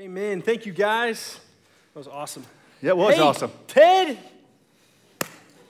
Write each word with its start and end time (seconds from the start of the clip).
Amen. 0.00 0.40
Thank 0.40 0.64
you, 0.64 0.72
guys. 0.72 1.38
That 1.92 1.98
was 1.98 2.08
awesome. 2.08 2.46
Yeah, 2.80 2.90
it 2.90 2.96
was 2.96 3.16
Hey, 3.16 3.20
awesome. 3.20 3.52
Ted, 3.66 4.16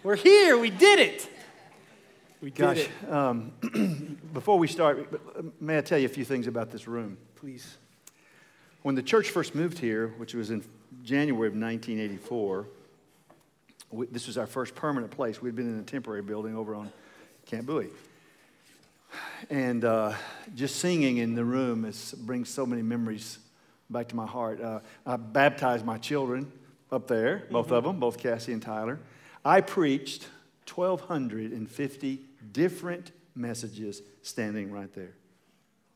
we're 0.05 0.15
here. 0.15 0.57
We 0.57 0.71
did 0.71 1.01
it. 1.01 1.29
We 2.41 2.51
did 2.51 2.57
Gosh, 2.59 2.79
it. 2.79 3.11
um, 3.11 3.51
before 4.33 4.57
we 4.57 4.69
start, 4.69 5.61
may 5.61 5.79
I 5.79 5.81
tell 5.81 5.99
you 5.99 6.07
a 6.07 6.09
few 6.09 6.25
things 6.25 6.47
about 6.47 6.71
this 6.71 6.87
room? 6.87 7.19
Please. 7.35 7.77
When 8.83 8.95
the 8.95 9.03
church 9.03 9.31
first 9.31 9.57
moved 9.57 9.81
here, 9.81 10.15
which 10.19 10.35
was 10.35 10.53
in 10.53 10.63
January 11.03 11.49
of 11.49 11.55
1984, 11.55 12.69
we, 13.91 14.07
this 14.07 14.29
was 14.29 14.39
our 14.39 14.47
first 14.47 14.77
permanent 14.77 15.11
place. 15.11 15.43
We'd 15.43 15.57
been 15.57 15.75
in 15.75 15.81
a 15.81 15.83
temporary 15.83 16.23
building 16.23 16.57
over 16.57 16.77
on 16.77 16.93
Camp 17.47 17.67
Bowie. 17.67 17.89
And 19.51 19.85
uh, 19.85 20.13
just 20.55 20.77
singing 20.77 21.17
in 21.17 21.35
the 21.35 21.45
room 21.45 21.85
is, 21.85 22.13
brings 22.13 22.49
so 22.49 22.65
many 22.65 22.83
memories 22.83 23.41
back 23.91 24.09
to 24.09 24.17
my 24.17 24.27
heart. 24.27 24.61
Uh, 24.61 24.81
I 25.05 25.17
baptized 25.17 25.85
my 25.85 25.99
children 25.99 26.51
up 26.93 27.09
there, 27.09 27.47
both 27.51 27.71
of 27.73 27.85
them, 27.85 27.99
both 28.01 28.19
Cassie 28.19 28.53
and 28.53 28.63
Tyler. 28.63 28.99
I 29.45 29.61
preached 29.61 30.27
1,250 30.75 32.21
different 32.53 33.13
messages 33.35 34.03
standing 34.23 34.71
right 34.71 34.93
there. 34.95 35.15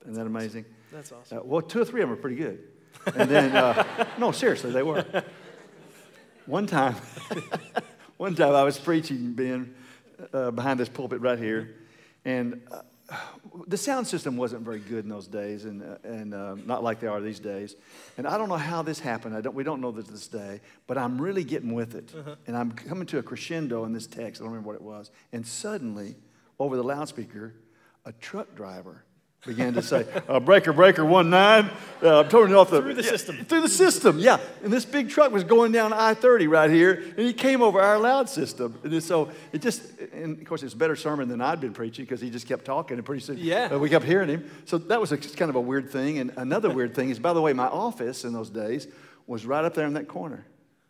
Isn't 0.02 0.14
that 0.14 0.26
amazing? 0.26 0.64
That's 0.92 1.12
awesome. 1.12 1.38
Uh, 1.38 1.42
well, 1.44 1.62
two 1.62 1.80
or 1.80 1.84
three 1.84 2.02
of 2.02 2.08
them 2.08 2.18
are 2.18 2.20
pretty 2.20 2.36
good. 2.36 2.60
And 3.14 3.30
then, 3.30 3.56
uh, 3.56 4.06
no, 4.18 4.32
seriously, 4.32 4.70
they 4.70 4.82
were. 4.82 5.04
One 6.46 6.66
time, 6.66 6.94
one 8.16 8.34
time 8.34 8.54
I 8.54 8.62
was 8.64 8.78
preaching, 8.78 9.32
Ben, 9.32 9.74
uh, 10.32 10.50
behind 10.50 10.78
this 10.78 10.88
pulpit 10.88 11.20
right 11.20 11.38
here, 11.38 11.74
and 12.24 12.60
uh, 12.70 12.82
the 13.66 13.76
sound 13.76 14.06
system 14.06 14.36
wasn't 14.36 14.62
very 14.62 14.78
good 14.80 15.04
in 15.04 15.10
those 15.10 15.26
days, 15.26 15.64
and, 15.64 15.82
uh, 15.82 15.96
and 16.04 16.34
uh, 16.34 16.54
not 16.64 16.82
like 16.82 17.00
they 17.00 17.06
are 17.06 17.20
these 17.20 17.38
days. 17.38 17.76
And 18.16 18.26
I 18.26 18.38
don't 18.38 18.48
know 18.48 18.56
how 18.56 18.82
this 18.82 18.98
happened. 18.98 19.36
I 19.36 19.40
don't, 19.40 19.54
we 19.54 19.62
don't 19.62 19.80
know 19.80 19.90
this 19.90 20.06
to 20.06 20.12
this 20.12 20.26
day, 20.26 20.60
but 20.86 20.96
I'm 20.96 21.20
really 21.20 21.44
getting 21.44 21.74
with 21.74 21.94
it. 21.94 22.12
And 22.46 22.56
I'm 22.56 22.72
coming 22.72 23.06
to 23.06 23.18
a 23.18 23.22
crescendo 23.22 23.84
in 23.84 23.92
this 23.92 24.06
text. 24.06 24.40
I 24.40 24.44
don't 24.44 24.52
remember 24.52 24.68
what 24.68 24.76
it 24.76 24.82
was. 24.82 25.10
And 25.32 25.46
suddenly, 25.46 26.16
over 26.58 26.76
the 26.76 26.84
loudspeaker, 26.84 27.54
a 28.04 28.12
truck 28.12 28.54
driver 28.54 29.04
began 29.46 29.74
to 29.74 29.82
say, 29.82 30.06
uh, 30.28 30.40
"Breaker, 30.40 30.72
breaker, 30.72 31.04
one 31.04 31.30
nine." 31.30 31.70
Uh, 32.02 32.20
I'm 32.20 32.28
turning 32.28 32.54
off 32.54 32.70
the 32.70 32.80
Through 32.82 32.94
the 32.94 33.02
yeah, 33.02 33.10
system. 33.10 33.36
Through 33.44 33.60
the 33.62 33.68
system, 33.68 34.18
yeah. 34.18 34.38
And 34.62 34.72
this 34.72 34.84
big 34.84 35.08
truck 35.08 35.32
was 35.32 35.42
going 35.44 35.72
down 35.72 35.92
I-30 35.92 36.48
right 36.50 36.70
here, 36.70 36.92
and 37.16 37.18
he 37.26 37.32
came 37.32 37.62
over 37.62 37.80
our 37.80 37.98
loud 37.98 38.28
system. 38.28 38.78
And 38.84 39.02
so 39.02 39.30
it 39.52 39.62
just, 39.62 39.82
and 40.12 40.38
of 40.38 40.44
course, 40.46 40.62
it's 40.62 40.74
a 40.74 40.76
better 40.76 40.96
sermon 40.96 41.28
than 41.28 41.40
I'd 41.40 41.60
been 41.60 41.72
preaching 41.72 42.04
because 42.04 42.20
he 42.20 42.28
just 42.30 42.46
kept 42.46 42.64
talking, 42.64 42.96
and 42.98 43.06
pretty 43.06 43.22
soon 43.22 43.38
Yeah. 43.38 43.70
uh, 43.72 43.78
we 43.78 43.88
kept 43.88 44.04
hearing 44.04 44.28
him. 44.28 44.50
So 44.66 44.76
that 44.78 45.00
was 45.00 45.12
a, 45.12 45.16
just 45.16 45.36
kind 45.36 45.48
of 45.48 45.56
a 45.56 45.60
weird 45.60 45.88
thing. 45.90 46.18
And 46.18 46.32
another 46.36 46.68
weird 46.70 46.94
thing 46.94 47.08
is, 47.10 47.18
by 47.18 47.32
the 47.32 47.40
way, 47.40 47.52
my 47.54 47.68
office 47.68 48.24
in 48.24 48.32
those 48.34 48.50
days 48.50 48.86
was 49.26 49.46
right 49.46 49.64
up 49.64 49.72
there 49.74 49.86
in 49.86 49.94
that 49.94 50.08
corner. 50.08 50.44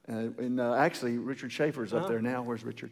Uh, 0.08 0.12
and 0.38 0.60
uh, 0.60 0.74
actually, 0.74 1.16
Richard 1.18 1.52
Schaefer's 1.52 1.92
up 1.92 2.00
Uh-huh. 2.00 2.08
there 2.08 2.20
now. 2.22 2.42
Where's 2.42 2.64
Richard? 2.64 2.90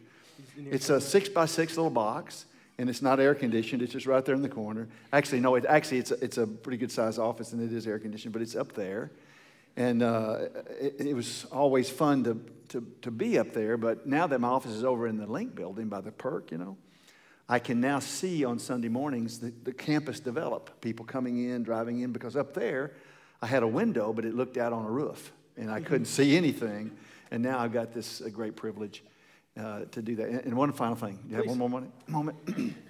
It's 0.57 0.91
a 0.91 1.01
six 1.01 1.29
by 1.29 1.47
six 1.47 1.77
little 1.77 1.91
box, 1.91 2.47
and 2.83 2.91
it's 2.91 3.01
not 3.01 3.21
air 3.21 3.33
conditioned. 3.37 3.81
It's 3.81 3.93
just 3.93 4.07
right 4.07 4.25
there 4.25 4.35
in 4.35 4.43
the 4.43 4.49
corner. 4.49 4.89
Actually, 5.13 5.39
no, 5.39 5.55
it, 5.55 5.65
actually, 5.67 5.99
it's 5.99 6.11
a, 6.11 6.25
it's 6.25 6.37
a 6.37 6.49
pretty 6.49 6.79
good 6.79 6.91
sized 6.91 7.21
office, 7.21 7.53
and 7.53 7.63
it 7.63 7.73
is 7.73 7.87
air 7.87 8.01
conditioned, 8.01 8.33
but 8.33 8.43
it's 8.43 8.57
up 8.57 8.73
there. 8.73 9.13
And 9.77 10.03
uh, 10.03 10.49
it, 10.81 10.97
it 10.99 11.15
was 11.15 11.47
always 11.53 11.89
fun 11.89 12.25
to, 12.25 12.45
to, 12.71 12.85
to 13.03 13.13
be 13.13 13.39
up 13.39 13.53
there, 13.53 13.77
but 13.77 14.05
now 14.05 14.27
that 14.27 14.41
my 14.41 14.49
office 14.49 14.73
is 14.73 14.83
over 14.83 15.07
in 15.07 15.17
the 15.17 15.29
Link 15.29 15.55
building 15.55 15.89
by 15.89 16.01
the 16.01 16.11
Perk, 16.11 16.51
you 16.51 16.59
know, 16.59 16.77
I 17.49 17.61
can 17.61 17.81
now 17.81 18.01
see 18.01 18.45
on 18.45 18.59
Sunday 18.59 18.89
mornings 18.89 19.39
the, 19.39 19.53
the 19.63 19.73
campus 19.73 20.19
develop, 20.19 20.81
people 20.81 21.07
coming 21.07 21.49
in, 21.49 21.63
driving 21.63 22.01
in, 22.01 22.11
because 22.11 22.35
up 22.35 22.53
there 22.53 22.91
I 23.41 23.47
had 23.47 23.63
a 23.63 23.69
window, 23.69 24.13
but 24.13 24.25
it 24.25 24.35
looked 24.35 24.57
out 24.57 24.73
on 24.73 24.85
a 24.85 24.91
roof, 24.91 25.31
and 25.57 25.71
I 25.71 25.81
couldn't 25.81 26.07
see 26.07 26.37
anything. 26.37 26.91
And 27.31 27.45
now 27.45 27.61
I've 27.61 27.73
got 27.73 27.93
this 27.95 28.21
uh, 28.21 28.29
great 28.29 28.57
privilege 28.57 29.05
uh, 29.59 29.81
to 29.91 30.03
do 30.03 30.17
that. 30.17 30.45
And, 30.45 30.57
one 30.57 30.73
final 30.73 30.97
thing. 30.97 31.19
Do 31.25 31.31
you 31.31 31.37
have 31.37 31.47
one 31.47 31.59
more 31.59 31.69
moment? 31.69 31.93
moment? 32.09 32.77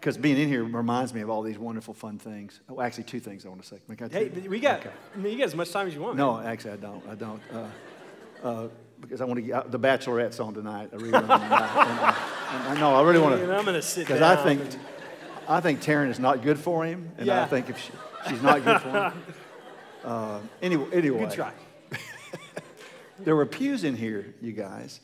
Because 0.00 0.16
being 0.16 0.38
in 0.38 0.48
here 0.48 0.64
reminds 0.64 1.12
me 1.12 1.20
of 1.20 1.28
all 1.28 1.42
these 1.42 1.58
wonderful, 1.58 1.92
fun 1.92 2.18
things. 2.18 2.60
Oh, 2.70 2.80
actually, 2.80 3.04
two 3.04 3.20
things 3.20 3.44
I 3.44 3.50
want 3.50 3.62
to 3.62 3.68
say. 3.68 3.76
Hey, 4.10 4.30
we 4.48 4.58
got, 4.58 4.80
Okay. 4.80 4.88
I 5.14 5.18
mean, 5.18 5.32
you 5.34 5.38
got 5.38 5.44
as 5.44 5.54
much 5.54 5.70
time 5.70 5.88
as 5.88 5.94
you 5.94 6.00
want. 6.00 6.16
No, 6.16 6.38
man. 6.38 6.46
actually, 6.46 6.70
I 6.70 6.76
don't. 6.76 7.06
I 7.06 7.14
don't. 7.14 7.42
Uh, 7.52 7.66
uh, 8.42 8.68
because 8.98 9.20
I 9.20 9.26
want 9.26 9.36
to 9.36 9.42
get. 9.42 9.70
The 9.70 9.78
Bachelorette's 9.78 10.40
on 10.40 10.54
tonight. 10.54 10.88
I 10.90 10.96
really 10.96 11.12
want 11.12 11.26
to. 11.26 11.32
Uh, 11.34 12.14
I 12.68 12.80
know. 12.80 12.94
I 12.94 13.02
really 13.02 13.20
want 13.20 13.38
to. 13.38 13.42
I'm 13.54 13.64
going 13.64 13.74
to 13.74 13.82
sit 13.82 14.06
Because. 14.06 14.22
I 14.22 14.42
think, 14.42 14.62
and- 14.62 14.78
I 15.46 15.60
think 15.60 15.82
Taryn 15.82 16.08
is 16.08 16.18
not 16.18 16.42
good 16.42 16.58
for 16.58 16.86
him, 16.86 17.10
and 17.18 17.30
I 17.30 17.44
think 17.44 17.68
if 17.68 17.78
she, 17.78 17.92
she's 18.28 18.40
not 18.42 18.64
good 18.64 18.80
for 18.80 18.88
him. 18.88 19.12
Uh, 20.02 20.40
anyway, 20.62 20.86
anyway, 20.94 21.18
good 21.18 21.30
try. 21.30 21.52
there 23.18 23.36
were 23.36 23.44
pews 23.44 23.84
in 23.84 23.94
here, 23.94 24.34
you 24.40 24.52
guys, 24.52 25.00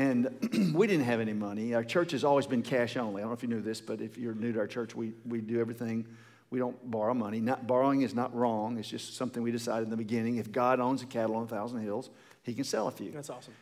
and 0.00 0.72
we 0.74 0.86
didn't 0.86 1.04
have 1.04 1.20
any 1.20 1.34
money. 1.34 1.74
Our 1.74 1.84
church 1.84 2.12
has 2.12 2.24
always 2.24 2.46
been 2.46 2.62
cash 2.62 2.96
only. 2.96 3.20
I 3.20 3.24
don't 3.24 3.30
know 3.30 3.34
if 3.34 3.42
you 3.42 3.50
knew 3.50 3.60
this, 3.60 3.82
but 3.82 4.00
if 4.00 4.16
you're 4.16 4.34
new 4.34 4.50
to 4.54 4.60
our 4.60 4.66
church, 4.66 4.96
we, 4.96 5.12
we 5.26 5.42
do 5.42 5.60
everything. 5.60 6.06
We 6.48 6.58
don't 6.58 6.90
borrow 6.90 7.12
money. 7.12 7.38
Not 7.38 7.66
borrowing 7.66 8.00
is 8.00 8.14
not 8.14 8.34
wrong. 8.34 8.78
It's 8.78 8.88
just 8.88 9.14
something 9.14 9.42
we 9.42 9.52
decided 9.52 9.84
in 9.84 9.90
the 9.90 9.98
beginning. 9.98 10.36
If 10.36 10.50
God 10.50 10.80
owns 10.80 11.02
a 11.02 11.06
cattle 11.06 11.36
on 11.36 11.42
a 11.42 11.46
thousand 11.46 11.82
hills, 11.82 12.08
He 12.44 12.54
can 12.54 12.64
sell 12.64 12.88
a 12.88 12.90
few. 12.90 13.10
That's 13.10 13.28
awesome. 13.28 13.52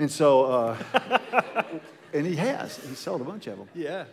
And 0.00 0.10
so, 0.10 0.46
uh, 0.46 0.76
and 2.12 2.26
He 2.26 2.34
has. 2.34 2.76
He 2.78 2.96
sold 2.96 3.20
a 3.20 3.24
bunch 3.24 3.46
of 3.46 3.58
them. 3.58 3.68
Yeah. 3.72 4.04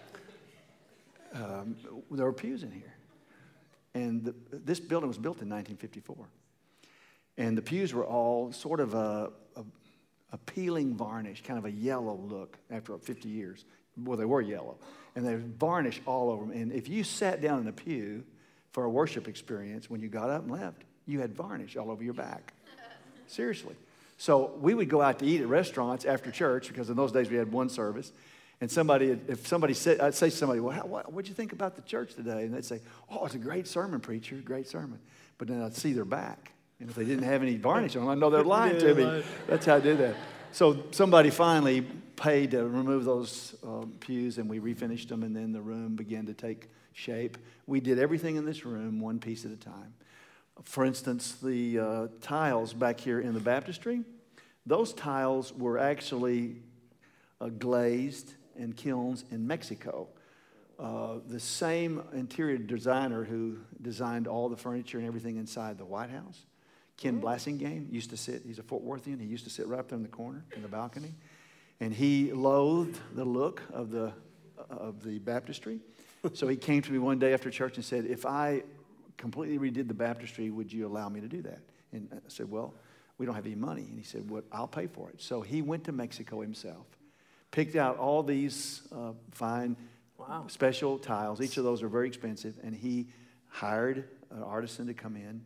Um, 1.33 1.75
there 2.11 2.25
were 2.25 2.33
pews 2.33 2.61
in 2.61 2.71
here. 2.71 2.93
And 3.95 4.23
the, 4.23 4.35
this 4.51 4.79
building 4.79 5.07
was 5.07 5.17
built 5.17 5.41
in 5.41 5.49
1954. 5.49 6.15
And 7.37 7.57
the 7.57 7.63
pews 7.63 7.91
were 7.91 8.05
all 8.05 8.51
sort 8.51 8.79
of 8.79 8.93
a, 8.93 9.31
a, 9.55 9.63
a 10.35 10.38
peeling 10.51 10.94
varnish, 10.94 11.41
kind 11.44 11.57
of 11.57 11.63
a 11.63 11.72
yellow 11.72 12.13
look 12.13 12.57
after 12.69 12.97
50 12.97 13.29
years. 13.29 13.63
Well, 13.96 14.18
they 14.18 14.25
were 14.25 14.41
yellow. 14.41 14.75
And 15.16 15.25
they 15.25 15.35
varnish 15.35 16.01
all 16.06 16.29
over 16.29 16.46
them. 16.46 16.62
And 16.62 16.73
if 16.73 16.90
you 16.90 17.06
sat 17.06 17.41
down 17.41 17.62
in 17.62 17.68
a 17.68 17.72
pew 17.72 18.25
for 18.74 18.84
a 18.84 18.90
worship 18.90 19.29
experience, 19.29 19.90
when 19.90 20.01
you 20.01 20.09
got 20.09 20.29
up 20.29 20.41
and 20.41 20.51
left, 20.51 20.84
you 21.07 21.22
had 21.22 21.34
varnish 21.34 21.78
all 21.78 21.90
over 21.90 22.03
your 22.03 22.13
back. 22.13 22.53
Seriously. 23.28 23.75
So 24.18 24.51
we 24.59 24.74
would 24.74 24.90
go 24.90 25.01
out 25.01 25.19
to 25.19 25.25
eat 25.25 25.40
at 25.40 25.47
restaurants 25.47 26.03
after 26.03 26.31
church 26.31 26.68
because 26.68 26.90
in 26.90 26.97
those 26.97 27.13
days 27.13 27.29
we 27.29 27.38
had 27.38 27.50
one 27.50 27.69
service. 27.69 28.12
And 28.59 28.69
somebody, 28.69 29.18
if 29.29 29.47
somebody 29.47 29.74
said, 29.74 30.01
I'd 30.01 30.16
say 30.16 30.29
to 30.29 30.35
somebody, 30.35 30.59
well, 30.59 30.75
how, 30.75 30.85
what, 30.85 31.13
what'd 31.13 31.29
you 31.29 31.35
think 31.35 31.53
about 31.53 31.78
the 31.78 31.81
church 31.84 32.13
today? 32.13 32.44
And 32.44 32.53
they'd 32.53 32.66
say, 32.66 32.81
oh, 33.09 33.25
it's 33.25 33.35
a 33.35 33.38
great 33.38 33.68
sermon, 33.68 34.01
preacher, 34.01 34.35
great 34.35 34.68
sermon. 34.68 35.00
But 35.38 35.47
then 35.47 35.62
I'd 35.62 35.75
see 35.75 35.94
their 35.94 36.03
back. 36.03 36.51
And 36.80 36.90
if 36.90 36.96
they 36.96 37.06
didn't 37.06 37.24
have 37.24 37.41
any 37.41 37.58
varnish 37.58 37.96
on, 37.96 38.08
I 38.08 38.16
know 38.16 38.30
they're 38.30 38.44
lying 38.58 38.80
to 38.80 38.94
me. 38.94 39.24
That's 39.47 39.66
how 39.66 39.75
I 39.75 39.80
did 39.80 39.97
that. 40.00 40.16
So 40.52 40.84
somebody 40.91 41.30
finally 41.30 41.81
paid 42.16 42.52
to 42.52 42.66
remove 42.68 43.06
those 43.06 43.56
um, 43.63 43.94
pews, 44.00 44.38
and 44.38 44.50
we 44.50 44.59
refinished 44.59 45.09
them, 45.09 45.24
and 45.24 45.36
then 45.36 45.52
the 45.52 45.62
room 45.62 45.96
began 45.96 46.25
to 46.28 46.34
take 46.34 46.69
shape. 46.94 47.38
We 47.68 47.80
did 47.80 48.00
everything 48.00 48.38
in 48.38 48.46
this 48.46 48.66
room 48.66 49.00
one 49.00 49.19
piece 49.19 49.46
at 49.46 49.52
a 49.52 49.58
time. 49.58 49.94
For 50.63 50.86
instance, 50.86 51.36
the 51.44 51.80
uh, 51.80 52.08
tiles 52.22 52.74
back 52.74 53.00
here 53.00 53.19
in 53.19 53.34
the 53.34 53.40
baptistry, 53.42 54.03
those 54.66 54.94
tiles 54.94 55.53
were 55.53 55.78
actually 55.78 56.56
uh, 57.42 57.50
glazed 57.50 58.34
in 58.56 58.74
kilns 58.74 59.25
in 59.31 59.46
Mexico. 59.46 60.07
Uh, 60.80 61.16
the 61.28 61.40
same 61.40 62.02
interior 62.13 62.57
designer 62.57 63.24
who 63.24 63.57
designed 63.81 64.28
all 64.28 64.50
the 64.50 64.57
furniture 64.57 64.97
and 64.97 65.07
everything 65.07 65.38
inside 65.38 65.78
the 65.78 65.86
White 65.86 66.09
House, 66.09 66.46
Ken 66.97 67.19
Blassingame, 67.19 67.91
used 67.91 68.09
to 68.11 68.17
sit, 68.17 68.44
he's 68.45 68.59
a 68.59 68.63
Fort 68.63 68.83
Worthian, 68.83 69.19
he 69.19 69.25
used 69.25 69.44
to 69.44 69.50
sit 69.50 69.67
right 69.67 69.79
up 69.79 69.89
there 69.89 69.97
in 69.97 70.03
the 70.03 70.09
corner 70.09 70.45
in 70.56 70.61
the 70.61 70.67
balcony. 70.67 71.13
And 71.79 71.94
he 71.94 72.31
loathed 72.31 73.00
the 73.13 73.25
look 73.25 73.61
of 73.73 73.91
the, 73.91 74.13
of 74.69 75.03
the 75.03 75.19
baptistry. 75.19 75.81
so 76.33 76.47
he 76.47 76.56
came 76.56 76.81
to 76.81 76.91
me 76.91 77.00
one 77.00 77.19
day 77.19 77.33
after 77.33 77.50
church 77.50 77.75
and 77.75 77.83
said, 77.83 78.06
If 78.06 78.25
I 78.25 78.63
completely 79.17 79.57
redid 79.57 79.88
the 79.88 79.94
baptistry, 79.94 80.50
would 80.50 80.72
you 80.72 80.88
allow 80.88 81.09
me 81.09 81.19
to 81.19 81.28
do 81.28 81.41
that? 81.41 81.59
And 81.91 82.07
I 82.13 82.18
said, 82.30 82.50
Well, 82.50 82.74
we 83.18 83.25
don't 83.25 83.36
have 83.36 83.45
any 83.45 83.56
money. 83.56 83.86
And 83.89 83.97
he 83.97 84.06
said, 84.06 84.30
Well, 84.30 84.44
I'll 84.53 84.68
pay 84.68 84.88
for 84.88 85.09
it. 85.09 85.21
So 85.21 85.42
he 85.42 85.62
went 85.62 85.83
to 85.86 85.92
Mexico 85.92 86.42
himself, 86.42 86.86
picked 87.51 87.75
out 87.75 87.97
all 87.97 88.24
these 88.24 88.81
uh, 88.95 89.12
fine 89.31 89.75
Wow. 90.18 90.45
special 90.47 90.97
tiles. 90.97 91.42
Each 91.42 91.57
of 91.57 91.65
those 91.65 91.83
are 91.83 91.89
very 91.89 92.07
expensive. 92.07 92.57
And 92.63 92.74
he 92.74 93.07
hired 93.50 94.07
an 94.31 94.42
artisan 94.42 94.88
to 94.88 94.94
come 94.94 95.18
in 95.18 95.45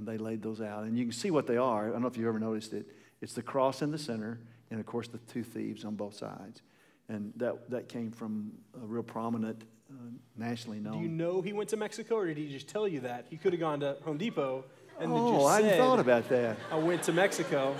and 0.00 0.08
they 0.08 0.18
laid 0.18 0.42
those 0.42 0.62
out. 0.62 0.84
And 0.84 0.98
you 0.98 1.04
can 1.04 1.12
see 1.12 1.30
what 1.30 1.46
they 1.46 1.58
are. 1.58 1.88
I 1.88 1.92
don't 1.92 2.00
know 2.00 2.08
if 2.08 2.16
you've 2.16 2.26
ever 2.26 2.40
noticed 2.40 2.72
it. 2.72 2.86
It's 3.20 3.34
the 3.34 3.42
cross 3.42 3.82
in 3.82 3.90
the 3.90 3.98
center, 3.98 4.40
and 4.70 4.80
of 4.80 4.86
course, 4.86 5.08
the 5.08 5.18
two 5.18 5.44
thieves 5.44 5.84
on 5.84 5.94
both 5.94 6.16
sides. 6.16 6.62
And 7.10 7.32
that, 7.36 7.68
that 7.70 7.88
came 7.88 8.10
from 8.10 8.52
a 8.82 8.86
real 8.86 9.02
prominent, 9.02 9.62
uh, 9.90 9.94
nationally 10.38 10.80
known. 10.80 10.94
Do 10.94 11.00
you 11.00 11.08
know 11.08 11.42
he 11.42 11.52
went 11.52 11.68
to 11.70 11.76
Mexico, 11.76 12.16
or 12.16 12.26
did 12.26 12.38
he 12.38 12.48
just 12.48 12.66
tell 12.66 12.88
you 12.88 13.00
that? 13.00 13.26
He 13.28 13.36
could 13.36 13.52
have 13.52 13.60
gone 13.60 13.80
to 13.80 13.98
Home 14.04 14.16
Depot 14.16 14.64
and 14.98 15.12
then 15.12 15.18
oh, 15.18 15.32
just 15.34 15.46
I 15.46 15.54
hadn't 15.56 15.70
said, 15.70 15.78
thought 15.78 15.98
about 15.98 16.28
that. 16.28 16.56
I 16.70 16.78
went 16.78 17.02
to 17.04 17.12
Mexico. 17.12 17.74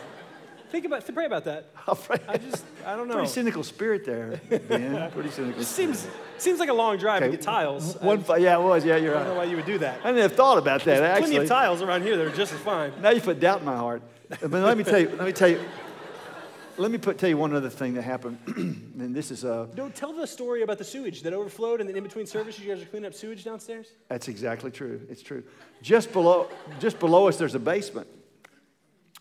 Think 0.71 0.85
about, 0.85 1.15
pray 1.15 1.27
about 1.27 1.45
that. 1.45 1.67
I'll 1.87 1.97
pray. 1.97 2.19
I 2.29 2.37
just, 2.37 2.65
I 2.87 2.95
don't 2.95 3.09
know. 3.09 3.15
Pretty 3.15 3.29
cynical 3.29 3.65
spirit 3.65 4.05
there, 4.05 4.41
Ben. 4.69 5.11
Pretty 5.11 5.31
cynical. 5.31 5.61
It 5.61 5.65
seems, 5.65 6.07
seems 6.39 6.61
like 6.61 6.69
a 6.69 6.75
long 6.75 6.97
drive 6.97 7.23
to 7.23 7.29
get 7.29 7.43
tiles. 7.43 7.97
One, 7.97 8.23
fi- 8.23 8.39
yeah, 8.39 8.57
it 8.57 8.63
was. 8.63 8.85
Yeah, 8.85 8.97
you're 8.97 9.17
I 9.17 9.25
don't 9.25 9.29
know 9.29 9.35
why 9.35 9.45
you 9.45 9.57
would 9.57 9.67
do 9.67 9.79
that. 9.79 10.01
I 10.05 10.09
didn't 10.09 10.23
have 10.23 10.35
thought 10.35 10.59
about 10.59 10.85
that 10.85 10.99
Plenty 10.99 11.35
actually. 11.35 11.37
of 11.39 11.49
tiles 11.49 11.83
around 11.83 12.03
here 12.03 12.17
that 12.17 12.27
are 12.27 12.37
just 12.37 12.53
as 12.53 12.61
fine. 12.61 12.93
Now 13.01 13.11
you 13.11 13.21
put 13.21 13.41
doubt 13.41 13.61
in 13.61 13.65
my 13.67 13.77
heart. 13.77 14.03
But 14.29 14.53
let 14.53 14.79
me 14.79 14.85
tell 14.85 15.01
you. 15.01 15.09
Let 15.09 15.27
me 15.27 15.33
tell 15.33 15.49
you. 15.49 15.61
Let 16.77 16.91
me 16.91 16.97
put, 16.97 17.19
tell 17.19 17.29
you 17.29 17.37
one 17.37 17.55
other 17.55 17.69
thing 17.69 17.93
that 17.95 18.03
happened, 18.03 18.39
and 18.57 19.15
this 19.15 19.31
is 19.31 19.45
uh, 19.45 19.67
No, 19.77 19.91
tell 19.91 20.15
the 20.15 20.27
story 20.27 20.63
about 20.63 20.79
the 20.79 20.85
sewage 20.85 21.21
that 21.25 21.35
overflowed, 21.35 21.81
and 21.81 21.87
then 21.87 21.95
in 21.95 22.03
between 22.03 22.25
services, 22.25 22.65
you 22.65 22.73
guys 22.75 22.83
are 22.83 22.87
cleaning 22.87 23.07
up 23.07 23.13
sewage 23.13 23.45
downstairs. 23.45 23.89
That's 24.09 24.29
exactly 24.29 24.71
true. 24.71 25.03
It's 25.11 25.21
true. 25.21 25.43
Just 25.83 26.11
below, 26.11 26.49
just 26.79 26.99
below 26.99 27.29
us, 27.29 27.37
there's 27.37 27.55
a 27.55 27.59
basement, 27.59 28.07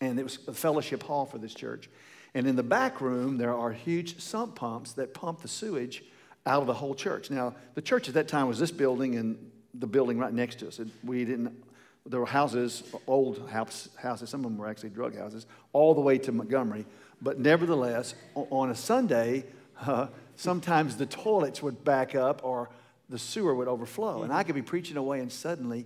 and 0.01 0.19
it 0.19 0.23
was 0.23 0.39
a 0.47 0.53
fellowship 0.53 1.03
hall 1.03 1.25
for 1.25 1.37
this 1.37 1.53
church. 1.53 1.89
And 2.33 2.47
in 2.47 2.55
the 2.55 2.63
back 2.63 3.01
room, 3.01 3.37
there 3.37 3.53
are 3.53 3.71
huge 3.71 4.19
sump 4.19 4.55
pumps 4.55 4.93
that 4.93 5.13
pump 5.13 5.41
the 5.41 5.47
sewage 5.47 6.03
out 6.45 6.61
of 6.61 6.67
the 6.67 6.73
whole 6.73 6.95
church. 6.95 7.29
Now, 7.29 7.55
the 7.73 7.81
church 7.81 8.07
at 8.07 8.13
that 8.13 8.27
time 8.27 8.47
was 8.47 8.59
this 8.59 8.71
building 8.71 9.15
and 9.15 9.51
the 9.73 9.87
building 9.87 10.17
right 10.17 10.33
next 10.33 10.59
to 10.59 10.67
us. 10.67 10.79
And 10.79 10.91
we 11.03 11.25
didn't. 11.25 11.63
There 12.05 12.19
were 12.19 12.25
houses, 12.25 12.83
old 13.07 13.49
house, 13.49 13.89
houses. 13.95 14.29
Some 14.29 14.39
of 14.41 14.51
them 14.51 14.57
were 14.57 14.67
actually 14.67 14.89
drug 14.89 15.15
houses, 15.17 15.45
all 15.73 15.93
the 15.93 16.01
way 16.01 16.17
to 16.19 16.31
Montgomery. 16.31 16.85
But 17.21 17.39
nevertheless, 17.39 18.15
on 18.35 18.69
a 18.69 18.75
Sunday, 18.75 19.45
uh, 19.81 20.07
sometimes 20.35 20.97
the 20.97 21.05
toilets 21.05 21.61
would 21.61 21.83
back 21.83 22.15
up 22.15 22.41
or 22.43 22.69
the 23.09 23.19
sewer 23.19 23.53
would 23.55 23.67
overflow, 23.67 24.21
and 24.23 24.31
I 24.31 24.43
could 24.43 24.55
be 24.55 24.61
preaching 24.61 24.95
away, 24.95 25.19
and 25.19 25.31
suddenly 25.31 25.85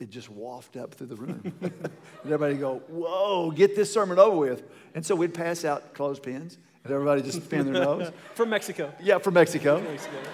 it 0.00 0.10
just 0.10 0.30
wafted 0.30 0.82
up 0.82 0.94
through 0.94 1.08
the 1.08 1.16
room. 1.16 1.52
and 1.60 1.90
everybody 2.24 2.54
go, 2.54 2.78
Whoa, 2.88 3.50
get 3.50 3.76
this 3.76 3.92
sermon 3.92 4.18
over 4.18 4.36
with. 4.36 4.62
And 4.94 5.04
so 5.04 5.14
we'd 5.14 5.34
pass 5.34 5.64
out 5.64 5.94
clothespins, 5.94 6.58
and 6.84 6.92
everybody 6.92 7.22
just 7.22 7.48
pin 7.48 7.72
their 7.72 7.84
nose. 7.84 8.10
From 8.34 8.50
Mexico. 8.50 8.92
Yeah, 9.00 9.18
from 9.18 9.34
Mexico. 9.34 9.76
From 9.78 9.92
Mexico. 9.92 10.16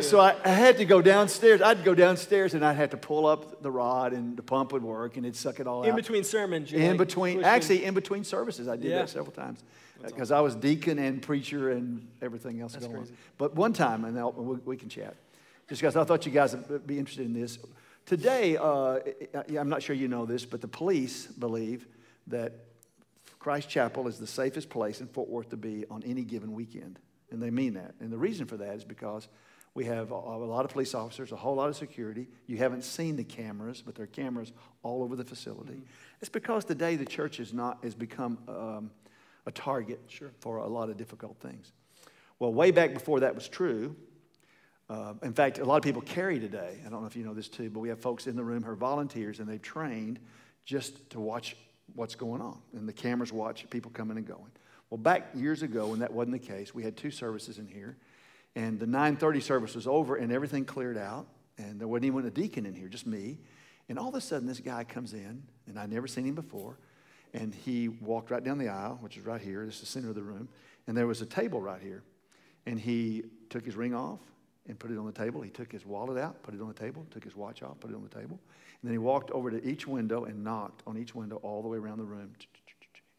So 0.00 0.20
I, 0.20 0.36
I 0.44 0.50
had 0.50 0.76
to 0.76 0.84
go 0.84 1.02
downstairs. 1.02 1.60
I'd 1.60 1.82
go 1.82 1.92
downstairs 1.92 2.54
and 2.54 2.64
I'd 2.64 2.76
have 2.76 2.90
to 2.90 2.96
pull 2.96 3.26
up 3.26 3.62
the 3.62 3.70
rod, 3.70 4.12
and 4.12 4.36
the 4.36 4.44
pump 4.44 4.70
would 4.72 4.84
work, 4.84 5.16
and 5.16 5.26
it'd 5.26 5.34
suck 5.34 5.58
it 5.58 5.66
all 5.66 5.80
out. 5.80 5.86
In 5.86 5.90
out. 5.90 5.96
between 5.96 6.22
sermons. 6.22 6.72
In 6.72 6.90
like 6.90 6.98
between, 6.98 7.38
pushing- 7.38 7.44
actually, 7.44 7.84
in 7.84 7.94
between 7.94 8.22
services, 8.22 8.68
I 8.68 8.76
did 8.76 8.90
Yeah. 8.92 8.98
that 8.98 9.08
several 9.08 9.32
times 9.32 9.64
because 10.04 10.30
uh, 10.30 10.38
I 10.38 10.40
was 10.40 10.54
deacon 10.54 10.98
and 10.98 11.20
preacher 11.20 11.70
and 11.72 12.06
everything 12.22 12.60
else 12.60 12.76
going 12.76 12.94
on. 12.94 13.08
But 13.36 13.56
one 13.56 13.72
time, 13.72 14.04
and 14.04 14.16
we, 14.36 14.56
we 14.64 14.76
can 14.76 14.88
chat, 14.88 15.16
just 15.68 15.80
because 15.80 15.96
I 15.96 16.04
thought 16.04 16.24
you 16.26 16.32
guys 16.32 16.54
would 16.54 16.86
be 16.86 16.98
interested 16.98 17.26
in 17.26 17.32
this. 17.32 17.58
Today, 18.08 18.56
uh, 18.56 19.00
I'm 19.58 19.68
not 19.68 19.82
sure 19.82 19.94
you 19.94 20.08
know 20.08 20.24
this, 20.24 20.46
but 20.46 20.62
the 20.62 20.68
police 20.68 21.26
believe 21.26 21.86
that 22.28 22.54
Christ 23.38 23.68
Chapel 23.68 24.08
is 24.08 24.18
the 24.18 24.26
safest 24.26 24.70
place 24.70 25.02
in 25.02 25.08
Fort 25.08 25.28
Worth 25.28 25.50
to 25.50 25.58
be 25.58 25.84
on 25.90 26.02
any 26.04 26.22
given 26.22 26.54
weekend, 26.54 26.98
and 27.30 27.42
they 27.42 27.50
mean 27.50 27.74
that. 27.74 27.94
And 28.00 28.10
the 28.10 28.16
reason 28.16 28.46
for 28.46 28.56
that 28.56 28.74
is 28.76 28.82
because 28.82 29.28
we 29.74 29.84
have 29.84 30.10
a, 30.10 30.14
lot 30.14 30.64
of 30.64 30.70
police 30.70 30.94
officers, 30.94 31.32
a 31.32 31.36
whole 31.36 31.56
lot 31.56 31.68
of 31.68 31.76
security. 31.76 32.28
You 32.46 32.56
haven't 32.56 32.84
seen 32.84 33.14
the 33.14 33.24
cameras, 33.24 33.82
but 33.84 33.94
there 33.94 34.04
are 34.04 34.06
cameras 34.06 34.52
all 34.82 35.02
over 35.02 35.14
the 35.14 35.24
facility. 35.24 35.82
It's 36.22 36.30
because 36.30 36.64
today 36.64 36.96
the 36.96 37.04
church 37.04 37.40
is 37.40 37.52
not 37.52 37.84
has 37.84 37.94
become 37.94 38.38
um, 38.48 38.90
a 39.44 39.50
target 39.50 40.00
for 40.40 40.56
a 40.56 40.66
lot 40.66 40.88
of 40.88 40.96
difficult 40.96 41.36
things. 41.40 41.72
Well, 42.38 42.54
way 42.54 42.70
back 42.70 42.94
before 42.94 43.20
that 43.20 43.34
was 43.34 43.48
true, 43.48 43.94
uh, 44.90 45.14
in 45.22 45.34
fact, 45.34 45.58
a 45.58 45.64
lot 45.64 45.76
of 45.76 45.82
people 45.82 46.00
carry 46.00 46.40
today. 46.40 46.80
I 46.86 46.88
don't 46.88 47.02
know 47.02 47.06
if 47.06 47.16
you 47.16 47.24
know 47.24 47.34
this 47.34 47.48
too, 47.48 47.68
but 47.68 47.80
we 47.80 47.90
have 47.90 48.00
folks 48.00 48.26
in 48.26 48.36
the 48.36 48.44
room 48.44 48.62
who 48.62 48.70
are 48.70 48.76
volunteers 48.76 49.38
and 49.38 49.48
they've 49.48 49.60
trained 49.60 50.18
just 50.64 51.10
to 51.10 51.20
watch 51.20 51.56
what's 51.94 52.14
going 52.14 52.40
on. 52.40 52.58
And 52.72 52.88
the 52.88 52.92
cameras 52.92 53.32
watch 53.32 53.68
people 53.68 53.90
coming 53.90 54.16
and 54.16 54.26
going. 54.26 54.50
Well, 54.88 54.98
back 54.98 55.28
years 55.34 55.62
ago 55.62 55.88
when 55.88 56.00
that 56.00 56.12
wasn't 56.12 56.40
the 56.40 56.46
case, 56.46 56.74
we 56.74 56.82
had 56.82 56.96
two 56.96 57.10
services 57.10 57.58
in 57.58 57.66
here. 57.66 57.98
And 58.56 58.80
the 58.80 58.86
930 58.86 59.40
service 59.40 59.74
was 59.74 59.86
over 59.86 60.16
and 60.16 60.32
everything 60.32 60.64
cleared 60.64 60.96
out. 60.96 61.26
And 61.58 61.78
there 61.78 61.88
wasn't 61.88 62.06
even 62.06 62.24
a 62.24 62.30
deacon 62.30 62.64
in 62.64 62.74
here, 62.74 62.88
just 62.88 63.06
me. 63.06 63.38
And 63.88 63.98
all 63.98 64.08
of 64.08 64.14
a 64.14 64.20
sudden, 64.20 64.46
this 64.46 64.60
guy 64.60 64.84
comes 64.84 65.12
in, 65.12 65.42
and 65.66 65.78
I'd 65.78 65.90
never 65.90 66.06
seen 66.06 66.24
him 66.24 66.34
before. 66.34 66.78
And 67.34 67.54
he 67.54 67.88
walked 67.88 68.30
right 68.30 68.44
down 68.44 68.58
the 68.58 68.68
aisle, 68.68 68.98
which 69.00 69.16
is 69.16 69.24
right 69.24 69.40
here. 69.40 69.66
This 69.66 69.76
is 69.76 69.80
the 69.80 69.86
center 69.86 70.08
of 70.08 70.14
the 70.14 70.22
room. 70.22 70.48
And 70.86 70.96
there 70.96 71.06
was 71.06 71.20
a 71.20 71.26
table 71.26 71.60
right 71.60 71.80
here. 71.80 72.02
And 72.64 72.78
he 72.78 73.24
took 73.50 73.64
his 73.64 73.76
ring 73.76 73.94
off 73.94 74.20
and 74.68 74.78
put 74.78 74.90
it 74.90 74.98
on 74.98 75.06
the 75.06 75.12
table. 75.12 75.40
He 75.40 75.50
took 75.50 75.72
his 75.72 75.84
wallet 75.84 76.18
out, 76.18 76.42
put 76.42 76.54
it 76.54 76.60
on 76.60 76.68
the 76.68 76.74
table, 76.74 77.06
took 77.10 77.24
his 77.24 77.34
watch 77.34 77.62
off, 77.62 77.80
put 77.80 77.90
it 77.90 77.94
on 77.94 78.02
the 78.02 78.14
table. 78.14 78.38
And 78.80 78.88
then 78.88 78.92
he 78.92 78.98
walked 78.98 79.30
over 79.32 79.50
to 79.50 79.64
each 79.66 79.86
window 79.86 80.24
and 80.24 80.44
knocked 80.44 80.82
on 80.86 80.96
each 80.96 81.14
window 81.14 81.36
all 81.36 81.62
the 81.62 81.68
way 81.68 81.78
around 81.78 81.98
the 81.98 82.04
room. 82.04 82.32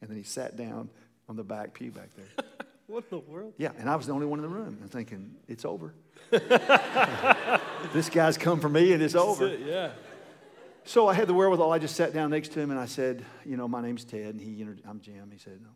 And 0.01 0.09
then 0.09 0.17
he 0.17 0.23
sat 0.23 0.55
down 0.55 0.89
on 1.27 1.35
the 1.35 1.43
back 1.43 1.73
pew 1.73 1.91
back 1.91 2.09
there. 2.15 2.45
What 2.89 3.03
in 3.11 3.19
the 3.19 3.31
world? 3.31 3.53
Yeah, 3.59 3.69
and 3.77 3.87
I 3.87 3.95
was 3.95 4.07
the 4.07 4.13
only 4.13 4.25
one 4.25 4.39
in 4.39 4.43
the 4.43 4.49
room. 4.49 4.79
I'm 4.81 4.89
thinking, 4.89 5.35
it's 5.47 5.63
over. 5.63 5.93
this 7.93 8.09
guy's 8.09 8.35
come 8.35 8.59
for 8.59 8.67
me 8.67 8.93
and 8.93 9.03
it's 9.03 9.13
over. 9.13 9.45
It, 9.45 9.59
yeah. 9.59 9.91
So 10.85 11.07
I 11.07 11.13
had 11.13 11.27
the 11.27 11.35
wherewithal. 11.35 11.71
I 11.71 11.77
just 11.77 11.95
sat 11.95 12.15
down 12.15 12.31
next 12.31 12.51
to 12.53 12.59
him 12.59 12.71
and 12.71 12.79
I 12.79 12.87
said, 12.87 13.23
you 13.45 13.57
know, 13.57 13.67
my 13.67 13.79
name's 13.79 14.05
Ted. 14.05 14.33
And 14.33 14.41
he, 14.41 14.65
I'm 14.89 15.01
Jim. 15.01 15.29
He 15.31 15.37
said, 15.37 15.59
no. 15.61 15.69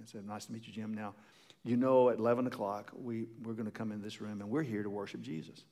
I 0.00 0.06
said, 0.06 0.24
nice 0.24 0.46
to 0.46 0.52
meet 0.52 0.64
you, 0.68 0.72
Jim. 0.72 0.94
Now, 0.94 1.14
you 1.64 1.76
know, 1.76 2.08
at 2.08 2.18
11 2.18 2.46
o'clock, 2.46 2.90
we, 2.94 3.26
we're 3.44 3.52
going 3.52 3.66
to 3.66 3.72
come 3.72 3.92
in 3.92 4.02
this 4.02 4.20
room 4.20 4.40
and 4.40 4.50
we're 4.50 4.62
here 4.62 4.82
to 4.82 4.90
worship 4.90 5.20
Jesus. 5.20 5.64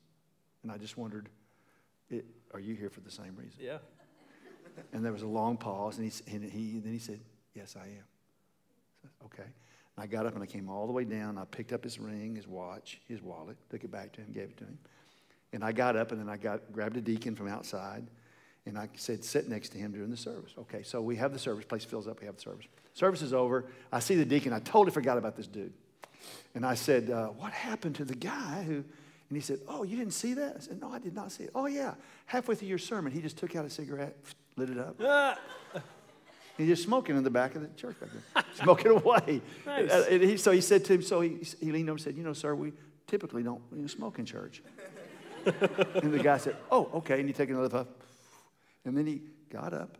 And 0.63 0.71
I 0.71 0.77
just 0.77 0.97
wondered, 0.97 1.29
it, 2.09 2.25
are 2.53 2.59
you 2.59 2.75
here 2.75 2.89
for 2.89 3.01
the 3.01 3.11
same 3.11 3.35
reason? 3.35 3.59
Yeah. 3.59 3.77
And 4.93 5.03
there 5.03 5.11
was 5.11 5.21
a 5.21 5.27
long 5.27 5.57
pause, 5.57 5.97
and 5.97 6.09
he, 6.09 6.33
and 6.33 6.49
he 6.49 6.79
then 6.79 6.93
he 6.93 6.99
said, 6.99 7.19
Yes, 7.53 7.75
I 7.75 7.87
am. 7.87 7.89
I 7.89 9.01
said, 9.01 9.09
okay. 9.25 9.43
And 9.43 10.03
I 10.03 10.07
got 10.07 10.25
up 10.25 10.33
and 10.33 10.41
I 10.41 10.45
came 10.45 10.69
all 10.69 10.87
the 10.87 10.93
way 10.93 11.03
down. 11.03 11.37
I 11.37 11.43
picked 11.43 11.73
up 11.73 11.83
his 11.83 11.99
ring, 11.99 12.35
his 12.37 12.47
watch, 12.47 13.01
his 13.09 13.21
wallet, 13.21 13.57
took 13.69 13.83
it 13.83 13.91
back 13.91 14.13
to 14.13 14.21
him, 14.21 14.31
gave 14.31 14.43
it 14.43 14.57
to 14.57 14.63
him. 14.63 14.77
And 15.51 15.61
I 15.61 15.73
got 15.73 15.97
up 15.97 16.13
and 16.13 16.21
then 16.21 16.29
I 16.29 16.37
got 16.37 16.71
grabbed 16.71 16.95
a 16.95 17.01
deacon 17.01 17.35
from 17.35 17.49
outside, 17.49 18.07
and 18.65 18.77
I 18.77 18.87
said, 18.95 19.25
Sit 19.25 19.49
next 19.49 19.69
to 19.69 19.77
him 19.77 19.91
during 19.91 20.09
the 20.09 20.17
service. 20.17 20.53
Okay, 20.57 20.83
so 20.83 21.01
we 21.01 21.17
have 21.17 21.33
the 21.33 21.39
service. 21.39 21.65
Place 21.65 21.83
fills 21.83 22.07
up. 22.07 22.21
We 22.21 22.27
have 22.27 22.35
the 22.35 22.41
service. 22.41 22.65
Service 22.93 23.21
is 23.21 23.33
over. 23.33 23.65
I 23.91 23.99
see 23.99 24.15
the 24.15 24.25
deacon. 24.25 24.53
I 24.53 24.59
totally 24.59 24.91
forgot 24.91 25.17
about 25.17 25.35
this 25.35 25.47
dude. 25.47 25.73
And 26.55 26.65
I 26.65 26.75
said, 26.75 27.09
uh, 27.09 27.27
What 27.27 27.51
happened 27.51 27.95
to 27.95 28.05
the 28.05 28.15
guy 28.15 28.63
who? 28.63 28.73
And 28.73 29.37
he 29.37 29.41
said, 29.41 29.59
Oh, 29.67 29.83
you 29.83 29.97
didn't 29.97 30.13
see 30.13 30.33
that? 30.33 30.55
I 30.57 30.59
said, 30.59 30.81
No, 30.81 30.91
I 30.91 30.99
did 30.99 31.15
not 31.15 31.31
see 31.31 31.45
it. 31.45 31.51
Oh, 31.55 31.65
yeah. 31.65 31.93
Halfway 32.25 32.55
through 32.55 32.67
your 32.67 32.77
sermon, 32.77 33.11
he 33.11 33.21
just 33.21 33.37
took 33.37 33.55
out 33.55 33.65
a 33.65 33.69
cigarette, 33.69 34.15
lit 34.57 34.69
it 34.69 34.77
up. 34.77 34.95
Ah, 35.03 35.37
He's 36.57 36.67
just 36.67 36.83
smoking 36.83 37.17
in 37.17 37.23
the 37.23 37.29
back 37.29 37.55
of 37.55 37.61
the 37.61 37.69
church 37.69 37.99
back 37.99 38.09
there, 38.11 38.43
smoking 38.61 38.91
away. 38.91 39.41
Nice. 39.65 39.89
Uh, 39.89 40.05
and 40.11 40.21
he, 40.21 40.37
so 40.37 40.51
he 40.51 40.61
said 40.61 40.83
to 40.85 40.93
him, 40.93 41.01
so 41.01 41.21
he, 41.21 41.37
he 41.59 41.71
leaned 41.71 41.89
over 41.89 41.95
and 41.95 42.01
said, 42.01 42.15
You 42.15 42.23
know, 42.23 42.33
sir, 42.33 42.53
we 42.53 42.73
typically 43.07 43.41
don't 43.41 43.61
you 43.73 43.81
know, 43.81 43.87
smoke 43.87 44.19
in 44.19 44.25
church. 44.25 44.61
and 45.45 46.13
the 46.13 46.19
guy 46.21 46.37
said, 46.37 46.55
Oh, 46.69 46.89
okay. 46.95 47.19
And 47.19 47.27
he 47.27 47.33
took 47.33 47.49
another 47.49 47.69
puff. 47.69 47.87
And 48.85 48.97
then 48.97 49.07
he 49.07 49.21
got 49.49 49.73
up, 49.73 49.97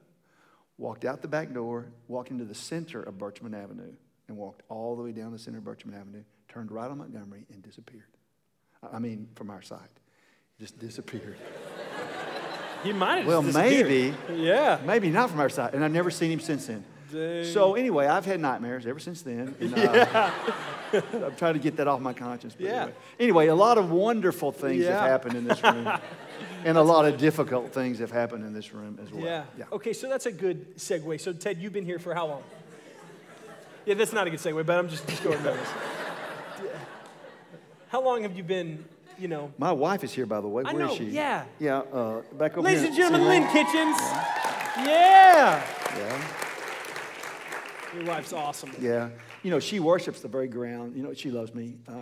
walked 0.78 1.06
out 1.06 1.22
the 1.22 1.28
back 1.28 1.54
door, 1.54 1.88
walked 2.08 2.32
into 2.32 2.46
the 2.46 2.56
center 2.56 3.02
of 3.02 3.16
Birchman 3.16 3.56
Avenue, 3.56 3.94
and 4.32 4.40
walked 4.40 4.64
all 4.70 4.96
the 4.96 5.04
way 5.04 5.12
down 5.12 5.34
the 5.34 5.38
center 5.38 5.58
of 5.58 5.66
Birchman 5.66 5.94
Avenue, 5.94 6.24
turned 6.48 6.72
right 6.72 6.90
on 6.90 6.98
Montgomery, 7.00 7.46
and 7.52 7.62
disappeared. 7.62 8.06
I 8.92 8.98
mean, 8.98 9.28
from 9.36 9.50
our 9.50 9.62
side. 9.62 9.90
Just 10.58 10.80
disappeared. 10.80 11.36
he 12.84 12.94
might 12.94 13.18
have 13.18 13.28
Well, 13.28 13.42
maybe. 13.42 14.14
Yeah. 14.34 14.80
Maybe 14.86 15.10
not 15.10 15.30
from 15.30 15.42
our 15.42 15.50
side. 15.50 15.74
And 15.74 15.84
I've 15.84 15.92
never 15.92 16.10
seen 16.10 16.32
him 16.32 16.40
since 16.40 16.66
then. 16.66 16.86
Dang. 17.12 17.44
So 17.44 17.76
anyway, 17.76 18.08
I've 18.08 18.26
had 18.26 18.40
nightmares 18.40 18.88
ever 18.88 19.00
since 19.00 19.22
then. 19.22 19.54
And, 19.60 19.76
uh, 19.78 20.32
I'm 20.94 21.36
trying 21.36 21.56
to 21.56 21.60
get 21.60 21.76
that 21.76 21.90
off 21.90 22.00
my 22.00 22.14
conscience. 22.14 22.56
but 22.56 22.66
Yeah. 22.66 22.84
Anyway. 22.84 22.94
anyway, 23.20 23.48
a 23.48 23.56
lot 23.56 23.78
of 23.78 23.92
wonderful 23.92 24.54
things 24.54 24.86
Yeah. 24.86 25.02
have 25.02 25.10
happened 25.10 25.36
in 25.36 25.44
this 25.46 25.62
room. 25.62 25.92
and 26.64 26.78
a 26.78 26.82
lot 26.82 27.06
of 27.06 27.18
difficult 27.18 27.74
things 27.74 28.00
have 28.00 28.12
happened 28.12 28.46
in 28.46 28.54
this 28.54 28.74
room 28.74 28.98
as 29.04 29.12
well. 29.12 29.26
Yeah. 29.26 29.44
yeah. 29.58 29.66
Okay, 29.74 29.92
so 29.92 30.08
that's 30.08 30.26
a 30.26 30.32
good 30.32 30.78
segue. 30.78 31.20
So, 31.20 31.34
Ted, 31.34 31.58
you've 31.60 31.74
been 31.74 31.86
here 31.86 32.00
for 32.00 32.14
how 32.14 32.28
long? 32.28 32.44
Yeah, 33.86 33.96
that's 33.96 34.14
not 34.14 34.28
a 34.28 34.30
good 34.30 34.40
segue, 34.40 34.66
but 34.66 34.78
I'm 34.78 34.90
just, 34.90 35.08
just 35.08 35.24
going 35.24 35.42
this. 35.44 35.70
How 37.90 38.02
long 38.04 38.22
have 38.22 38.38
you 38.38 38.44
been, 38.44 38.86
you 39.18 39.28
know? 39.28 39.52
My 39.58 39.72
wife 39.72 40.04
is 40.04 40.14
here, 40.14 40.26
by 40.26 40.40
the 40.40 40.48
way. 40.48 40.64
I 40.66 40.74
Where 40.74 40.84
is 40.86 40.90
know, 40.92 40.96
she? 40.96 41.06
yeah. 41.06 41.46
Yeah, 41.60 41.80
uh, 41.80 42.22
back 42.34 42.54
over 42.54 42.62
Ladies 42.62 42.82
here. 42.82 42.88
and 42.90 42.98
gentlemen, 42.98 43.28
Lynn? 43.28 43.44
Kitchens. 43.48 43.98
Yeah. 44.78 45.62
Yeah. 45.98 46.22
Your 47.96 48.06
wife's 48.06 48.32
awesome. 48.32 48.72
Yeah. 48.80 49.10
You 49.44 49.52
know, 49.52 49.60
she 49.60 49.80
worships 49.80 50.22
the 50.22 50.30
very 50.30 50.48
ground. 50.48 50.96
You 50.96 51.04
know, 51.04 51.14
she 51.14 51.32
loves 51.32 51.54
me. 51.54 51.76
Uh, 51.88 51.94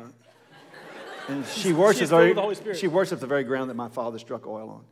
and 1.29 1.45
she 1.48 1.74
worships, 1.74 2.09
filled 2.09 2.19
very, 2.19 2.27
with 2.29 2.36
the 2.36 2.41
Holy 2.41 2.55
Spirit. 2.55 2.77
she 2.77 2.88
worships 2.88 3.21
the 3.21 3.27
very 3.27 3.43
ground 3.43 3.69
that 3.69 3.75
my 3.75 3.89
father 3.89 4.19
struck 4.19 4.45
oil 4.45 4.69
on. 4.69 4.83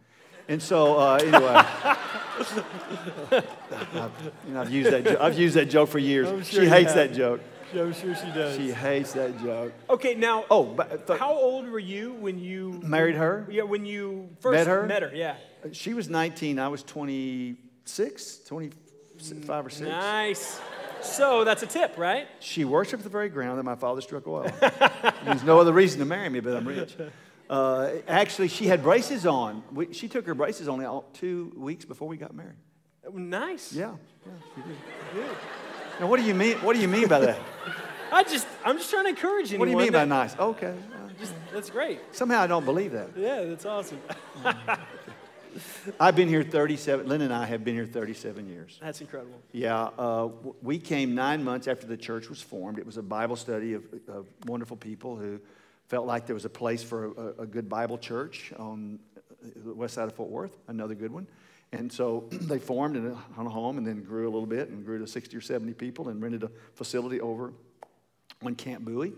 And 0.49 0.61
so, 0.61 0.97
uh, 0.97 1.15
anyway, 1.15 1.39
I've, 3.91 4.11
you 4.47 4.53
know, 4.53 4.61
I've, 4.61 4.71
used 4.71 4.91
that 4.91 5.21
I've 5.21 5.37
used 5.37 5.55
that 5.55 5.65
joke 5.65 5.89
for 5.89 5.99
years. 5.99 6.27
Sure 6.47 6.63
she 6.63 6.69
hates 6.69 6.93
that 6.93 7.13
joke. 7.13 7.41
I'm 7.73 7.93
sure 7.93 8.15
she 8.15 8.27
does. 8.31 8.55
She 8.55 8.71
hates 8.71 9.11
that 9.13 9.37
joke. 9.41 9.73
okay, 9.89 10.15
now, 10.15 10.45
Oh, 10.49 10.63
but 10.63 11.05
th- 11.05 11.19
how 11.19 11.33
old 11.33 11.67
were 11.67 11.79
you 11.79 12.13
when 12.13 12.39
you 12.39 12.79
married 12.83 13.15
her? 13.15 13.45
Yeah, 13.49 13.63
when 13.63 13.85
you 13.85 14.29
first 14.39 14.53
Met 14.53 14.67
her? 14.67 14.85
Met 14.85 15.01
her, 15.01 15.11
yeah. 15.13 15.35
She 15.73 15.93
was 15.93 16.07
19. 16.07 16.59
I 16.59 16.69
was 16.69 16.81
26, 16.83 18.37
25 18.45 19.65
or 19.65 19.69
6. 19.69 19.81
Nice. 19.81 20.61
So 21.01 21.43
that's 21.43 21.61
a 21.61 21.67
tip, 21.67 21.97
right? 21.97 22.27
She 22.39 22.63
worships 22.63 23.03
the 23.03 23.09
very 23.09 23.29
ground 23.29 23.59
that 23.59 23.63
my 23.63 23.75
father 23.75 24.01
struck 24.01 24.25
oil. 24.27 24.49
There's 25.25 25.43
no 25.43 25.59
other 25.59 25.73
reason 25.73 25.99
to 25.99 26.05
marry 26.05 26.29
me, 26.29 26.39
but 26.39 26.55
I'm 26.55 26.67
rich. 26.67 26.95
Uh, 27.49 27.91
actually, 28.07 28.47
she 28.49 28.65
had 28.65 28.83
braces 28.83 29.25
on. 29.25 29.63
We, 29.71 29.93
she 29.93 30.07
took 30.07 30.25
her 30.25 30.35
braces 30.35 30.67
only 30.67 30.85
all, 30.85 31.05
two 31.13 31.53
weeks 31.55 31.85
before 31.85 32.07
we 32.07 32.17
got 32.17 32.35
married. 32.35 32.57
Nice. 33.13 33.71
Yeah, 33.71 33.93
yeah, 34.25 34.33
she 34.55 34.61
did. 34.61 35.25
Now, 35.99 36.07
what 36.07 36.19
do 36.19 36.25
you 36.25 36.33
mean? 36.33 36.57
What 36.57 36.75
do 36.75 36.81
you 36.81 36.87
mean 36.87 37.07
by 37.07 37.19
that? 37.19 37.39
I 38.11 38.23
just, 38.23 38.47
I'm 38.63 38.77
just 38.77 38.89
trying 38.89 39.05
to 39.05 39.09
encourage 39.09 39.51
you. 39.51 39.59
What 39.59 39.65
do 39.65 39.71
you 39.71 39.77
mean 39.77 39.91
by 39.91 40.05
nice? 40.05 40.37
Okay. 40.37 40.73
Just, 41.19 41.33
that's 41.51 41.69
great. 41.69 41.99
Somehow 42.11 42.41
I 42.41 42.47
don't 42.47 42.65
believe 42.65 42.91
that. 42.91 43.09
Yeah, 43.17 43.43
that's 43.45 43.65
awesome. 43.65 43.99
I've 45.99 46.15
been 46.15 46.27
here 46.27 46.43
37. 46.43 47.07
Lynn 47.07 47.21
and 47.21 47.33
I 47.33 47.45
have 47.45 47.63
been 47.63 47.73
here 47.73 47.85
37 47.85 48.47
years. 48.47 48.77
That's 48.81 49.01
incredible. 49.01 49.41
Yeah, 49.51 49.89
uh, 49.97 50.29
we 50.61 50.77
came 50.77 51.15
nine 51.15 51.43
months 51.43 51.67
after 51.67 51.87
the 51.87 51.97
church 51.97 52.29
was 52.29 52.41
formed. 52.41 52.77
It 52.77 52.85
was 52.85 52.97
a 52.97 53.01
Bible 53.01 53.35
study 53.35 53.73
of, 53.73 53.83
of 54.07 54.27
wonderful 54.45 54.77
people 54.77 55.15
who 55.15 55.39
felt 55.87 56.05
like 56.05 56.25
there 56.25 56.33
was 56.33 56.45
a 56.45 56.49
place 56.49 56.83
for 56.83 57.05
a, 57.05 57.43
a 57.43 57.45
good 57.45 57.69
Bible 57.69 57.97
church 57.97 58.53
on 58.57 58.99
the 59.55 59.73
west 59.73 59.93
side 59.93 60.07
of 60.07 60.15
Fort 60.15 60.29
Worth, 60.29 60.57
another 60.67 60.95
good 60.95 61.11
one. 61.11 61.27
And 61.71 61.91
so 61.91 62.27
they 62.31 62.59
formed 62.59 62.95
in 62.95 63.07
a, 63.07 63.17
on 63.37 63.45
a 63.45 63.49
home 63.49 63.77
and 63.77 63.85
then 63.85 64.03
grew 64.03 64.27
a 64.27 64.31
little 64.31 64.47
bit 64.47 64.69
and 64.69 64.85
grew 64.85 64.99
to 64.99 65.07
60 65.07 65.35
or 65.35 65.41
70 65.41 65.73
people 65.73 66.09
and 66.09 66.21
rented 66.21 66.43
a 66.43 66.51
facility 66.75 67.21
over 67.21 67.53
on 68.43 68.55
Camp 68.55 68.85
Bowie. 68.85 69.13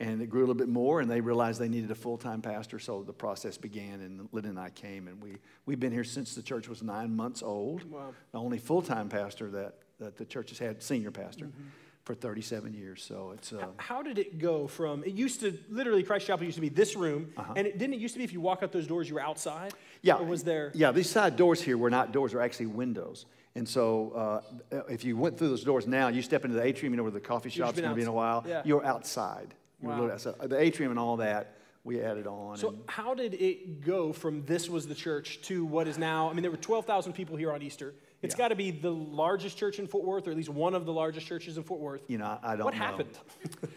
And 0.00 0.20
it 0.20 0.30
grew 0.30 0.40
a 0.40 0.46
little 0.46 0.54
bit 0.54 0.68
more, 0.68 1.00
and 1.00 1.08
they 1.08 1.20
realized 1.20 1.60
they 1.60 1.68
needed 1.68 1.92
a 1.92 1.94
full 1.94 2.18
time 2.18 2.42
pastor, 2.42 2.80
so 2.80 3.04
the 3.04 3.12
process 3.12 3.56
began, 3.56 4.00
and 4.00 4.28
Lynn 4.32 4.46
and 4.46 4.58
I 4.58 4.70
came. 4.70 5.06
And 5.06 5.22
we, 5.22 5.36
we've 5.64 5.78
been 5.78 5.92
here 5.92 6.02
since 6.02 6.34
the 6.34 6.42
church 6.42 6.68
was 6.68 6.82
nine 6.82 7.14
months 7.14 7.40
old. 7.40 7.88
Wow. 7.88 8.12
The 8.32 8.38
only 8.38 8.58
full 8.58 8.82
time 8.82 9.08
pastor 9.08 9.48
that, 9.50 9.74
that 10.00 10.16
the 10.16 10.24
church 10.24 10.48
has 10.48 10.58
had, 10.58 10.82
senior 10.82 11.12
pastor, 11.12 11.44
mm-hmm. 11.44 11.68
For 12.04 12.14
37 12.14 12.74
years. 12.74 13.02
So 13.02 13.32
it's. 13.34 13.52
Uh, 13.52 13.66
How 13.76 14.02
did 14.02 14.18
it 14.18 14.38
go 14.38 14.66
from, 14.66 15.04
it 15.04 15.12
used 15.12 15.40
to, 15.40 15.56
literally, 15.68 16.02
Christ 16.02 16.26
Chapel 16.26 16.44
used 16.44 16.56
to 16.56 16.60
be 16.60 16.68
this 16.68 16.96
room, 16.96 17.32
and 17.56 17.66
it, 17.66 17.78
didn't 17.78 17.94
it 17.94 18.00
used 18.00 18.14
to 18.14 18.18
be 18.18 18.24
if 18.24 18.32
you 18.32 18.40
walk 18.40 18.62
out 18.62 18.72
those 18.72 18.86
doors, 18.86 19.08
you 19.08 19.14
were 19.14 19.20
outside? 19.20 19.72
Uh-huh. 19.72 19.98
yeah. 20.02 20.16
Or 20.16 20.24
was 20.24 20.42
there? 20.42 20.72
Yeah, 20.74 20.92
these 20.92 21.08
side 21.08 21.36
doors 21.36 21.62
here 21.62 21.78
were 21.78 21.90
not 21.90 22.12
doors, 22.12 22.32
they're 22.32 22.40
actually 22.40 22.66
windows. 22.66 23.26
And 23.54 23.68
so 23.68 24.42
uh, 24.72 24.82
if 24.88 25.04
you 25.04 25.16
went 25.16 25.36
through 25.38 25.50
those 25.50 25.62
doors 25.64 25.86
now, 25.86 26.08
you 26.08 26.22
step 26.22 26.44
into 26.44 26.56
the 26.56 26.62
atrium, 26.62 26.94
you 26.94 26.96
know 26.96 27.02
where 27.02 27.12
the 27.12 27.20
coffee 27.20 27.50
shop's 27.50 27.78
going 27.78 27.90
to 27.90 27.94
be 27.94 28.02
in 28.02 28.08
a 28.08 28.12
while, 28.12 28.44
yeah. 28.48 28.62
you're 28.64 28.84
outside. 28.84 29.54
You're 29.82 29.90
Wow. 29.90 30.10
outside. 30.10 30.34
The 30.40 30.58
atrium 30.58 30.90
and 30.90 30.98
all 30.98 31.18
that, 31.18 31.56
we 31.84 32.00
added 32.00 32.26
on. 32.26 32.56
So, 32.56 32.76
how 32.86 33.12
did 33.14 33.34
it 33.34 33.80
go 33.80 34.12
from 34.12 34.44
this 34.46 34.70
was 34.70 34.86
the 34.86 34.94
church 34.94 35.42
to 35.42 35.64
what 35.64 35.88
is 35.88 35.98
now? 35.98 36.30
I 36.30 36.32
mean, 36.32 36.42
there 36.42 36.50
were 36.50 36.56
12,000 36.56 37.12
people 37.12 37.36
here 37.36 37.52
on 37.52 37.60
Easter. 37.60 37.94
It's 38.22 38.34
Yeah. 38.34 38.38
got 38.38 38.48
to 38.48 38.54
be 38.54 38.70
the 38.70 38.90
largest 38.92 39.58
church 39.58 39.78
in 39.80 39.86
Fort 39.88 40.04
Worth, 40.04 40.28
or 40.28 40.30
at 40.30 40.36
least 40.36 40.48
one 40.48 40.74
of 40.74 40.86
the 40.86 40.92
largest 40.92 41.26
churches 41.26 41.56
in 41.56 41.64
Fort 41.64 41.80
Worth. 41.80 42.02
you 42.08 42.18
know, 42.18 42.38
I 42.42 42.52
I 42.52 42.56
don't 42.56 42.64
What 42.66 42.74
know. 42.74 42.80
happened? 42.80 43.10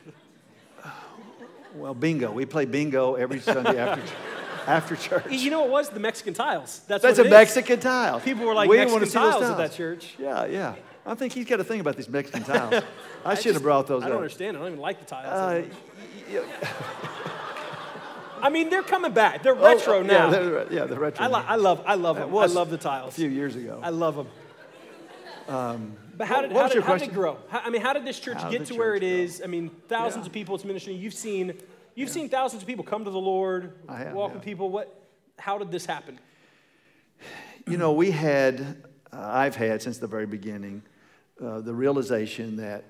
Well, 1.75 1.93
bingo. 1.93 2.31
We 2.31 2.45
play 2.45 2.63
bingo 2.63 3.15
every 3.15 3.41
Sunday 3.41 3.77
after, 3.77 4.01
after 4.65 4.95
church. 4.95 5.25
You 5.29 5.49
know 5.49 5.59
what 5.59 5.67
it 5.67 5.71
was? 5.73 5.89
The 5.89 5.99
Mexican 5.99 6.33
tiles. 6.33 6.79
That's, 6.87 7.03
That's 7.03 7.17
what 7.17 7.25
a 7.25 7.27
it 7.27 7.27
is. 7.27 7.31
Mexican 7.31 7.79
tile. 7.81 8.21
People 8.21 8.45
were 8.45 8.53
like 8.53 8.69
we 8.69 8.77
Mexican 8.77 8.93
want 9.01 9.05
to 9.05 9.11
see 9.11 9.19
those 9.19 9.31
tiles 9.33 9.43
at 9.51 9.57
that 9.57 9.73
church. 9.73 10.15
Yeah, 10.17 10.45
yeah. 10.45 10.75
I 11.05 11.15
think 11.15 11.33
he's 11.33 11.45
got 11.45 11.59
a 11.59 11.65
thing 11.65 11.81
about 11.81 11.97
these 11.97 12.07
Mexican 12.07 12.43
tiles. 12.43 12.81
I, 13.25 13.31
I 13.31 13.35
should 13.35 13.55
have 13.55 13.61
brought 13.63 13.87
those 13.87 14.03
I 14.03 14.05
don't 14.05 14.13
up. 14.15 14.21
understand. 14.21 14.55
I 14.55 14.61
don't 14.61 14.69
even 14.69 14.79
like 14.79 14.99
the 14.99 15.05
tiles. 15.05 15.67
Uh, 16.31 16.45
I 18.45 18.49
mean, 18.49 18.69
they're 18.69 18.83
coming 18.83 19.11
back. 19.11 19.41
They're 19.41 19.57
oh, 19.57 19.75
retro 19.75 19.97
oh, 19.97 20.01
now. 20.03 20.29
Yeah, 20.29 20.39
they're, 20.39 20.73
yeah, 20.73 20.85
the 20.85 20.99
retro. 20.99 21.25
I, 21.25 21.27
li- 21.27 21.45
I 21.47 21.55
love, 21.55 21.81
I 21.83 21.95
love 21.95 22.17
them. 22.17 22.29
I 22.29 22.45
love 22.45 22.69
the 22.69 22.77
tiles. 22.77 23.13
a 23.13 23.15
few 23.15 23.29
years 23.29 23.55
ago. 23.55 23.79
I 23.81 23.89
love 23.89 24.15
them. 24.15 24.27
but 25.47 26.27
how 26.27 26.41
did, 26.41 26.51
how 26.51 26.67
did, 26.67 26.83
how 26.83 26.95
did 26.95 27.09
it 27.09 27.13
grow? 27.13 27.39
How, 27.49 27.61
I 27.61 27.71
mean, 27.71 27.81
how 27.81 27.93
did 27.93 28.05
this 28.05 28.19
church 28.19 28.37
How 28.37 28.51
get 28.51 28.67
to 28.67 28.75
where 28.75 28.93
it 28.93 28.99
grow? 28.99 29.09
is? 29.09 29.41
I 29.43 29.47
mean, 29.47 29.71
thousands 29.87 30.25
Yeah. 30.25 30.29
of 30.29 30.33
people. 30.33 30.53
It's 30.53 30.63
ministry. 30.63 30.93
You've 30.93 31.15
seen, 31.15 31.57
you've 31.95 32.11
seen 32.11 32.29
thousands 32.29 32.61
of 32.61 32.67
people 32.67 32.85
come 32.85 33.03
to 33.03 33.09
the 33.09 33.19
Lord, 33.19 33.73
I 33.89 33.97
have, 33.97 34.13
walk 34.13 34.29
yeah. 34.29 34.35
with 34.35 34.43
people. 34.43 34.69
What? 34.69 34.93
How 35.39 35.57
did 35.57 35.71
this 35.71 35.87
happen? 35.87 36.19
You 37.67 37.77
know, 37.77 37.93
we 37.93 38.11
had, 38.11 38.83
uh, 39.11 39.17
I've 39.19 39.55
had 39.55 39.81
since 39.81 39.97
the 39.97 40.05
very 40.05 40.27
beginning, 40.27 40.83
uh, 41.43 41.61
the 41.61 41.73
realization 41.73 42.57
that 42.57 42.83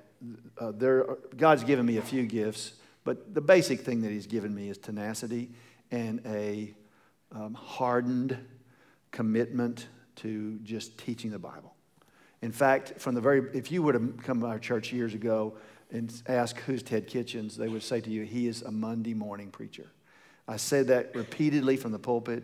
uh, 0.57 0.73
there, 0.75 1.09
are- 1.09 1.17
God's 1.37 1.63
given 1.63 1.85
me 1.85 1.95
a 1.95 2.01
few 2.01 2.25
gifts, 2.25 2.73
but 3.05 3.33
the 3.33 3.39
basic 3.39 3.79
thing 3.79 4.01
that 4.01 4.11
He's 4.11 4.27
given 4.27 4.53
me 4.53 4.69
is 4.69 4.77
tenacity 4.77 5.51
and 5.91 6.21
a 6.25 6.73
um, 7.31 7.53
hardened 7.53 8.37
commitment 9.11 9.87
to 10.17 10.59
just 10.63 10.97
teaching 10.97 11.31
the 11.31 11.39
Bible. 11.39 11.73
In 12.41 12.51
fact, 12.51 12.99
from 12.99 13.15
the 13.15 13.21
very, 13.21 13.43
if 13.53 13.71
you 13.71 13.81
would 13.83 13.95
have 13.95 14.17
come 14.23 14.41
to 14.41 14.45
our 14.45 14.59
church 14.59 14.91
years 14.91 15.13
ago 15.13 15.55
and 15.91 16.13
asked 16.27 16.59
who's 16.59 16.83
Ted 16.83 17.07
Kitchens, 17.07 17.55
they 17.55 17.67
would 17.67 17.83
say 17.83 18.01
to 18.01 18.09
you, 18.09 18.23
he 18.23 18.47
is 18.47 18.61
a 18.61 18.71
Monday 18.71 19.13
morning 19.13 19.49
preacher. 19.49 19.87
I 20.47 20.57
said 20.57 20.87
that 20.87 21.15
repeatedly 21.15 21.77
from 21.77 21.91
the 21.91 21.99
pulpit 21.99 22.43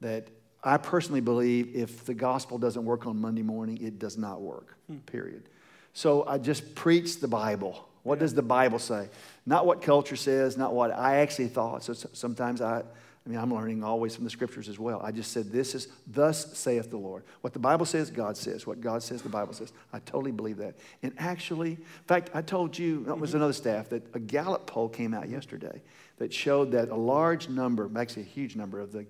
that 0.00 0.28
I 0.62 0.76
personally 0.76 1.20
believe 1.20 1.74
if 1.74 2.04
the 2.04 2.14
gospel 2.14 2.58
doesn't 2.58 2.84
work 2.84 3.06
on 3.06 3.18
Monday 3.20 3.42
morning, 3.42 3.78
it 3.80 3.98
does 3.98 4.18
not 4.18 4.40
work, 4.40 4.76
period. 5.06 5.48
So 5.92 6.26
I 6.26 6.38
just 6.38 6.74
preach 6.74 7.20
the 7.20 7.28
Bible. 7.28 7.87
What 8.02 8.18
does 8.18 8.34
the 8.34 8.42
Bible 8.42 8.78
say? 8.78 9.08
Not 9.46 9.66
what 9.66 9.82
culture 9.82 10.16
says, 10.16 10.56
not 10.56 10.72
what 10.72 10.92
I 10.92 11.16
actually 11.16 11.48
thought. 11.48 11.82
So 11.84 11.92
sometimes 11.92 12.60
I, 12.60 12.82
I 13.28 13.30
mean, 13.30 13.38
I'm 13.38 13.52
learning 13.52 13.84
always 13.84 14.14
from 14.14 14.24
the 14.24 14.30
scriptures 14.30 14.70
as 14.70 14.78
well. 14.78 15.02
I 15.04 15.12
just 15.12 15.32
said, 15.32 15.50
This 15.50 15.74
is, 15.74 15.88
thus 16.06 16.56
saith 16.56 16.88
the 16.88 16.96
Lord. 16.96 17.24
What 17.42 17.52
the 17.52 17.58
Bible 17.58 17.84
says, 17.84 18.10
God 18.10 18.38
says. 18.38 18.66
What 18.66 18.80
God 18.80 19.02
says, 19.02 19.20
the 19.20 19.28
Bible 19.28 19.52
says. 19.52 19.72
I 19.92 19.98
totally 19.98 20.32
believe 20.32 20.56
that. 20.58 20.76
And 21.02 21.12
actually, 21.18 21.72
in 21.72 22.04
fact, 22.06 22.30
I 22.32 22.40
told 22.40 22.78
you, 22.78 23.04
that 23.04 23.18
was 23.18 23.30
mm-hmm. 23.30 23.38
another 23.38 23.52
staff, 23.52 23.90
that 23.90 24.02
a 24.14 24.18
Gallup 24.18 24.66
poll 24.66 24.88
came 24.88 25.12
out 25.12 25.28
yesterday 25.28 25.82
that 26.16 26.32
showed 26.32 26.72
that 26.72 26.88
a 26.88 26.94
large 26.94 27.48
number, 27.48 27.90
actually 27.96 28.22
a 28.22 28.26
huge 28.26 28.56
number 28.56 28.80
of 28.80 28.92
the, 28.92 29.04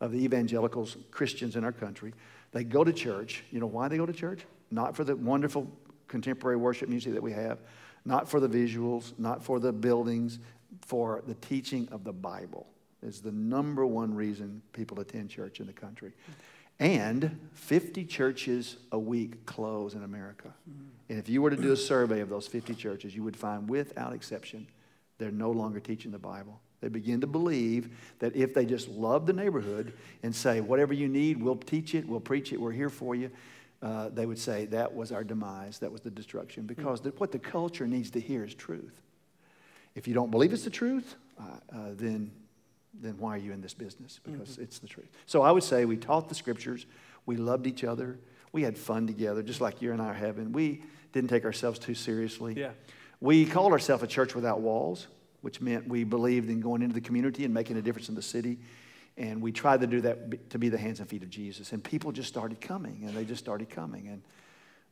of 0.00 0.12
the 0.12 0.22
evangelicals, 0.22 0.96
Christians 1.10 1.56
in 1.56 1.64
our 1.64 1.72
country, 1.72 2.12
they 2.52 2.64
go 2.64 2.84
to 2.84 2.92
church. 2.92 3.42
You 3.50 3.60
know 3.60 3.66
why 3.66 3.88
they 3.88 3.96
go 3.96 4.04
to 4.04 4.12
church? 4.12 4.44
Not 4.70 4.94
for 4.94 5.04
the 5.04 5.16
wonderful 5.16 5.66
contemporary 6.08 6.56
worship 6.56 6.88
music 6.88 7.14
that 7.14 7.22
we 7.22 7.32
have, 7.32 7.58
not 8.04 8.28
for 8.28 8.40
the 8.40 8.48
visuals, 8.48 9.18
not 9.18 9.42
for 9.42 9.60
the 9.60 9.72
buildings, 9.72 10.38
for 10.80 11.22
the 11.26 11.34
teaching 11.34 11.88
of 11.92 12.04
the 12.04 12.12
Bible 12.12 12.66
is 13.02 13.20
the 13.20 13.32
number 13.32 13.84
one 13.84 14.14
reason 14.14 14.62
people 14.72 15.00
attend 15.00 15.28
church 15.30 15.60
in 15.60 15.66
the 15.66 15.72
country. 15.72 16.12
And 16.78 17.38
50 17.54 18.04
churches 18.06 18.76
a 18.90 18.98
week 18.98 19.44
close 19.46 19.94
in 19.94 20.02
America. 20.02 20.52
And 21.08 21.18
if 21.18 21.28
you 21.28 21.42
were 21.42 21.50
to 21.50 21.56
do 21.56 21.72
a 21.72 21.76
survey 21.76 22.20
of 22.20 22.28
those 22.28 22.46
50 22.46 22.74
churches, 22.74 23.14
you 23.14 23.22
would 23.22 23.36
find 23.36 23.68
without 23.68 24.12
exception, 24.12 24.66
they're 25.18 25.30
no 25.30 25.50
longer 25.50 25.78
teaching 25.78 26.10
the 26.10 26.18
Bible. 26.18 26.60
They 26.80 26.88
begin 26.88 27.20
to 27.20 27.28
believe 27.28 27.96
that 28.18 28.34
if 28.34 28.54
they 28.54 28.64
just 28.64 28.88
love 28.88 29.26
the 29.26 29.32
neighborhood 29.32 29.92
and 30.24 30.34
say, 30.34 30.60
whatever 30.60 30.92
you 30.92 31.08
need, 31.08 31.40
we'll 31.40 31.56
teach 31.56 31.94
it, 31.94 32.08
we'll 32.08 32.20
preach 32.20 32.52
it, 32.52 32.60
we're 32.60 32.72
here 32.72 32.90
for 32.90 33.14
you, 33.14 33.30
uh, 33.82 34.08
they 34.10 34.26
would 34.26 34.38
say 34.38 34.66
that 34.66 34.94
was 34.94 35.10
our 35.10 35.24
demise, 35.24 35.80
that 35.80 35.90
was 35.90 36.00
the 36.00 36.10
destruction. 36.10 36.64
Because 36.64 37.00
the, 37.00 37.10
what 37.18 37.32
the 37.32 37.38
culture 37.38 37.86
needs 37.86 38.10
to 38.12 38.20
hear 38.20 38.44
is 38.44 38.54
truth. 38.54 39.00
If 39.94 40.06
you 40.06 40.14
don't 40.14 40.30
believe 40.30 40.52
it's 40.52 40.64
the 40.64 40.70
truth, 40.70 41.16
uh, 41.38 41.42
uh, 41.74 41.76
then, 41.94 42.30
then 42.94 43.18
why 43.18 43.34
are 43.34 43.38
you 43.38 43.52
in 43.52 43.60
this 43.60 43.74
business? 43.74 44.20
Because 44.24 44.58
it's 44.58 44.78
the 44.78 44.86
truth. 44.86 45.10
So 45.26 45.42
I 45.42 45.50
would 45.50 45.64
say 45.64 45.84
we 45.84 45.96
taught 45.96 46.28
the 46.28 46.34
scriptures, 46.34 46.86
we 47.26 47.36
loved 47.36 47.66
each 47.66 47.84
other, 47.84 48.18
we 48.52 48.62
had 48.62 48.78
fun 48.78 49.06
together, 49.06 49.42
just 49.42 49.60
like 49.60 49.82
you 49.82 49.92
and 49.92 50.00
I 50.00 50.08
are 50.08 50.14
having. 50.14 50.52
We 50.52 50.82
didn't 51.12 51.30
take 51.30 51.44
ourselves 51.44 51.78
too 51.78 51.94
seriously. 51.94 52.54
Yeah. 52.54 52.70
We 53.20 53.44
called 53.46 53.72
ourselves 53.72 54.02
a 54.02 54.06
church 54.06 54.34
without 54.34 54.60
walls, 54.60 55.08
which 55.40 55.60
meant 55.60 55.88
we 55.88 56.04
believed 56.04 56.48
in 56.50 56.60
going 56.60 56.82
into 56.82 56.94
the 56.94 57.00
community 57.00 57.44
and 57.44 57.52
making 57.52 57.76
a 57.76 57.82
difference 57.82 58.08
in 58.08 58.14
the 58.14 58.22
city. 58.22 58.58
And 59.16 59.42
we 59.42 59.52
tried 59.52 59.80
to 59.80 59.86
do 59.86 60.00
that 60.02 60.50
to 60.50 60.58
be 60.58 60.68
the 60.68 60.78
hands 60.78 61.00
and 61.00 61.08
feet 61.08 61.22
of 61.22 61.30
Jesus. 61.30 61.72
And 61.72 61.84
people 61.84 62.12
just 62.12 62.28
started 62.28 62.60
coming, 62.60 63.02
and 63.04 63.14
they 63.14 63.24
just 63.24 63.42
started 63.42 63.68
coming. 63.68 64.08
And 64.08 64.22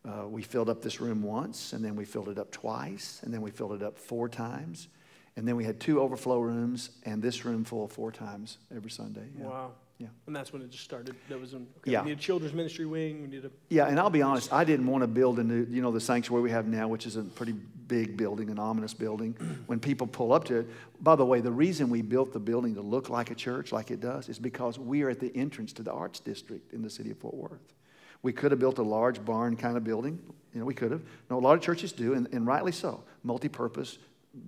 uh, 0.04 0.28
we 0.28 0.42
filled 0.42 0.68
up 0.68 0.82
this 0.82 1.00
room 1.00 1.22
once, 1.22 1.72
and 1.72 1.84
then 1.84 1.96
we 1.96 2.04
filled 2.04 2.28
it 2.28 2.38
up 2.38 2.50
twice, 2.50 3.20
and 3.22 3.32
then 3.32 3.40
we 3.40 3.50
filled 3.50 3.72
it 3.72 3.82
up 3.82 3.98
four 3.98 4.28
times. 4.28 4.88
And 5.36 5.46
then 5.46 5.56
we 5.56 5.64
had 5.64 5.80
two 5.80 6.00
overflow 6.00 6.40
rooms, 6.40 6.90
and 7.04 7.22
this 7.22 7.44
room 7.44 7.64
full 7.64 7.88
four 7.88 8.12
times 8.12 8.58
every 8.74 8.90
Sunday. 8.90 9.28
Yeah. 9.38 9.46
Wow. 9.46 9.72
Yeah. 9.98 10.08
And 10.26 10.34
that's 10.34 10.52
when 10.52 10.62
it 10.62 10.70
just 10.70 10.84
started. 10.84 11.14
That 11.28 11.38
was 11.38 11.54
okay, 11.54 11.64
Yeah. 11.84 12.02
We 12.02 12.10
need 12.10 12.18
a 12.18 12.20
children's 12.20 12.54
ministry 12.54 12.86
wing. 12.86 13.20
We 13.20 13.28
need 13.28 13.44
a. 13.44 13.50
Yeah, 13.68 13.86
and 13.86 14.00
I'll 14.00 14.10
be 14.10 14.22
honest, 14.22 14.52
I 14.52 14.64
didn't 14.64 14.86
want 14.86 15.02
to 15.02 15.06
build 15.06 15.38
a 15.38 15.44
new, 15.44 15.66
you 15.70 15.82
know, 15.82 15.92
the 15.92 16.00
sanctuary 16.00 16.42
we 16.42 16.50
have 16.50 16.66
now, 16.66 16.88
which 16.88 17.06
is 17.06 17.16
a 17.16 17.22
pretty 17.22 17.54
big 17.90 18.16
building, 18.16 18.48
an 18.48 18.58
ominous 18.58 18.94
building. 18.94 19.32
When 19.66 19.80
people 19.80 20.06
pull 20.06 20.32
up 20.32 20.44
to 20.44 20.60
it, 20.60 20.68
by 21.02 21.16
the 21.16 21.26
way, 21.26 21.40
the 21.40 21.50
reason 21.50 21.90
we 21.90 22.00
built 22.00 22.32
the 22.32 22.38
building 22.38 22.76
to 22.76 22.80
look 22.80 23.10
like 23.10 23.32
a 23.32 23.34
church, 23.34 23.72
like 23.72 23.90
it 23.90 24.00
does, 24.00 24.28
is 24.28 24.38
because 24.38 24.78
we 24.78 25.02
are 25.02 25.10
at 25.10 25.18
the 25.18 25.36
entrance 25.36 25.72
to 25.74 25.82
the 25.82 25.92
arts 25.92 26.20
district 26.20 26.72
in 26.72 26.82
the 26.82 26.88
city 26.88 27.10
of 27.10 27.18
Fort 27.18 27.34
Worth. 27.34 27.74
We 28.22 28.32
could 28.32 28.52
have 28.52 28.60
built 28.60 28.78
a 28.78 28.82
large 28.82 29.24
barn 29.24 29.56
kind 29.56 29.76
of 29.76 29.82
building. 29.82 30.20
You 30.54 30.60
know, 30.60 30.66
we 30.66 30.74
could 30.74 30.92
have. 30.92 31.02
No, 31.28 31.38
a 31.38 31.40
lot 31.40 31.56
of 31.56 31.62
churches 31.62 31.90
do, 31.90 32.14
and, 32.14 32.28
and 32.32 32.46
rightly 32.46 32.72
so. 32.72 33.02
Multi 33.24 33.48
purpose, 33.48 33.98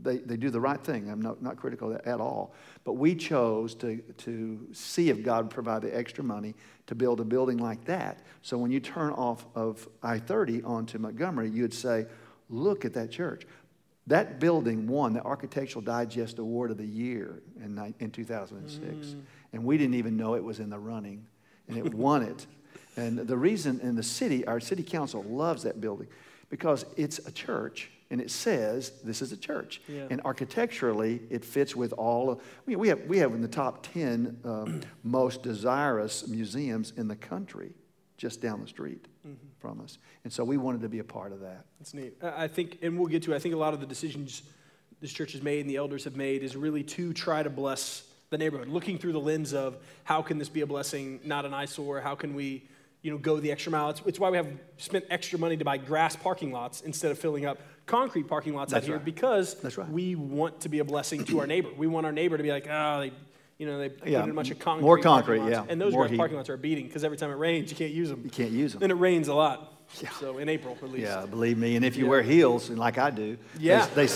they, 0.03 0.19
they 0.19 0.37
do 0.37 0.51
the 0.51 0.61
right 0.61 0.81
thing. 0.81 1.11
I'm 1.11 1.21
not, 1.21 1.43
not 1.43 1.57
critical 1.57 1.99
at 2.05 2.21
all. 2.21 2.55
But 2.85 2.93
we 2.95 3.17
chose 3.17 3.75
to, 3.77 3.97
to 4.19 4.69
see 4.73 5.11
if 5.11 5.25
God 5.25 5.45
would 5.45 5.51
provide 5.51 5.83
the 5.83 5.97
extra 5.97 6.23
money 6.23 6.55
to 6.87 6.95
build 6.95 7.21
a 7.21 7.25
building 7.25 7.59
like 7.59 7.85
that. 7.87 8.21
So 8.43 8.57
when 8.57 8.71
you 8.71 8.79
turn 8.79 9.13
off 9.13 9.47
of 9.55 9.89
I 10.03 10.19
30 10.19 10.63
onto 10.63 10.99
Montgomery, 10.99 11.51
you'd 11.51 11.75
say, 11.75 12.07
look 12.53 12.85
at 12.85 12.95
that 12.95 13.11
church. 13.11 13.47
That 14.07 14.41
building 14.41 14.87
won 14.87 15.13
the 15.13 15.23
Architectural 15.23 15.83
Digest 15.83 16.39
Award 16.39 16.71
of 16.71 16.77
the 16.77 16.87
Year 16.87 17.43
in, 17.57 17.95
in 18.01 18.11
2006. 18.11 18.83
Mm. 18.83 19.23
And 19.53 19.65
we 19.65 19.79
didn't 19.79 19.95
even 19.95 20.17
know 20.17 20.35
it 20.35 20.45
was 20.45 20.59
in 20.59 20.71
the 20.71 20.79
running. 20.79 21.27
And 21.69 21.79
it 21.79 21.95
won 21.95 22.23
it. 22.23 22.47
And 22.95 23.21
the 23.21 23.39
reason 23.39 23.81
in 23.81 23.95
the 23.95 24.03
city, 24.03 24.47
our 24.47 24.61
city 24.61 24.83
council 24.83 25.23
loves 25.23 25.63
that 25.63 25.81
building 25.81 26.09
because 26.51 26.85
it's 26.99 27.21
a 27.27 27.33
church 27.33 27.91
and 28.11 28.21
it 28.21 28.31
says 28.31 28.93
this 29.03 29.23
is 29.23 29.33
a 29.33 29.37
church. 29.39 29.81
Yeah. 29.89 30.09
And 30.11 30.21
architecturally, 30.27 31.23
it 31.31 31.43
fits 31.43 31.75
with 31.75 31.95
all 31.95 32.29
of, 32.29 32.39
I 32.39 32.43
mean, 32.67 32.79
we 32.79 32.89
have, 32.89 33.01
we 33.07 33.17
have 33.17 33.33
in 33.33 33.41
the 33.41 33.49
top 33.49 33.83
10 33.95 34.41
um, 34.45 34.83
most 35.03 35.43
desirous 35.43 36.29
museums 36.29 36.93
in 36.99 37.09
the 37.09 37.17
country 37.17 37.73
just 38.19 38.43
down 38.43 38.61
the 38.61 38.69
street 38.69 39.09
from 39.63 39.81
us. 39.81 39.97
And 40.25 40.33
so 40.33 40.45
we 40.45 40.59
wanted 40.59 40.83
to 40.83 40.89
be 40.89 40.99
a 40.99 41.05
part 41.05 41.33
of 41.33 41.41
that. 41.41 41.65
That's 41.79 41.95
neat. 41.95 42.15
I 42.23 42.49
think, 42.49 42.81
and 42.83 42.99
we'll 42.99 43.09
get 43.09 43.23
to 43.23 43.35
I 43.35 43.39
think 43.39 43.55
a 43.55 43.59
lot 43.59 43.73
of 43.73 43.81
the 43.81 43.87
decisions 43.87 44.43
this 45.01 45.13
church 45.13 45.33
has 45.33 45.43
made 45.43 45.61
and 45.61 45.71
the 45.71 45.77
elders 45.77 46.05
have 46.05 46.17
made 46.17 46.43
is 46.43 46.57
really 46.57 46.83
to 46.83 47.13
try 47.15 47.43
to 47.43 47.51
bless 47.51 48.05
the 48.31 48.39
neighborhood, 48.39 48.69
looking 48.69 48.99
through 48.99 49.13
the 49.13 49.21
lens 49.21 49.55
of 49.55 49.77
how 50.05 50.21
can 50.21 50.39
this 50.39 50.49
be 50.49 50.63
a 50.63 50.67
blessing, 50.67 51.21
not 51.25 51.45
an 51.45 51.55
eyesore? 51.55 52.01
How 52.01 52.15
can 52.15 52.35
we, 52.35 52.65
you 53.03 53.11
know, 53.11 53.19
go 53.19 53.39
the 53.39 53.53
extra 53.53 53.71
mile? 53.71 53.91
It's, 53.91 54.03
it's 54.07 54.19
why 54.19 54.31
we 54.31 54.37
have 54.37 54.49
spent 54.79 55.05
extra 55.11 55.39
money 55.39 55.57
to 55.57 55.65
buy 55.65 55.77
grass 55.77 56.17
parking 56.17 56.53
lots 56.53 56.81
instead 56.81 57.11
of 57.11 57.19
filling 57.19 57.47
up 57.47 57.59
concrete 57.87 58.29
parking 58.29 58.55
lots 58.55 58.73
That's 58.73 58.85
out 58.85 58.89
here 58.89 58.99
because 58.99 59.55
That's 59.55 59.77
right. 59.77 59.89
we 59.89 60.15
want 60.15 60.61
to 60.61 60.69
be 60.69 60.79
a 60.79 60.85
blessing 60.85 61.25
to 61.27 61.41
our 61.41 61.47
neighbor. 61.47 61.69
We 61.77 61.87
want 61.87 62.07
our 62.07 62.13
neighbor 62.13 62.37
to 62.37 62.43
be 62.43 62.51
like, 62.51 62.67
oh, 62.71 63.01
they, 63.01 63.13
you 63.63 63.69
know, 63.69 63.79
they 63.79 63.89
put 63.91 64.09
Yeah, 64.09 64.25
in 64.25 64.31
a 64.31 64.35
bunch 64.35 64.51
of 64.51 64.59
concrete. 64.59 64.83
more 64.85 64.97
parking 64.99 65.13
concrete, 65.13 65.39
lots." 65.39 65.51
yeah, 65.53 65.65
And 65.69 65.81
those 65.81 65.93
more 65.93 66.09
parking 66.09 66.37
lots 66.37 66.51
are 66.51 66.57
beating 66.57 66.87
because 66.89 67.05
every 67.05 67.17
time 67.17 67.31
it 67.31 67.35
rains, 67.37 67.71
you 67.71 67.77
can't 67.77 67.93
use 67.93 68.09
them. 68.09 68.23
You 68.25 68.31
can't 68.31 68.51
use 68.51 68.73
them. 68.73 68.83
And 68.83 68.91
it 68.91 68.97
rains 68.97 69.29
a 69.29 69.35
lot. 69.35 69.73
Yeah. 70.03 70.11
So 70.19 70.39
in 70.39 70.49
April, 70.49 70.77
at 70.83 70.91
least. 70.91 71.05
Yeah, 71.07 71.27
believe 71.27 71.57
me. 71.59 71.77
And 71.77 71.85
if 71.85 71.97
you 71.97 72.07
wear 72.09 72.23
heels, 72.23 72.71
and 72.71 72.79
like 72.79 72.99
I 72.99 73.11
do, 73.11 73.37
they- 73.57 73.65
Yeah. 73.67 73.87
they, 73.95 74.07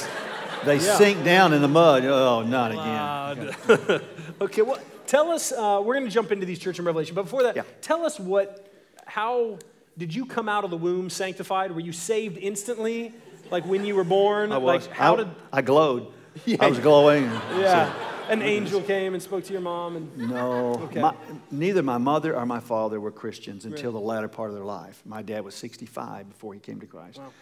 they, 0.64 0.76
Yeah. 0.78 0.96
sink 0.96 1.22
down 1.24 1.52
in 1.52 1.62
the 1.62 1.68
mud. 1.68 2.04
Oh, 2.04 2.42
not 2.42 2.72
again. 2.72 3.54
Loud. 3.68 4.02
okay, 4.40 4.62
well, 4.62 4.78
tell 5.06 5.30
us. 5.30 5.52
Uh, 5.52 5.80
we're 5.84 5.94
going 5.94 6.06
to 6.06 6.10
jump 6.10 6.32
into 6.32 6.44
these 6.46 6.58
church 6.58 6.78
and 6.78 6.86
Revelation, 6.86 7.14
but 7.14 7.22
before 7.22 7.44
that, 7.44 7.54
Yeah. 7.54 7.62
tell 7.82 8.04
us 8.04 8.18
what, 8.18 8.66
how 9.06 9.58
did 9.96 10.12
you 10.12 10.26
come 10.26 10.48
out 10.48 10.64
of 10.64 10.70
the 10.70 10.76
womb 10.76 11.08
sanctified? 11.08 11.70
Were 11.72 11.80
you 11.80 11.92
saved 11.92 12.36
instantly, 12.38 13.12
like 13.52 13.64
when 13.64 13.84
you 13.86 13.94
were 13.94 14.04
born? 14.04 14.50
I 14.50 14.58
was. 14.58 14.86
Like 14.88 14.96
how 14.96 15.14
I, 15.14 15.16
did? 15.18 15.28
I 15.52 15.62
glowed. 15.62 16.06
Yeah. 16.44 16.56
I 16.60 16.68
was 16.68 16.78
glowing. 16.80 17.24
Yeah, 17.24 17.90
an 18.28 18.42
angel 18.42 18.80
came 18.80 19.14
and 19.14 19.22
spoke 19.22 19.44
to 19.44 19.52
your 19.52 19.62
mom, 19.62 19.96
and 19.96 20.16
No, 20.30 20.74
Okay. 20.84 21.00
my, 21.00 21.14
neither 21.50 21.82
my 21.82 21.98
mother 21.98 22.36
or 22.36 22.46
my 22.46 22.60
father 22.60 23.00
were 23.00 23.12
Christians 23.12 23.64
until 23.64 23.92
the 23.92 24.00
latter 24.00 24.28
part 24.28 24.50
of 24.50 24.54
their 24.54 24.64
life. 24.64 25.02
My 25.04 25.22
dad 25.22 25.44
was 25.44 25.54
65 25.54 26.28
before 26.28 26.54
he 26.54 26.60
came 26.60 26.80
to 26.80 26.86
Christ. 26.86 27.18
Wow. 27.18 27.32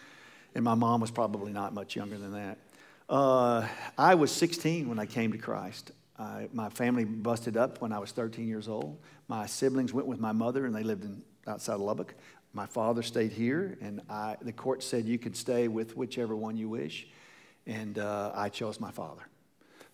And 0.53 0.63
my 0.63 0.75
mom 0.75 1.01
was 1.01 1.11
probably 1.11 1.51
not 1.51 1.73
much 1.73 1.95
younger 1.95 2.17
than 2.17 2.31
that. 2.33 2.57
Uh, 3.09 3.67
I 3.97 4.15
was 4.15 4.31
16 4.31 4.87
when 4.89 4.99
I 4.99 5.05
came 5.05 5.31
to 5.31 5.37
Christ. 5.37 5.91
My 6.53 6.69
family 6.69 7.03
busted 7.03 7.57
up 7.57 7.81
when 7.81 7.91
I 7.91 7.99
was 7.99 8.11
13 8.11 8.47
years 8.47 8.67
old. 8.67 8.99
My 9.27 9.45
siblings 9.45 9.93
went 9.93 10.07
with 10.07 10.19
my 10.19 10.31
mother, 10.31 10.65
and 10.65 10.73
they 10.73 10.83
lived 10.83 11.03
in, 11.03 11.21
outside 11.45 11.73
of 11.73 11.81
Lubbock. 11.81 12.15
My 12.53 12.65
father 12.65 13.03
stayed 13.03 13.33
here, 13.33 13.77
and 13.81 14.01
I, 14.09 14.37
the 14.41 14.53
court 14.53 14.81
said 14.81 15.05
you 15.05 15.19
can 15.19 15.33
stay 15.33 15.67
with 15.67 15.97
whichever 15.97 16.35
one 16.35 16.55
you 16.55 16.69
wish. 16.69 17.07
And 17.67 17.99
uh, 17.99 18.31
I 18.33 18.47
chose 18.49 18.79
my 18.79 18.91
father. 18.91 19.23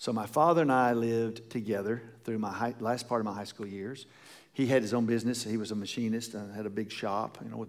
So 0.01 0.11
my 0.11 0.25
father 0.25 0.63
and 0.63 0.71
I 0.71 0.93
lived 0.93 1.51
together 1.51 2.01
through 2.23 2.39
my 2.39 2.51
high, 2.51 2.73
last 2.79 3.07
part 3.07 3.21
of 3.21 3.25
my 3.25 3.35
high 3.35 3.43
school 3.43 3.67
years. 3.67 4.07
He 4.51 4.65
had 4.65 4.81
his 4.81 4.95
own 4.95 5.05
business. 5.05 5.43
He 5.43 5.57
was 5.57 5.69
a 5.69 5.75
machinist 5.75 6.33
and 6.33 6.51
had 6.55 6.65
a 6.65 6.71
big 6.71 6.91
shop. 6.91 7.37
You 7.43 7.51
know, 7.51 7.67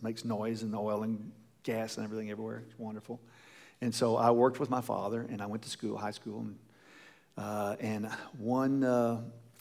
makes 0.00 0.24
noise 0.24 0.62
and 0.62 0.74
oil 0.74 1.02
and 1.02 1.30
gas 1.62 1.98
and 1.98 2.04
everything 2.06 2.30
everywhere. 2.30 2.62
It's 2.66 2.78
wonderful. 2.78 3.20
And 3.82 3.94
so 3.94 4.16
I 4.16 4.30
worked 4.30 4.58
with 4.58 4.70
my 4.70 4.80
father, 4.80 5.26
and 5.28 5.42
I 5.42 5.46
went 5.46 5.62
to 5.64 5.68
school, 5.68 5.98
high 5.98 6.12
school. 6.12 6.40
And, 6.40 6.58
uh, 7.36 7.76
and 7.78 8.10
one 8.38 8.82
uh, 8.82 9.20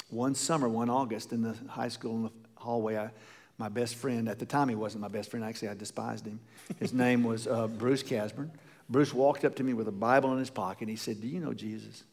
one 0.10 0.36
summer, 0.36 0.70
one 0.70 0.90
August, 0.90 1.34
in 1.34 1.42
the 1.42 1.54
high 1.68 1.90
school 1.90 2.16
in 2.16 2.24
the 2.24 2.32
hallway, 2.56 2.96
I, 2.96 3.12
my 3.58 3.68
best 3.68 3.96
friend 3.96 4.30
at 4.30 4.40
the 4.40 4.46
time 4.46 4.70
he 4.70 4.76
wasn't 4.76 5.02
my 5.02 5.10
best 5.10 5.30
friend. 5.30 5.44
Actually, 5.44 5.68
I 5.68 5.74
despised 5.74 6.26
him. 6.26 6.40
His 6.80 6.94
name 7.06 7.26
was 7.26 7.46
uh, 7.46 7.68
Bruce 7.68 8.04
Casburn. 8.04 8.52
Bruce 8.90 9.14
walked 9.14 9.46
up 9.46 9.56
to 9.56 9.64
me 9.64 9.74
with 9.74 9.88
a 9.88 9.92
Bible 9.92 10.32
in 10.34 10.40
his 10.40 10.50
pocket. 10.50 10.82
and 10.82 10.90
He 10.90 10.96
said, 10.96 11.22
"Do 11.22 11.28
you 11.28 11.40
know 11.40 11.54
Jesus?" 11.54 12.04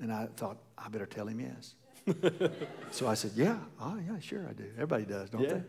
And 0.00 0.12
I 0.12 0.28
thought, 0.36 0.56
I 0.78 0.88
better 0.88 1.06
tell 1.06 1.26
him 1.26 1.40
yes. 1.40 1.74
so 2.90 3.06
I 3.06 3.14
said, 3.14 3.32
Yeah, 3.34 3.58
oh, 3.80 3.98
yeah, 4.06 4.18
sure 4.18 4.46
I 4.48 4.52
do. 4.52 4.64
Everybody 4.74 5.04
does, 5.04 5.30
don't 5.30 5.42
Yeah. 5.42 5.54
they? 5.54 5.62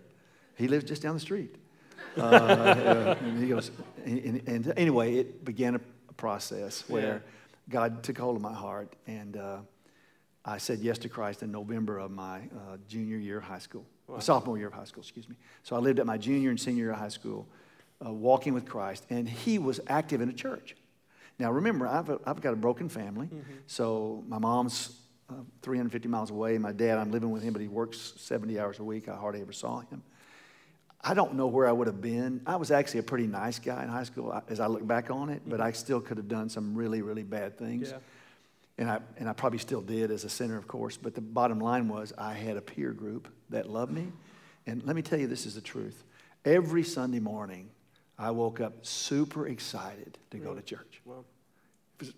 He 0.55 0.67
lives 0.67 0.85
just 0.85 1.01
down 1.01 1.13
the 1.13 1.19
street. 1.19 1.55
Uh, 2.17 2.21
uh, 2.21 3.15
and 3.21 3.43
he 3.43 3.49
goes, 3.49 3.71
and, 4.05 4.41
and 4.47 4.73
anyway, 4.77 5.15
it 5.15 5.43
began 5.45 5.75
a, 5.75 5.81
process 6.17 6.87
where 6.87 7.13
Yeah. 7.15 7.19
God 7.69 8.03
took 8.03 8.19
hold 8.19 8.35
of 8.35 8.43
my 8.43 8.53
heart, 8.53 8.95
and 9.07 9.37
uh, 9.37 9.57
I 10.45 10.59
said 10.59 10.77
yes 10.79 10.99
to 10.99 11.09
Christ 11.09 11.41
in 11.41 11.51
November 11.51 11.97
of 11.97 12.11
my 12.11 12.41
uh, 12.41 12.77
junior 12.87 13.17
year 13.17 13.39
of 13.39 13.45
high 13.45 13.57
school, 13.57 13.85
sophomore 14.19 14.57
year 14.57 14.67
of 14.67 14.73
high 14.73 14.83
school, 14.83 15.01
excuse 15.01 15.27
me. 15.27 15.35
So 15.63 15.75
I 15.75 15.79
lived 15.79 15.99
at 15.99 16.05
my 16.05 16.17
junior 16.17 16.51
and 16.51 16.59
senior 16.59 16.83
year 16.83 16.91
of 16.91 16.99
high 16.99 17.07
school, 17.07 17.47
uh, 18.05 18.11
walking 18.11 18.53
with 18.53 18.65
Christ, 18.65 19.05
and 19.09 19.27
he 19.27 19.59
was 19.59 19.79
active 19.87 20.21
in 20.21 20.29
a 20.29 20.33
church. 20.33 20.75
Now, 21.39 21.51
remember, 21.51 21.87
I've, 21.87 22.09
I've 22.25 22.41
got 22.41 22.53
a 22.53 22.57
broken 22.57 22.89
family, 22.89 23.29
so 23.67 24.23
my 24.27 24.37
mom's 24.37 24.97
uh, 25.29 25.33
350 25.61 26.07
miles 26.07 26.29
away. 26.29 26.57
My 26.57 26.71
dad, 26.71 26.97
I'm 26.97 27.11
living 27.11 27.31
with 27.31 27.41
him, 27.41 27.53
but 27.53 27.61
he 27.61 27.67
works 27.67 28.13
70 28.17 28.59
hours 28.59 28.79
a 28.79 28.83
week. 28.83 29.09
I 29.09 29.15
hardly 29.15 29.41
ever 29.41 29.53
saw 29.53 29.79
him. 29.79 30.03
I 31.03 31.15
don't 31.15 31.33
know 31.33 31.47
where 31.47 31.67
I 31.67 31.71
would 31.71 31.87
have 31.87 32.01
been. 32.01 32.41
I 32.45 32.57
was 32.57 32.69
actually 32.69 32.99
a 32.99 33.03
pretty 33.03 33.25
nice 33.25 33.57
guy 33.57 33.83
in 33.83 33.89
high 33.89 34.03
school 34.03 34.39
as 34.49 34.59
I 34.59 34.67
look 34.67 34.85
back 34.85 35.09
on 35.09 35.29
it, 35.29 35.41
but 35.47 35.59
I 35.59 35.71
still 35.71 35.99
could 35.99 36.17
have 36.17 36.27
done 36.27 36.47
some 36.47 36.75
really, 36.75 37.01
really 37.01 37.23
bad 37.23 37.57
things. 37.57 37.89
Yeah. 37.89 37.97
And 38.77 38.89
I, 38.89 38.99
and 39.17 39.27
I 39.27 39.33
probably 39.33 39.59
still 39.59 39.81
did 39.81 40.11
as 40.11 40.23
a 40.25 40.29
sinner, 40.29 40.57
of 40.57 40.67
course. 40.67 40.97
But 40.97 41.15
the 41.15 41.21
bottom 41.21 41.59
line 41.59 41.87
was 41.87 42.13
I 42.17 42.33
had 42.33 42.55
a 42.55 42.61
peer 42.61 42.91
group 42.91 43.27
that 43.49 43.69
loved 43.69 43.91
me. 43.91 44.11
And 44.67 44.83
let 44.83 44.95
me 44.95 45.01
tell 45.01 45.19
you, 45.19 45.27
this 45.27 45.45
is 45.45 45.55
the 45.55 45.61
truth. 45.61 46.03
Every 46.45 46.83
Sunday 46.83 47.19
morning, 47.19 47.69
I 48.21 48.29
woke 48.29 48.61
up 48.61 48.85
super 48.85 49.47
excited 49.47 50.15
to 50.29 50.37
go 50.37 50.53
to 50.53 50.61
church. 50.61 51.01
It 51.07 51.11
was, 51.99 52.13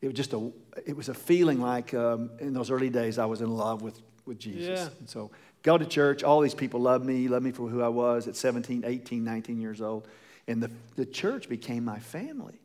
it 0.00 0.06
was 0.06 0.14
just 0.14 0.32
a, 0.32 0.52
it 0.86 0.96
was 0.96 1.08
a 1.08 1.14
feeling 1.14 1.60
like 1.60 1.92
um, 1.92 2.30
in 2.38 2.52
those 2.52 2.70
early 2.70 2.88
days 2.88 3.18
I 3.18 3.26
was 3.26 3.40
in 3.40 3.50
love 3.50 3.82
with, 3.82 4.00
with 4.26 4.38
Jesus. 4.38 4.78
Yeah. 4.78 4.88
And 5.00 5.08
so 5.10 5.32
go 5.64 5.76
to 5.76 5.84
church. 5.84 6.22
All 6.22 6.40
these 6.40 6.54
people 6.54 6.80
loved 6.80 7.04
me, 7.04 7.26
loved 7.26 7.44
me 7.44 7.50
for 7.50 7.68
who 7.68 7.82
I 7.82 7.88
was 7.88 8.28
at 8.28 8.36
17, 8.36 8.84
18, 8.86 9.24
19 9.24 9.60
years 9.60 9.82
old. 9.82 10.06
And 10.46 10.62
the, 10.62 10.70
the 10.94 11.04
church 11.04 11.48
became 11.48 11.84
my 11.84 11.98
family, 11.98 12.60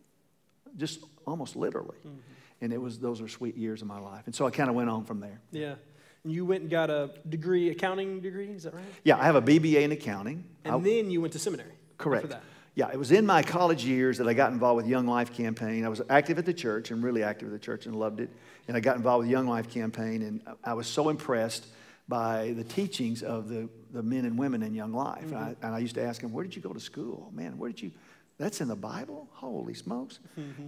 just 0.77 0.99
almost 1.25 1.55
literally. 1.55 1.97
Mm-hmm. 2.05 2.19
And 2.61 2.71
it 2.71 2.79
was, 2.79 2.99
those 2.99 3.19
were 3.19 3.27
sweet 3.27 3.57
years 3.57 3.81
of 3.81 3.87
my 3.87 3.99
life. 3.99 4.27
And 4.27 4.35
so 4.35 4.45
I 4.45 4.51
kind 4.51 4.69
of 4.69 4.75
went 4.75 4.91
on 4.91 5.05
from 5.05 5.19
there. 5.21 5.41
yeah. 5.51 5.75
And 6.23 6.33
you 6.33 6.43
went 6.43 6.61
and 6.61 6.71
got 6.71 6.89
a 6.89 7.11
degree, 7.29 7.69
accounting 7.69 8.19
degree, 8.19 8.47
is 8.47 8.63
that 8.63 8.73
right? 8.73 8.83
Yeah, 9.03 9.17
I 9.19 9.25
have 9.25 9.35
a 9.35 9.43
BBA 9.43 9.83
in 9.83 9.91
accounting. 9.91 10.43
And 10.63 10.73
I- 10.75 10.79
then 10.79 11.11
you 11.11 11.21
went 11.21 11.33
to 11.33 11.39
seminary. 11.39 11.73
Correct. 11.99 12.33
Yeah, 12.75 12.89
it 12.91 12.99
was 12.99 13.11
in 13.13 13.25
my 13.25 13.41
college 13.41 13.85
years 13.85 14.17
that 14.17 14.27
I 14.27 14.33
got 14.33 14.51
involved 14.51 14.75
with 14.75 14.87
Young 14.87 15.07
Life 15.07 15.33
Campaign. 15.33 15.85
I 15.85 15.89
was 15.89 16.01
active 16.09 16.37
at 16.37 16.45
the 16.45 16.53
church 16.53 16.91
and 16.91 17.01
really 17.01 17.23
active 17.23 17.47
at 17.47 17.53
the 17.53 17.59
church 17.59 17.85
and 17.85 17.95
loved 17.95 18.19
it. 18.19 18.29
And 18.67 18.75
I 18.75 18.81
got 18.81 18.97
involved 18.97 19.23
with 19.23 19.31
Young 19.31 19.47
Life 19.47 19.69
Campaign, 19.69 20.21
and 20.21 20.41
I 20.61 20.73
was 20.73 20.85
so 20.85 21.07
impressed 21.07 21.67
by 22.09 22.53
the 22.57 22.65
teachings 22.65 23.23
of 23.23 23.47
the, 23.47 23.69
the 23.91 24.03
men 24.03 24.25
and 24.25 24.37
women 24.37 24.61
in 24.61 24.75
Young 24.75 24.91
Life. 24.91 25.23
And, 25.23 25.37
I, 25.37 25.55
and 25.61 25.73
I 25.73 25.79
used 25.79 25.95
to 25.95 26.03
ask 26.03 26.21
them, 26.21 26.33
Where 26.33 26.43
did 26.43 26.53
you 26.53 26.61
go 26.61 26.73
to 26.73 26.79
school? 26.79 27.31
Man, 27.33 27.57
where 27.57 27.69
did 27.69 27.81
you? 27.81 27.91
That's 28.37 28.59
in 28.59 28.67
the 28.67 28.75
Bible? 28.75 29.29
Holy 29.31 29.73
smokes. 29.73 30.19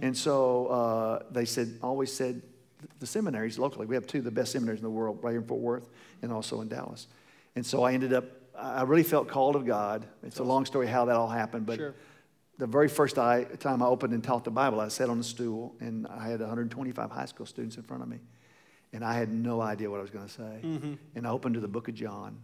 And 0.02 0.16
so 0.16 0.66
uh, 0.68 1.22
they 1.30 1.44
said, 1.44 1.78
always 1.82 2.10
said, 2.10 2.40
the 3.00 3.06
seminaries 3.06 3.58
locally, 3.58 3.86
we 3.86 3.94
have 3.94 4.06
two 4.06 4.18
of 4.18 4.24
the 4.24 4.30
best 4.30 4.52
seminaries 4.52 4.80
in 4.80 4.84
the 4.84 4.90
world, 4.90 5.18
right 5.22 5.32
here 5.32 5.40
in 5.40 5.46
Fort 5.46 5.60
Worth 5.60 5.88
and 6.22 6.32
also 6.32 6.62
in 6.62 6.68
Dallas. 6.68 7.06
And 7.56 7.66
so 7.66 7.82
I 7.82 7.92
ended 7.92 8.12
up, 8.12 8.24
I 8.60 8.82
really 8.82 9.02
felt 9.02 9.28
called 9.28 9.56
of 9.56 9.64
God. 9.66 10.06
It's 10.22 10.38
a 10.38 10.44
long 10.44 10.64
story 10.64 10.86
how 10.86 11.04
that 11.06 11.16
all 11.16 11.28
happened, 11.28 11.66
but 11.66 11.76
Sure. 11.76 11.94
the 12.58 12.66
very 12.66 12.88
first 12.88 13.18
I, 13.18 13.44
time 13.44 13.82
I 13.82 13.86
opened 13.86 14.12
and 14.14 14.22
taught 14.22 14.44
the 14.44 14.50
Bible, 14.50 14.80
I 14.80 14.88
sat 14.88 15.08
on 15.08 15.20
a 15.20 15.22
stool 15.22 15.74
and 15.80 16.06
I 16.08 16.28
had 16.28 16.40
125 16.40 17.10
high 17.10 17.24
school 17.26 17.46
students 17.46 17.76
in 17.76 17.82
front 17.84 18.02
of 18.02 18.08
me. 18.08 18.18
And 18.92 19.04
I 19.04 19.14
had 19.14 19.32
no 19.32 19.60
idea 19.60 19.90
what 19.90 19.98
I 19.98 20.02
was 20.02 20.10
going 20.10 20.26
to 20.26 20.32
say. 20.32 20.60
And 21.14 21.26
I 21.26 21.30
opened 21.30 21.54
to 21.54 21.60
the 21.60 21.68
book 21.68 21.88
of 21.88 21.94
John. 21.94 22.38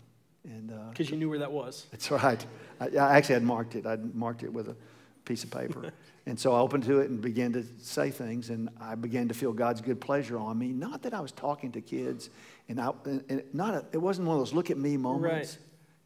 And 0.45 0.71
uh, 0.71 0.91
Because 0.91 1.11
you 1.11 1.17
knew 1.17 1.31
where 1.31 1.39
that 1.39 1.51
was. 1.51 1.87
that's 1.91 2.11
right. 2.11 2.45
I, 2.79 2.89
I 2.89 3.17
actually 3.17 3.35
had 3.35 3.43
marked 3.45 3.75
it. 3.77 3.87
I'd 3.87 4.15
marked 4.15 4.43
it 4.43 4.53
with 4.53 4.69
a 4.69 4.77
piece 5.25 5.43
of 5.43 5.51
paper. 5.51 5.91
and 6.27 6.39
so 6.39 6.53
I 6.53 6.61
opened 6.61 6.85
to 6.85 7.01
it 7.01 7.09
and 7.09 7.21
began 7.21 7.53
to 7.55 7.65
say 7.79 8.11
things, 8.11 8.51
and 8.51 8.69
I 8.79 8.95
began 8.95 9.27
to 9.29 9.35
feel 9.35 9.55
God's 9.55 9.81
good 9.81 10.03
pleasure 10.03 10.37
on 10.39 10.59
me. 10.59 10.69
Not 10.69 11.03
that 11.03 11.15
I 11.15 11.21
was 11.21 11.33
talking 11.33 11.73
to 11.73 11.81
kids, 11.81 12.29
and, 12.69 12.79
I, 12.79 12.91
and, 13.07 13.43
not 13.55 13.75
a, 13.75 13.85
it 13.93 13.99
wasn't 13.99 14.29
one 14.29 14.37
of 14.37 14.41
those 14.43 14.53
look 14.53 14.71
at 14.71 14.77
me 14.77 14.99
moments. 14.99 15.57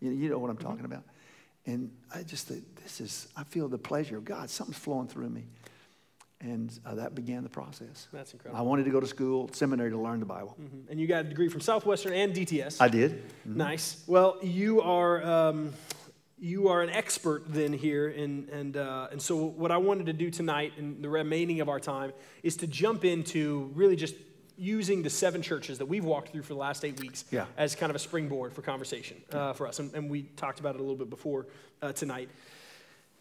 You, 0.00 0.10
you 0.10 0.28
know 0.28 0.38
what 0.38 0.50
I'm 0.50 0.56
talking 0.56 0.84
about. 0.84 1.04
And 1.66 1.90
I 2.14 2.22
just 2.22 2.48
this 2.48 3.00
is, 3.00 3.28
I 3.36 3.44
feel 3.44 3.68
the 3.68 3.78
pleasure 3.78 4.16
of 4.16 4.24
God. 4.24 4.48
Something's 4.48 4.78
flowing 4.78 5.08
through 5.08 5.30
me. 5.30 5.44
And 6.40 6.72
uh, 6.86 6.94
that 6.94 7.16
began 7.16 7.42
the 7.42 7.48
process. 7.48 8.06
That's 8.12 8.32
incredible. 8.32 8.60
I 8.60 8.62
wanted 8.62 8.84
to 8.84 8.90
go 8.90 9.00
to 9.00 9.06
school, 9.08 9.50
seminary 9.52 9.90
to 9.90 9.98
learn 9.98 10.20
the 10.20 10.26
Bible. 10.26 10.56
Mhm. 10.60 10.88
And 10.88 11.00
you 11.00 11.08
got 11.08 11.24
a 11.24 11.28
degree 11.28 11.48
from 11.48 11.60
Southwestern 11.60 12.12
and 12.12 12.32
DTS. 12.32 12.80
I 12.80 12.86
did. 12.86 13.24
Nice. 13.44 14.04
Well, 14.06 14.38
you 14.40 14.80
are 14.80 15.24
um, 15.24 15.72
you 16.40 16.68
are 16.68 16.82
an 16.82 16.90
expert 16.90 17.42
then 17.48 17.72
here, 17.72 18.08
and, 18.08 18.48
and, 18.50 18.76
uh, 18.76 19.08
and 19.10 19.20
so 19.20 19.36
what 19.36 19.72
I 19.72 19.76
wanted 19.78 20.06
to 20.06 20.12
do 20.12 20.30
tonight 20.30 20.72
and 20.78 21.02
the 21.02 21.08
remaining 21.08 21.60
of 21.60 21.68
our 21.68 21.80
time 21.80 22.12
is 22.44 22.56
to 22.58 22.68
jump 22.68 23.04
into 23.04 23.72
really 23.74 23.96
just 23.96 24.14
using 24.58 25.02
the 25.02 25.10
seven 25.10 25.40
churches 25.40 25.78
that 25.78 25.86
we've 25.86 26.04
walked 26.04 26.30
through 26.32 26.42
for 26.42 26.54
the 26.54 26.58
last 26.58 26.84
eight 26.84 26.98
weeks 27.00 27.24
Yeah. 27.30 27.46
as 27.56 27.74
kind 27.74 27.90
of 27.90 27.96
a 27.96 28.00
springboard 28.00 28.52
for 28.52 28.62
conversation 28.62 29.16
uh, 29.32 29.52
for 29.52 29.66
us. 29.68 29.78
And, 29.78 29.94
and 29.94 30.10
we 30.10 30.22
talked 30.36 30.58
about 30.60 30.74
it 30.74 30.80
a 30.80 30.82
little 30.82 30.96
bit 30.96 31.10
before 31.10 31.46
uh, 31.80 31.92
tonight. 31.92 32.28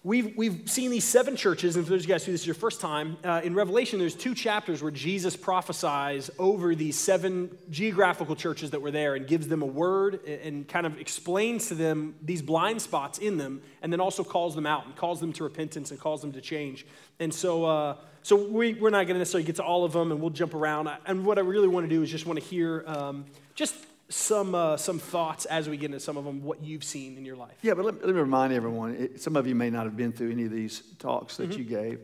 We've, 0.04 0.38
we've 0.38 0.70
seen 0.70 0.92
these 0.92 1.04
seven 1.04 1.36
churches, 1.36 1.76
and 1.76 1.84
for 1.84 1.90
those 1.90 2.04
of 2.04 2.08
you 2.08 2.14
guys 2.14 2.24
who 2.24 2.32
this 2.32 2.42
is 2.42 2.48
your 2.48 2.54
first 2.56 2.80
time, 2.80 3.18
uh, 3.26 3.42
in 3.44 3.54
Revelation, 3.54 4.00
there's 4.00 4.16
two 4.16 4.34
chapters 4.34 4.82
where 4.82 4.92
Jesus 4.92 5.36
prophesies 5.36 6.30
over 6.40 6.76
these 6.76 6.98
seven 6.98 7.50
geographical 7.72 8.36
churches 8.36 8.72
that 8.72 8.82
were 8.82 8.92
there 8.92 9.16
and 9.16 9.28
gives 9.28 9.48
them 9.48 9.62
a 9.62 9.66
word 9.66 10.22
and, 10.26 10.42
and 10.42 10.68
kind 10.68 10.86
of 10.86 10.98
explains 11.00 11.68
to 11.70 11.76
them 11.76 12.16
these 12.22 12.42
blind 12.42 12.82
spots 12.82 13.18
in 13.18 13.38
them, 13.38 13.62
and 13.82 13.92
then 13.92 14.00
also 14.00 14.24
calls 14.24 14.56
them 14.56 14.66
out 14.66 14.86
and 14.86 14.96
calls 14.96 15.20
them 15.20 15.34
to 15.34 15.44
repentance 15.44 15.92
and 15.92 16.00
calls 16.00 16.22
them 16.22 16.32
to 16.32 16.42
change. 16.42 16.86
And 17.20 17.34
so, 17.34 17.66
uh, 17.66 17.96
so 18.28 18.36
we, 18.36 18.74
we're 18.74 18.90
not 18.90 19.06
going 19.06 19.16
to 19.16 19.20
necessarily 19.20 19.46
get 19.46 19.56
to 19.56 19.64
all 19.64 19.86
of 19.86 19.94
them, 19.94 20.12
and 20.12 20.20
we'll 20.20 20.32
jump 20.32 20.54
around. 20.54 20.90
And 21.06 21.26
what 21.26 21.38
I 21.38 21.42
really 21.42 21.70
want 21.70 21.86
to 21.86 21.90
do 21.90 22.04
is 22.04 22.12
just 22.12 22.26
want 22.26 22.38
to 22.38 22.46
hear 22.46 22.84
um, 22.86 23.24
just 23.56 23.74
some, 24.10 24.54
uh, 24.54 24.76
some 24.76 25.00
thoughts 25.00 25.46
as 25.46 25.70
we 25.70 25.78
get 25.78 25.86
into 25.86 26.02
some 26.02 26.18
of 26.18 26.26
them, 26.26 26.44
what 26.44 26.62
you've 26.62 26.84
seen 26.84 27.18
in 27.18 27.24
your 27.24 27.38
life. 27.38 27.56
Yeah, 27.62 27.74
but 27.74 27.86
let, 27.86 28.06
let 28.06 28.14
me 28.14 28.20
remind 28.20 28.52
everyone 28.52 28.96
it, 28.96 29.22
some 29.22 29.38
of 29.38 29.48
you 29.48 29.56
may 29.56 29.70
not 29.70 29.86
have 29.86 29.96
been 29.96 30.12
through 30.12 30.32
any 30.32 30.44
of 30.44 30.52
these 30.52 30.84
talks 31.00 31.38
that 31.38 31.52
Mm-hmm. 31.52 31.60
you 31.60 31.64
gave, 31.66 32.00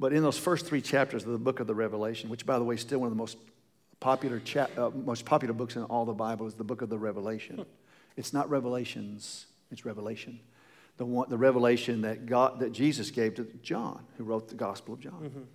but 0.00 0.14
in 0.14 0.22
those 0.22 0.38
first 0.38 0.64
three 0.64 0.80
chapters 0.80 1.24
of 1.26 1.32
the 1.32 1.38
book 1.38 1.60
of 1.60 1.66
the 1.66 1.74
Revelation, 1.74 2.30
which, 2.30 2.46
by 2.46 2.58
the 2.58 2.64
way, 2.64 2.76
is 2.76 2.80
still 2.80 3.00
one 3.00 3.08
of 3.08 3.12
the 3.12 3.18
most 3.18 3.36
popular, 4.00 4.40
cha- 4.40 4.68
uh, 4.78 4.88
most 4.94 5.26
popular 5.26 5.52
books 5.52 5.76
in 5.76 5.82
all 5.82 6.06
the 6.06 6.14
Bible, 6.14 6.46
is 6.46 6.54
the 6.54 6.64
book 6.64 6.80
of 6.80 6.88
the 6.88 6.96
Revelation. 6.98 7.66
It's 8.16 8.32
not 8.32 8.48
Revelations, 8.48 9.44
it's 9.70 9.84
Revelation. 9.84 10.40
The, 10.98 11.06
one, 11.06 11.30
the 11.30 11.38
revelation 11.38 12.02
that, 12.02 12.26
God, 12.26 12.60
that 12.60 12.72
Jesus 12.72 13.10
gave 13.10 13.36
to 13.36 13.44
John, 13.62 14.04
who 14.16 14.24
wrote 14.24 14.48
the 14.48 14.54
Gospel 14.54 14.94
of 14.94 15.00
John. 15.00 15.46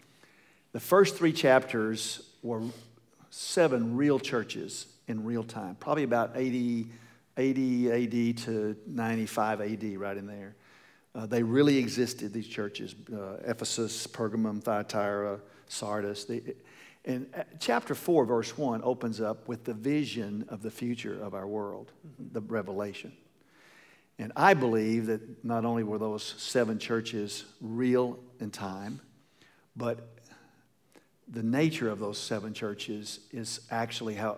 The 0.71 0.79
first 0.79 1.15
three 1.15 1.34
chapters 1.34 2.29
were 2.41 2.62
seven 3.29 3.95
real 3.95 4.19
churches 4.19 4.88
in 5.08 5.23
real 5.23 5.43
time, 5.43 5.75
probably 5.75 6.03
about 6.03 6.32
80, 6.36 6.88
80 7.38 7.91
AD 7.91 8.38
to 8.39 8.75
95 8.88 9.62
AD, 9.62 9.97
right 9.97 10.17
in 10.17 10.27
there. 10.27 10.56
Uh, 11.15 11.25
they 11.25 11.43
really 11.43 11.77
existed, 11.77 12.34
these 12.34 12.47
churches 12.47 12.95
uh, 13.13 13.36
Ephesus, 13.45 14.08
Pergamum, 14.08 14.63
Thyatira, 14.63 15.39
Sardis. 15.67 16.25
They, 16.25 16.41
and 17.06 17.27
uh, 17.36 17.43
chapter 17.60 17.93
4, 17.93 18.25
verse 18.25 18.58
1 18.58 18.82
opens 18.84 19.21
up 19.21 19.47
with 19.47 19.63
the 19.63 19.73
vision 19.73 20.45
of 20.49 20.63
the 20.63 20.71
future 20.71 21.21
of 21.21 21.34
our 21.34 21.47
world, 21.47 21.91
the 22.32 22.41
revelation. 22.41 23.12
And 24.19 24.32
I 24.36 24.54
believe 24.54 25.08
that 25.08 25.43
not 25.43 25.65
only 25.65 25.84
were 25.84 25.97
those 25.97 26.36
seven 26.38 26.80
churches 26.80 27.45
real 27.62 28.19
in 28.39 28.52
time, 28.52 29.02
but 29.76 30.08
the 31.28 31.43
nature 31.43 31.89
of 31.89 31.99
those 31.99 32.17
seven 32.17 32.54
churches 32.54 33.21
is 33.32 33.62
actually 33.71 34.13
how, 34.13 34.38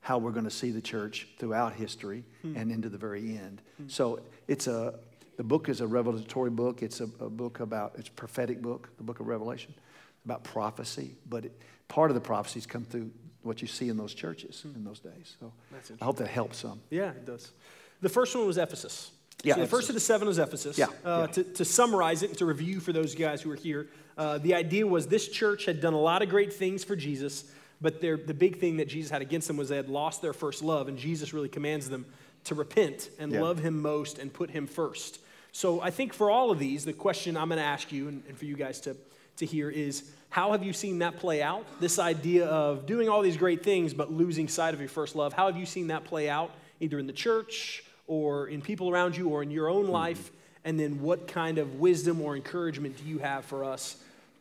how 0.00 0.18
we're 0.18 0.30
going 0.30 0.44
to 0.44 0.50
see 0.50 0.70
the 0.70 0.80
church 0.80 1.28
throughout 1.38 1.74
history 1.74 2.24
hmm. 2.42 2.56
and 2.56 2.72
into 2.72 2.88
the 2.88 2.98
very 2.98 3.36
end. 3.36 3.60
So 3.88 4.20
it's 4.48 4.66
a, 4.66 4.98
the 5.36 5.44
book 5.44 5.68
is 5.68 5.80
a 5.80 5.86
revelatory 5.86 6.50
book. 6.50 6.82
It's 6.82 7.00
a, 7.00 7.08
a 7.20 7.28
book 7.30 7.60
about, 7.60 7.94
it's 7.98 8.08
a 8.08 8.12
prophetic 8.12 8.62
book, 8.62 8.88
the 8.96 9.02
book 9.02 9.20
of 9.20 9.26
Revelation, 9.26 9.74
about 10.24 10.44
prophecy. 10.44 11.14
But 11.28 11.46
it, 11.46 11.62
part 11.88 12.10
of 12.10 12.14
the 12.14 12.20
prophecies 12.20 12.66
come 12.66 12.84
through 12.84 13.10
what 13.42 13.62
you 13.62 13.68
see 13.68 13.88
in 13.88 13.96
those 13.96 14.14
churches 14.14 14.62
hmm. 14.62 14.74
in 14.74 14.84
those 14.84 15.00
days. 15.00 15.36
So 15.40 15.52
That's 15.72 15.92
I 16.00 16.04
hope 16.04 16.16
that 16.18 16.28
helps 16.28 16.58
some. 16.58 16.80
Yeah, 16.90 17.10
it 17.10 17.26
does. 17.26 17.52
The 18.00 18.08
first 18.08 18.34
one 18.36 18.46
was 18.46 18.58
Ephesus. 18.58 19.10
Yeah, 19.42 19.54
So 19.54 19.60
the 19.62 19.66
first 19.66 19.88
of 19.88 19.94
the 19.94 20.00
seven 20.00 20.28
was 20.28 20.38
Ephesus. 20.38 20.76
Yeah, 20.76 20.86
Uh, 21.04 21.26
yeah. 21.26 21.26
To, 21.28 21.44
to 21.44 21.64
summarize 21.64 22.22
it 22.22 22.30
and 22.30 22.38
to 22.38 22.46
review 22.46 22.78
for 22.80 22.92
those 22.92 23.14
guys 23.14 23.40
who 23.40 23.50
are 23.50 23.56
here, 23.56 23.88
uh, 24.18 24.38
the 24.38 24.54
idea 24.54 24.86
was 24.86 25.06
this 25.06 25.28
church 25.28 25.64
had 25.64 25.80
done 25.80 25.94
a 25.94 26.00
lot 26.00 26.20
of 26.20 26.28
great 26.28 26.52
things 26.52 26.84
for 26.84 26.94
Jesus, 26.94 27.44
but 27.80 28.00
the 28.02 28.16
big 28.36 28.58
thing 28.58 28.76
that 28.76 28.88
Jesus 28.88 29.10
had 29.10 29.22
against 29.22 29.48
them 29.48 29.56
was 29.56 29.70
they 29.70 29.76
had 29.76 29.88
lost 29.88 30.20
their 30.20 30.34
first 30.34 30.62
love, 30.62 30.88
and 30.88 30.98
Jesus 30.98 31.32
really 31.32 31.48
commands 31.48 31.88
them 31.88 32.04
to 32.44 32.54
repent 32.54 33.08
and 33.18 33.32
Yeah. 33.32 33.40
love 33.40 33.58
him 33.60 33.80
most 33.80 34.18
and 34.18 34.30
put 34.32 34.50
him 34.50 34.66
first. 34.66 35.20
So 35.52 35.80
I 35.80 35.90
think 35.90 36.12
for 36.12 36.30
all 36.30 36.50
of 36.50 36.58
these, 36.58 36.84
the 36.84 36.92
question 36.92 37.36
I'm 37.36 37.48
going 37.48 37.58
to 37.58 37.64
ask 37.64 37.90
you 37.90 38.08
and, 38.08 38.22
and 38.28 38.36
for 38.36 38.44
you 38.44 38.56
guys 38.56 38.80
to, 38.82 38.96
to 39.36 39.46
hear 39.46 39.70
is 39.70 40.04
how 40.28 40.52
have 40.52 40.62
you 40.62 40.72
seen 40.74 40.98
that 41.00 41.16
play 41.18 41.42
out? 41.42 41.64
This 41.80 41.98
idea 41.98 42.46
of 42.46 42.86
doing 42.86 43.08
all 43.08 43.20
these 43.22 43.36
great 43.38 43.62
things 43.64 43.92
but 43.94 44.12
losing 44.12 44.46
sight 44.48 44.74
of 44.74 44.80
your 44.80 44.88
first 44.88 45.16
love. 45.16 45.32
How 45.32 45.46
have 45.46 45.56
you 45.56 45.66
seen 45.66 45.88
that 45.88 46.04
play 46.04 46.28
out 46.28 46.50
either 46.78 46.98
in 46.98 47.06
the 47.06 47.12
church 47.12 47.82
or 48.10 48.48
in 48.48 48.60
people 48.60 48.90
around 48.90 49.16
you 49.16 49.28
or 49.28 49.40
in 49.40 49.52
your 49.52 49.70
own 49.70 49.86
life? 49.86 50.32
And 50.64 50.78
then 50.78 51.00
what 51.00 51.28
kind 51.28 51.58
of 51.58 51.76
wisdom 51.76 52.20
or 52.20 52.34
encouragement 52.34 52.98
do 52.98 53.04
you 53.04 53.18
have 53.18 53.44
for 53.44 53.64
us 53.64 53.96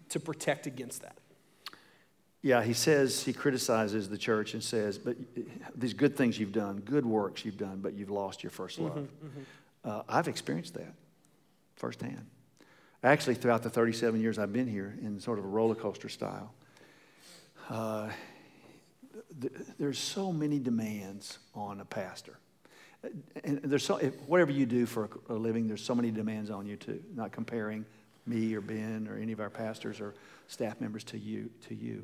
to 0.09 0.19
protect 0.19 0.65
against 0.65 1.03
that? 1.03 1.15
Yeah, 2.41 2.63
he 2.63 2.73
says, 2.73 3.23
he 3.23 3.31
criticizes 3.31 4.09
the 4.09 4.17
church 4.17 4.53
and 4.55 4.63
says, 4.63 4.97
but 4.97 5.15
these 5.75 5.93
good 5.93 6.17
things 6.17 6.39
you've 6.39 6.51
done, 6.51 6.79
good 6.79 7.05
works 7.05 7.45
you've 7.45 7.57
done, 7.57 7.79
but 7.79 7.93
you've 7.93 8.09
lost 8.09 8.43
your 8.43 8.49
first 8.49 8.79
love. 8.79 9.07
Uh, 9.85 10.01
I've 10.09 10.27
experienced 10.27 10.73
that 10.73 10.93
firsthand. 11.75 12.25
Actually, 13.03 13.35
throughout 13.35 13.61
the 13.61 13.69
37 13.69 14.19
years 14.19 14.39
I've 14.39 14.51
been 14.51 14.67
here 14.67 14.97
in 15.01 15.19
sort 15.19 15.37
of 15.37 15.45
a 15.45 15.47
roller 15.47 15.75
coaster 15.75 16.09
style, 16.09 16.53
uh, 17.69 18.09
th- 19.39 19.53
there's 19.77 19.99
so 19.99 20.33
many 20.33 20.59
demands 20.59 21.37
on 21.53 21.81
a 21.81 21.85
pastor. 21.85 22.39
And 23.43 23.61
there's 23.63 23.85
so, 23.85 23.97
whatever 24.27 24.51
you 24.51 24.65
do 24.65 24.85
for 24.85 25.09
a, 25.29 25.33
living, 25.33 25.67
there's 25.67 25.83
so 25.83 25.95
many 25.95 26.11
demands 26.11 26.49
on 26.49 26.65
you 26.65 26.75
too. 26.75 27.01
Not 27.15 27.31
comparing 27.31 27.85
me 28.25 28.53
or 28.53 28.61
Ben 28.61 29.07
or 29.09 29.17
any 29.17 29.31
of 29.31 29.39
our 29.39 29.49
pastors 29.49 30.01
or 30.01 30.15
staff 30.47 30.81
members 30.81 31.03
to 31.05 31.17
you. 31.17 31.49
To 31.67 31.75
you. 31.75 32.03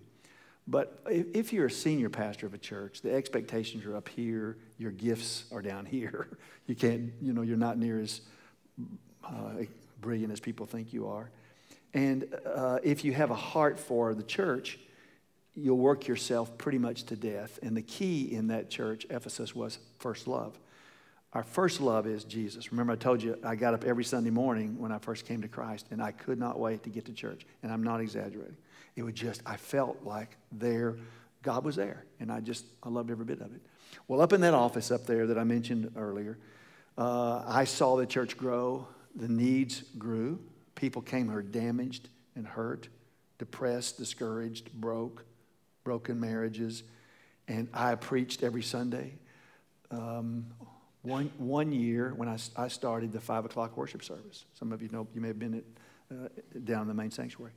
But 0.68 1.02
if, 1.10 1.28
if 1.36 1.54
you're 1.54 1.68
a 1.68 1.72
senior 1.72 2.10
pastor 2.10 2.48
of 2.48 2.54
a 2.54 2.58
church, 2.58 3.02
the 3.02 3.14
expectations 3.14 3.86
are 3.86 3.96
up 3.96 4.10
here. 4.10 4.58
Your 4.78 4.92
gifts 4.92 5.46
are 5.52 5.62
down 5.62 5.86
here. 5.86 6.38
You 6.66 6.76
can't, 6.76 7.12
you 7.22 7.34
know, 7.34 7.42
you're 7.42 7.58
not 7.58 7.78
near 7.78 8.00
as 8.00 8.22
uh, 9.24 9.64
brilliant 10.02 10.32
as 10.32 10.40
people 10.40 10.66
think 10.66 10.94
you 10.94 11.08
are. 11.08 11.30
And 11.94 12.28
uh, 12.46 12.80
if 12.84 13.06
you 13.06 13.14
have 13.14 13.32
a 13.32 13.36
heart 13.36 13.80
for 13.80 14.14
the 14.14 14.24
church, 14.24 14.80
you'll 15.56 15.78
work 15.78 16.08
yourself 16.08 16.58
pretty 16.58 16.78
much 16.78 17.04
to 17.04 17.16
death. 17.16 17.58
And 17.62 17.76
the 17.76 17.82
key 17.82 18.34
in 18.34 18.48
that 18.48 18.70
church, 18.70 19.06
Ephesus, 19.10 19.56
was 19.56 19.80
first 20.00 20.28
love. 20.28 20.60
Our 21.36 21.44
first 21.44 21.82
love 21.82 22.08
is 22.08 22.24
Jesus. 22.24 22.72
Remember, 22.72 22.94
I 22.94 22.96
told 22.96 23.22
you 23.22 23.38
I 23.44 23.56
got 23.56 23.74
up 23.74 23.84
every 23.84 24.06
Sunday 24.06 24.30
morning 24.30 24.80
when 24.80 24.94
I 24.94 25.00
first 25.00 25.26
came 25.26 25.42
to 25.42 25.50
Christ, 25.50 25.86
and 25.92 26.02
I 26.02 26.14
could 26.14 26.40
not 26.40 26.58
wait 26.58 26.84
to 26.84 26.90
get 26.90 27.04
to 27.08 27.14
church. 27.14 27.46
And 27.62 27.74
I'm 27.74 27.84
not 27.84 28.00
exaggerating. 28.00 28.56
It 28.96 29.04
was 29.04 29.14
just, 29.16 29.42
I 29.46 29.58
felt 29.58 29.98
like 30.06 30.38
there, 30.54 30.96
God 31.44 31.66
was 31.66 31.76
there. 31.76 32.06
And 32.22 32.32
I 32.32 32.40
just, 32.40 32.66
I 32.82 32.88
loved 32.88 33.12
every 33.12 33.26
bit 33.26 33.42
of 33.42 33.54
it. 33.54 33.62
Well, 34.08 34.22
up 34.22 34.32
in 34.32 34.40
that 34.42 34.54
office 34.54 34.92
up 34.92 35.06
there 35.06 35.28
that 35.28 35.38
I 35.38 35.44
mentioned 35.44 35.92
earlier, 35.98 36.38
uh, 36.98 37.44
I 37.46 37.66
saw 37.66 37.98
the 37.98 38.06
church 38.06 38.38
grow. 38.38 38.88
The 39.14 39.28
needs 39.28 39.84
grew. 39.98 40.40
People 40.76 41.02
came 41.02 41.30
here 41.30 41.42
damaged 41.42 42.08
and 42.38 42.48
hurt, 42.48 42.88
depressed, 43.40 43.98
discouraged, 43.98 44.72
broke, 44.72 45.26
broken 45.84 46.18
marriages. 46.18 46.84
And 47.50 47.68
I 47.74 47.96
preached 47.96 48.42
every 48.42 48.64
Sunday. 48.64 49.16
Um, 49.92 50.46
one, 51.06 51.32
one 51.38 51.72
year 51.72 52.14
when 52.16 52.28
I, 52.28 52.38
I 52.56 52.68
started 52.68 53.12
the 53.12 53.22
five 53.22 53.46
o'clock 53.46 53.78
worship 53.78 54.04
service. 54.04 54.46
Some 54.54 54.72
of 54.72 54.82
you 54.82 54.90
know, 54.90 55.08
you 55.14 55.22
may 55.22 55.30
have 55.30 55.40
been 55.40 55.56
at, 55.56 55.64
uh, 56.16 56.28
down 56.64 56.84
in 56.84 56.88
the 56.88 56.94
main 56.94 57.12
sanctuary. 57.12 57.54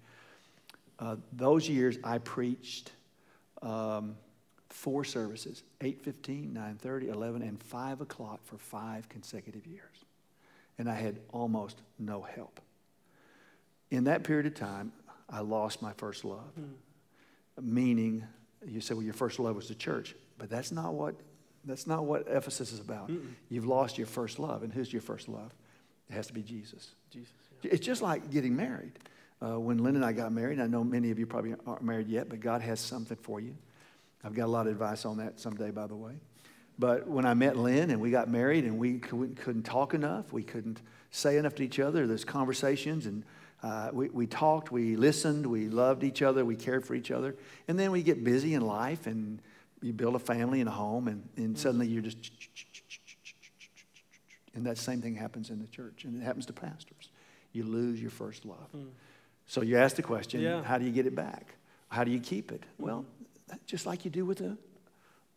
Uh, 0.99 1.17
those 1.33 1.69
years 1.69 1.99
I 2.03 2.19
preached 2.19 2.93
um, 3.63 4.17
four 4.69 5.05
services 5.05 5.63
8.15 5.81 6.53
9.30 6.53 7.09
11 7.09 7.43
and 7.43 7.63
5 7.63 8.01
o'clock 8.03 8.41
for 8.45 8.59
five 8.59 9.09
consecutive 9.09 9.67
years 9.67 10.05
and 10.79 10.91
i 10.91 10.95
had 10.95 11.19
almost 11.33 11.81
no 11.99 12.23
help 12.23 12.61
in 13.91 14.05
that 14.05 14.25
period 14.25 14.47
of 14.47 14.55
time 14.55 14.93
i 15.31 15.41
lost 15.41 15.81
my 15.81 15.93
first 15.95 16.25
love 16.25 16.53
meaning 17.61 18.23
you 18.67 18.81
say 18.81 18.95
well 18.95 19.03
your 19.03 19.15
first 19.15 19.39
love 19.39 19.57
was 19.57 19.69
the 19.69 19.75
church 19.75 20.15
but 20.37 20.51
that's 20.51 20.71
not 20.71 20.93
what 20.93 21.15
that's 21.69 21.87
not 21.87 22.05
what 22.05 22.27
ephesus 22.29 22.73
is 22.73 22.81
about 22.81 23.11
you've 23.49 23.67
lost 23.67 23.99
your 23.99 24.07
first 24.07 24.39
love 24.39 24.63
and 24.63 24.73
who's 24.73 24.93
your 24.93 25.03
first 25.03 25.29
love 25.29 25.53
it 26.09 26.15
has 26.15 26.27
to 26.27 26.33
be 26.33 26.43
jesus 26.43 26.95
Jesus. 27.11 27.33
it's 27.63 27.85
just 27.85 28.03
like 28.03 28.31
getting 28.31 28.57
married. 28.57 28.93
Uh, 29.41 29.59
when 29.59 29.79
Lynn 29.79 29.97
and 29.97 30.05
I 30.05 30.13
got 30.13 30.33
married, 30.33 30.61
I 30.61 30.67
know 30.67 30.83
many 30.83 31.11
of 31.11 31.19
you 31.19 31.27
probably 31.27 31.55
aren't 31.67 31.83
married 31.83 32.09
yet, 32.09 32.29
but 32.29 32.41
God 32.41 32.61
has 32.63 32.81
something 32.81 33.17
for 33.17 33.41
you. 33.41 33.57
I've 34.25 34.35
got 34.35 34.47
a 34.47 34.51
lot 34.51 34.67
of 34.67 34.73
advice 34.73 35.05
on 35.05 35.19
that 35.19 35.39
someday, 35.39 35.71
by 35.71 35.87
the 35.87 35.95
way. 35.95 36.15
But 36.79 37.07
when 37.07 37.25
I 37.25 37.35
met 37.35 37.57
Lynn 37.57 37.91
and 37.91 38.01
we 38.01 38.11
got 38.11 38.29
married 38.29 38.65
and 38.65 38.79
we 38.79 38.99
couldn't, 38.99 39.37
couldn't 39.37 39.63
talk 39.63 39.95
enough, 39.95 40.33
we 40.33 40.43
couldn't 40.43 40.81
say 41.11 41.37
enough 41.37 41.55
to 41.57 41.65
each 41.65 41.79
other, 41.79 42.07
there's 42.07 42.25
conversations 42.25 43.07
and 43.07 43.25
uh, 43.63 43.91
we, 43.93 44.09
we 44.11 44.27
talked, 44.27 44.71
we 44.71 44.97
listened, 44.97 45.47
we 45.47 45.69
loved 45.69 46.05
each 46.05 46.23
other, 46.23 46.45
we 46.45 46.55
cared 46.55 46.85
for 46.87 46.95
each 46.95 47.11
other. 47.11 47.35
And 47.67 47.79
then 47.79 47.91
we 47.91 48.03
get 48.03 48.23
busy 48.23 48.55
in 48.55 48.63
life 48.63 49.07
and 49.07 49.41
you 49.81 49.93
build 49.93 50.15
a 50.15 50.19
family 50.19 50.61
and 50.61 50.69
a 50.69 50.73
home 50.73 51.09
and, 51.09 51.29
and 51.37 51.59
suddenly 51.59 51.87
you're 51.87 52.03
just 52.03 52.31
And 54.59 54.67
that 54.67 54.77
same 54.77 55.01
thing 55.01 55.15
happens 55.15 55.51
in 55.51 55.61
the 55.61 55.69
church, 55.69 56.03
and 56.03 56.21
it 56.21 56.25
happens 56.25 56.45
to 56.47 56.53
pastors. 56.53 57.11
You 57.53 57.63
lose 57.63 58.01
your 58.01 58.11
first 58.11 58.45
love. 58.45 58.69
Hmm. 58.73 58.89
So 59.47 59.63
you 59.63 59.79
ask 59.79 59.95
the 59.95 60.03
question 60.03 60.41
Yeah. 60.41 60.65
how 60.65 60.79
do 60.79 60.85
you 60.85 60.91
get 60.91 61.07
it 61.07 61.15
back? 61.15 61.55
How 61.89 62.03
do 62.03 62.11
you 62.11 62.19
keep 62.19 62.51
it? 62.51 62.65
Well, 62.77 63.07
just 63.67 63.87
like 63.87 64.05
you 64.05 64.11
do 64.11 64.27
with 64.27 64.41
a, 64.41 64.59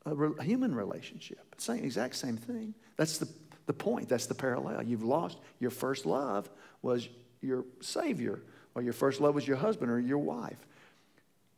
a, 0.06 0.16
re- 0.16 0.44
human 0.44 0.74
relationship. 0.74 1.40
Same, 1.60 1.84
exact 1.84 2.16
same 2.16 2.36
thing. 2.36 2.74
That's 2.98 3.20
the, 3.20 3.30
the 3.68 3.74
point. 3.74 4.10
That's 4.10 4.26
the 4.26 4.34
parallel. 4.34 4.82
You've 4.82 5.04
lost 5.04 5.38
your 5.60 5.72
first 5.72 6.08
love 6.08 6.50
was 6.82 7.08
your 7.42 7.64
Savior, 7.80 8.42
or 8.74 8.82
your 8.82 8.94
first 8.94 9.22
love 9.22 9.36
was 9.36 9.48
your 9.48 9.58
husband 9.58 9.92
or 9.92 10.00
your 10.00 10.18
wife. 10.18 10.58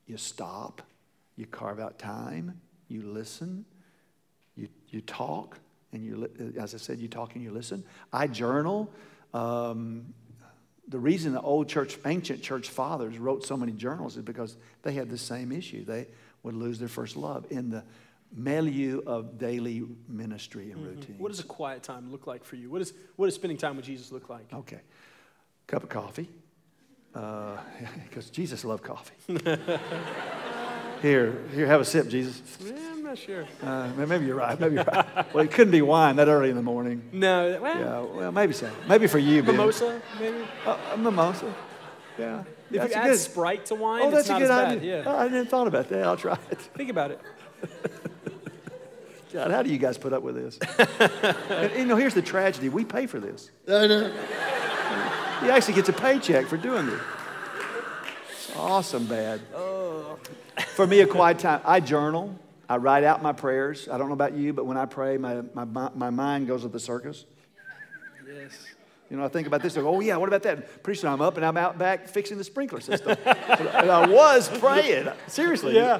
You 0.06 0.18
stop, 0.18 0.82
you 1.38 1.46
carve 1.46 1.80
out 1.80 1.98
time, 1.98 2.60
you 2.94 3.02
listen, 3.02 3.66
you, 4.56 4.70
you 4.90 5.02
talk, 5.02 5.60
and 5.92 6.04
you, 6.06 6.30
as 6.58 6.74
I 6.74 6.78
said, 6.78 7.00
you 7.00 7.08
talk 7.08 7.36
and 7.36 7.44
you 7.44 7.52
listen. 7.52 7.84
I 8.12 8.28
journal. 8.28 8.92
Um, 9.34 10.14
the 10.88 11.00
reason 11.00 11.34
the 11.34 11.42
old 11.42 11.68
church, 11.70 11.98
ancient 12.06 12.42
church 12.42 12.70
fathers 12.70 13.18
wrote 13.18 13.46
so 13.46 13.58
many 13.58 13.72
journals 13.72 14.18
is 14.18 14.24
because 14.24 14.58
they 14.84 14.94
had 14.94 15.10
the 15.10 15.18
same 15.18 15.52
issue. 15.52 15.84
They 15.86 16.08
would 16.44 16.56
lose 16.56 16.78
their 16.80 16.88
first 16.88 17.16
love 17.16 17.46
in 17.50 17.70
the 17.70 17.84
milieu 18.36 19.02
of 19.06 19.38
daily 19.38 19.84
ministry 20.08 20.72
and 20.72 20.86
routine. 20.86 21.16
What 21.18 21.30
does 21.30 21.40
a 21.40 21.46
quiet 21.46 21.84
time 21.84 22.12
look 22.12 22.28
like 22.28 22.44
for 22.44 22.56
you? 22.56 22.70
What, 22.70 22.82
is, 22.82 22.94
what 23.16 23.28
does 23.28 23.36
spending 23.36 23.58
time 23.58 23.76
with 23.78 23.86
Jesus 23.86 24.12
look 24.12 24.30
like? 24.30 24.52
Okay. 24.54 24.82
Cup 25.68 25.84
of 25.84 25.90
coffee. 25.90 26.30
Because 28.10 28.30
Jesus 28.32 28.66
loved 28.66 28.84
coffee. 28.84 29.14
here, 31.04 31.38
here, 31.54 31.68
have 31.68 31.82
a 31.82 31.86
sip, 31.86 32.08
Jesus. 32.08 32.42
Yeah, 32.66 32.74
I'm 32.92 33.04
not 33.04 33.18
sure. 33.20 33.46
Uh, 33.62 33.90
maybe 33.96 34.26
you're 34.26 34.36
right. 34.36 34.60
Maybe 34.60 34.76
you're 34.76 34.84
right. 34.86 35.34
Well, 35.34 35.44
it 35.44 35.52
couldn't 35.52 35.72
be 35.72 35.84
wine 35.84 36.16
that 36.16 36.28
early 36.28 36.50
in 36.50 36.56
the 36.56 36.64
morning. 36.64 37.04
No, 37.12 37.60
well, 37.62 37.80
Yeah, 37.80 38.00
well, 38.18 38.32
maybe 38.32 38.54
so. 38.54 38.72
Maybe 38.90 39.06
for 39.08 39.20
you, 39.20 39.44
Ben. 39.44 39.52
mimosa, 39.56 40.02
maybe. 40.20 40.38
Uh, 40.66 40.78
a 40.94 40.98
mimosa. 40.98 41.54
Yeah. 42.18 42.44
If 42.72 42.80
That's 42.82 42.96
you 42.96 43.00
a 43.00 43.04
add 43.04 43.10
good- 43.10 43.20
Sprite 43.20 43.66
to 43.68 43.76
wine, 43.76 44.02
Oh, 44.04 44.08
it's 44.08 44.16
that's 44.16 44.30
a 44.30 44.34
good 44.34 44.42
as 44.44 44.50
bad. 44.50 44.78
idea. 44.78 45.04
Yeah. 45.04 45.12
Oh, 45.12 45.16
I 45.18 45.28
didn't 45.28 45.48
thought 45.50 45.68
about 45.68 45.90
that. 45.90 46.04
I'll 46.04 46.18
try 46.18 46.38
it. 46.50 46.58
Think 46.60 46.90
about 46.90 47.12
it. 47.12 47.20
God, 49.34 49.52
how 49.52 49.64
do 49.64 49.70
you 49.72 49.78
guys 49.80 49.98
put 49.98 50.14
up 50.14 50.22
with 50.24 50.36
this? 50.36 50.60
and, 51.50 51.72
you 51.76 51.86
know, 51.86 51.96
here's 51.96 52.14
the 52.14 52.22
tragedy. 52.22 52.70
We 52.70 52.86
pay 52.86 53.08
for 53.08 53.20
this. 53.20 53.50
I 53.68 53.88
know. 53.88 54.12
He 55.42 55.50
actually 55.50 55.74
gets 55.74 55.90
a 55.90 55.94
paycheck 55.94 56.46
for 56.46 56.56
doing 56.58 56.86
this. 56.86 57.02
Awesome, 58.56 59.06
bad. 59.06 59.42
For 60.76 60.86
me, 60.86 61.02
a 61.02 61.08
quiet 61.08 61.40
time. 61.40 61.62
I 61.66 61.80
journal. 61.80 62.38
I 62.70 62.78
write 62.78 63.04
out 63.04 63.22
my 63.22 63.34
prayers. 63.34 63.88
I 63.90 63.98
don't 63.98 64.08
know 64.08 64.14
about 64.14 64.34
you, 64.34 64.54
but 64.54 64.66
when 64.66 64.78
I 64.78 64.86
pray, 64.86 65.18
my, 65.18 65.42
my, 65.54 65.90
my 65.94 66.10
mind 66.10 66.48
goes 66.48 66.62
to 66.62 66.68
the 66.68 66.80
circus. 66.80 67.26
Yes. 68.26 68.52
You 69.10 69.18
know, 69.18 69.26
I 69.26 69.28
think 69.28 69.48
about 69.48 69.62
this. 69.62 69.76
Go, 69.76 69.88
oh, 69.88 70.00
yeah, 70.00 70.18
what 70.18 70.28
about 70.28 70.44
that? 70.44 70.82
Pretty 70.82 71.00
soon 71.00 71.12
I'm 71.12 71.22
up 71.22 71.38
and 71.38 71.46
I'm 71.46 71.58
out 71.58 71.78
back 71.78 72.08
fixing 72.08 72.38
the 72.38 72.44
sprinkler 72.44 72.80
system. 72.80 73.18
and 73.26 73.92
I 73.92 74.08
was 74.08 74.50
praying. 74.60 75.10
Seriously. 75.28 75.76
Yeah. 75.76 76.00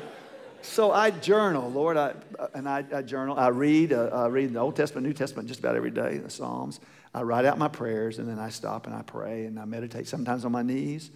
So 0.62 0.92
I 0.92 1.12
journal, 1.12 1.70
Lord, 1.70 1.98
I, 1.98 2.14
and 2.54 2.68
I, 2.70 2.86
I 2.94 3.02
journal. 3.02 3.38
I 3.38 3.50
read, 3.50 3.92
uh, 3.92 4.10
I 4.14 4.28
read 4.28 4.54
the 4.54 4.60
Old 4.60 4.76
Testament, 4.76 5.06
New 5.06 5.14
Testament 5.14 5.48
just 5.48 5.60
about 5.60 5.76
every 5.76 5.92
day, 5.92 6.18
the 6.18 6.30
Psalms. 6.30 6.80
I 7.14 7.22
write 7.24 7.46
out 7.46 7.58
my 7.58 7.68
prayers, 7.68 8.18
and 8.18 8.28
then 8.28 8.40
I 8.40 8.50
stop 8.50 8.88
and 8.88 8.96
I 8.96 9.02
pray 9.02 9.46
and 9.46 9.60
I 9.60 9.66
meditate, 9.66 10.08
sometimes 10.08 10.46
on 10.46 10.54
my 10.54 10.64
knees. 10.64 11.12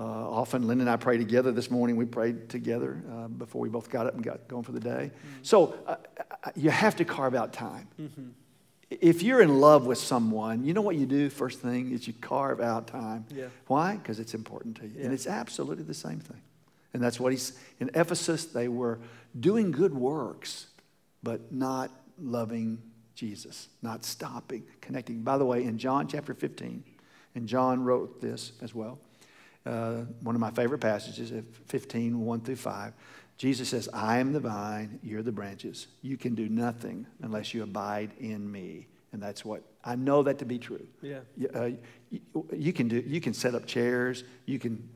Uh, 0.00 0.02
often, 0.02 0.66
Lynn 0.66 0.80
and 0.80 0.88
I 0.88 0.96
pray 0.96 1.18
together. 1.18 1.52
This 1.52 1.70
morning 1.70 1.94
we 1.94 2.06
prayed 2.06 2.48
together 2.48 3.02
uh, 3.12 3.28
before 3.28 3.60
we 3.60 3.68
both 3.68 3.90
got 3.90 4.06
up 4.06 4.14
and 4.14 4.24
got 4.24 4.48
going 4.48 4.62
for 4.62 4.72
the 4.72 4.80
day. 4.80 5.10
So 5.42 5.74
uh, 5.86 5.96
uh, 6.18 6.50
you 6.56 6.70
have 6.70 6.96
to 6.96 7.04
carve 7.04 7.34
out 7.34 7.52
time. 7.52 7.86
If 8.88 9.22
you're 9.22 9.42
in 9.42 9.60
love 9.60 9.84
with 9.84 9.98
someone, 9.98 10.64
you 10.64 10.72
know 10.72 10.80
what 10.80 10.96
you 10.96 11.04
do 11.04 11.28
first 11.28 11.60
thing 11.60 11.92
is 11.92 12.06
you 12.06 12.14
carve 12.14 12.62
out 12.62 12.86
time. 12.86 13.26
Yeah. 13.30 13.48
Why? 13.66 13.96
Because 13.96 14.18
it's 14.20 14.32
important 14.32 14.78
to 14.78 14.86
you. 14.86 14.94
Yeah. 14.96 15.04
And 15.04 15.12
it's 15.12 15.26
absolutely 15.26 15.84
the 15.84 15.92
same 15.92 16.18
thing. 16.18 16.40
And 16.94 17.02
that's 17.02 17.20
what 17.20 17.32
he's 17.32 17.58
in 17.78 17.90
Ephesus, 17.94 18.46
they 18.46 18.68
were 18.68 19.00
doing 19.38 19.70
good 19.70 19.94
works, 19.94 20.68
but 21.22 21.52
not 21.52 21.90
loving 22.18 22.80
Jesus, 23.14 23.68
not 23.82 24.06
stopping, 24.06 24.64
connecting. 24.80 25.20
By 25.22 25.36
the 25.36 25.44
way, 25.44 25.62
in 25.62 25.76
John 25.76 26.08
chapter 26.08 26.32
15, 26.32 26.84
and 27.34 27.46
John 27.46 27.84
wrote 27.84 28.22
this 28.22 28.52
as 28.62 28.74
well, 28.74 28.98
uh, 29.66 30.02
one 30.22 30.34
of 30.34 30.40
my 30.40 30.50
favorite 30.50 30.80
passages, 30.80 31.30
of 31.32 31.44
15, 31.66 32.20
1 32.20 32.40
through 32.40 32.56
5. 32.56 32.92
Jesus 33.36 33.70
says, 33.70 33.88
I 33.92 34.18
am 34.18 34.32
the 34.32 34.40
vine, 34.40 34.98
you're 35.02 35.22
the 35.22 35.32
branches. 35.32 35.86
You 36.02 36.16
can 36.16 36.34
do 36.34 36.48
nothing 36.48 37.06
unless 37.22 37.54
you 37.54 37.62
abide 37.62 38.10
in 38.18 38.50
me. 38.50 38.86
And 39.12 39.22
that's 39.22 39.44
what 39.44 39.62
I 39.84 39.96
know 39.96 40.22
that 40.22 40.38
to 40.38 40.44
be 40.44 40.58
true. 40.58 40.86
Yeah. 41.02 41.20
You, 41.36 41.50
uh, 41.54 41.70
you, 42.10 42.20
you 42.54 42.72
can 42.72 42.88
do. 42.88 43.02
You 43.04 43.20
can 43.20 43.34
set 43.34 43.54
up 43.54 43.66
chairs. 43.66 44.24
You 44.46 44.58
can 44.58 44.88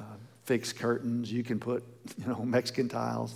uh, 0.00 0.04
fix 0.44 0.72
curtains. 0.72 1.30
You 1.30 1.42
can 1.42 1.58
put, 1.58 1.84
you 2.18 2.26
know, 2.26 2.44
Mexican 2.44 2.88
tiles. 2.88 3.34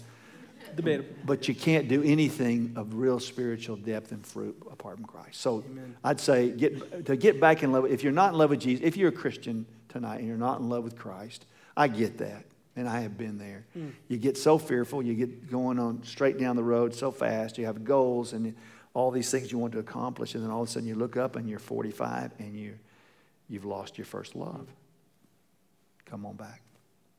Debatable. 0.75 1.15
But 1.25 1.49
you 1.49 1.55
can't 1.55 1.89
do 1.89 2.03
anything 2.03 2.73
of 2.77 2.95
real 2.95 3.21
spiritual 3.21 3.77
depth 3.77 4.13
and 4.13 4.27
fruit 4.27 4.57
apart 4.71 4.97
from 4.97 5.07
Christ. 5.07 5.41
So 5.41 5.65
I'd 6.03 6.21
say 6.21 6.51
get, 6.51 7.07
to 7.07 7.17
get 7.17 7.41
back 7.41 7.63
in 7.63 7.73
love. 7.73 7.87
If 7.87 8.03
you're 8.03 8.13
not 8.13 8.33
in 8.33 8.39
love 8.39 8.51
with 8.51 8.61
Jesus, 8.61 8.85
if 8.85 8.97
you're 8.97 9.11
a 9.11 9.13
Christian 9.13 9.67
tonight 9.89 10.19
and 10.19 10.29
you're 10.29 10.37
not 10.37 10.61
in 10.61 10.69
love 10.69 10.85
with 10.85 10.97
Christ, 10.97 11.47
I 11.77 11.89
get 11.89 12.19
that. 12.19 12.45
And 12.79 12.87
I 12.87 13.01
have 13.01 13.17
been 13.17 13.39
there. 13.39 13.65
Mm. 13.75 13.93
You 14.07 14.19
get 14.19 14.37
so 14.37 14.59
fearful. 14.59 15.03
You 15.03 15.15
get 15.15 15.51
going 15.51 15.79
on 15.79 16.03
straight 16.05 16.39
down 16.39 16.57
the 16.57 16.63
road 16.63 16.95
so 16.95 17.11
fast. 17.11 17.57
You 17.57 17.65
have 17.65 17.85
goals 17.85 18.35
and 18.35 18.55
all 18.93 19.11
these 19.11 19.31
things 19.31 19.51
you 19.51 19.57
want 19.57 19.73
to 19.73 19.79
accomplish. 19.79 20.35
And 20.35 20.45
then 20.45 20.51
all 20.51 20.63
of 20.63 20.69
a 20.69 20.71
sudden 20.71 20.87
you 20.87 20.95
look 20.95 21.17
up 21.17 21.37
and 21.37 21.49
you're 21.49 21.59
45 21.59 22.33
and 22.39 22.55
you, 22.55 22.79
you've 23.49 23.65
lost 23.65 23.97
your 23.97 24.05
first 24.05 24.37
love. 24.37 24.67
Come 26.05 26.27
on 26.27 26.37
back. 26.37 26.61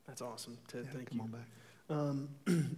That's 0.08 0.22
awesome, 0.22 0.58
Ted. 0.68 0.88
Thank 0.94 1.10
Come 1.10 1.18
you. 1.18 1.24
on 1.24 1.32
back. 1.32 1.48
Um, 1.90 2.78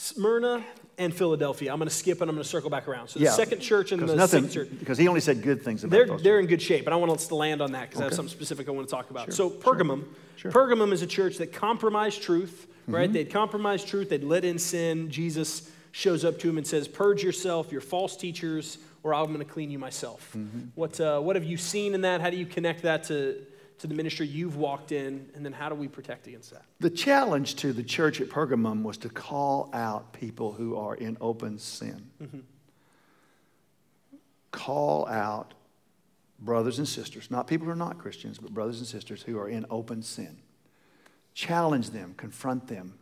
Smyrna 0.00 0.64
and 0.96 1.12
Philadelphia. 1.12 1.72
I'm 1.72 1.78
going 1.80 1.88
to 1.88 1.94
skip 1.94 2.20
and 2.20 2.30
I'm 2.30 2.36
going 2.36 2.44
to 2.44 2.48
circle 2.48 2.70
back 2.70 2.86
around. 2.86 3.08
So 3.08 3.18
the 3.18 3.24
Yeah, 3.24 3.32
second 3.32 3.58
church 3.60 3.90
and 3.90 4.00
the 4.00 4.14
nothing, 4.14 4.42
sixth 4.44 4.54
church. 4.54 4.68
because 4.78 4.96
he 4.96 5.08
only 5.08 5.20
said 5.20 5.42
good 5.42 5.60
things 5.62 5.82
about 5.82 5.90
They're, 5.96 6.06
those. 6.06 6.22
they're 6.22 6.38
in 6.38 6.46
good 6.46 6.62
shape, 6.62 6.84
and 6.86 6.94
I 6.94 6.96
want 6.96 7.10
us 7.10 7.26
to 7.26 7.34
land 7.34 7.60
on 7.60 7.72
that 7.72 7.88
because 7.88 8.00
I 8.00 8.04
have 8.04 8.14
something 8.14 8.32
specific 8.32 8.68
I 8.68 8.70
want 8.70 8.86
to 8.88 8.94
talk 8.94 9.10
about. 9.10 9.24
Sure, 9.26 9.32
so, 9.32 9.50
Pergamum. 9.50 10.04
sure. 10.36 10.52
Pergamum 10.52 10.92
is 10.92 11.02
a 11.02 11.06
church 11.08 11.38
that 11.38 11.52
compromised 11.52 12.22
truth, 12.22 12.66
Mm-hmm. 12.82 12.94
right? 12.94 13.12
They'd 13.12 13.30
compromised 13.30 13.86
truth, 13.88 14.08
they'd 14.08 14.24
let 14.24 14.46
in 14.46 14.58
sin. 14.58 15.10
Jesus 15.10 15.68
shows 15.92 16.24
up 16.24 16.38
to 16.38 16.48
him 16.48 16.56
and 16.58 16.66
says, 16.66 16.88
Purge 16.88 17.22
yourself, 17.24 17.70
you're 17.70 17.82
false 17.82 18.16
teachers, 18.16 18.78
or 19.02 19.12
I'm 19.12 19.26
going 19.26 19.40
to 19.40 19.44
clean 19.44 19.70
you 19.70 19.78
myself. 19.78 20.30
Mm-hmm. 20.34 20.68
What, 20.74 20.98
uh, 20.98 21.20
what 21.20 21.36
have 21.36 21.44
you 21.44 21.58
seen 21.58 21.92
in 21.92 22.00
that? 22.02 22.22
How 22.22 22.30
do 22.30 22.36
you 22.38 22.46
connect 22.46 22.82
that 22.84 23.04
to, 23.04 23.44
to 23.78 23.86
the 23.86 23.94
ministry 23.94 24.26
you've 24.26 24.56
walked 24.56 24.92
in? 24.92 25.28
And 25.34 25.44
then 25.44 25.52
how 25.52 25.68
do 25.68 25.74
we 25.74 25.88
protect 25.88 26.26
against 26.26 26.50
that? 26.50 26.62
The 26.80 26.90
challenge 26.90 27.56
to 27.56 27.72
the 27.72 27.82
church 27.82 28.20
at 28.20 28.28
Pergamum 28.28 28.82
was 28.82 28.96
to 28.98 29.08
call 29.08 29.70
out 29.72 30.12
people 30.12 30.52
who 30.52 30.76
are 30.76 30.94
in 30.94 31.16
open 31.20 31.58
sin. 31.58 32.10
Mm-hmm. 32.22 32.40
Call 34.50 35.06
out 35.08 35.54
brothers 36.40 36.78
and 36.78 36.88
sisters, 36.88 37.30
not 37.30 37.46
people 37.46 37.66
who 37.66 37.72
are 37.72 37.76
not 37.76 37.98
Christians, 37.98 38.38
but 38.38 38.52
brothers 38.52 38.78
and 38.78 38.86
sisters 38.86 39.22
who 39.22 39.38
are 39.38 39.48
in 39.48 39.66
open 39.70 40.02
sin. 40.02 40.38
Challenge 41.34 41.90
them, 41.90 42.14
confront 42.16 42.68
them 42.68 42.94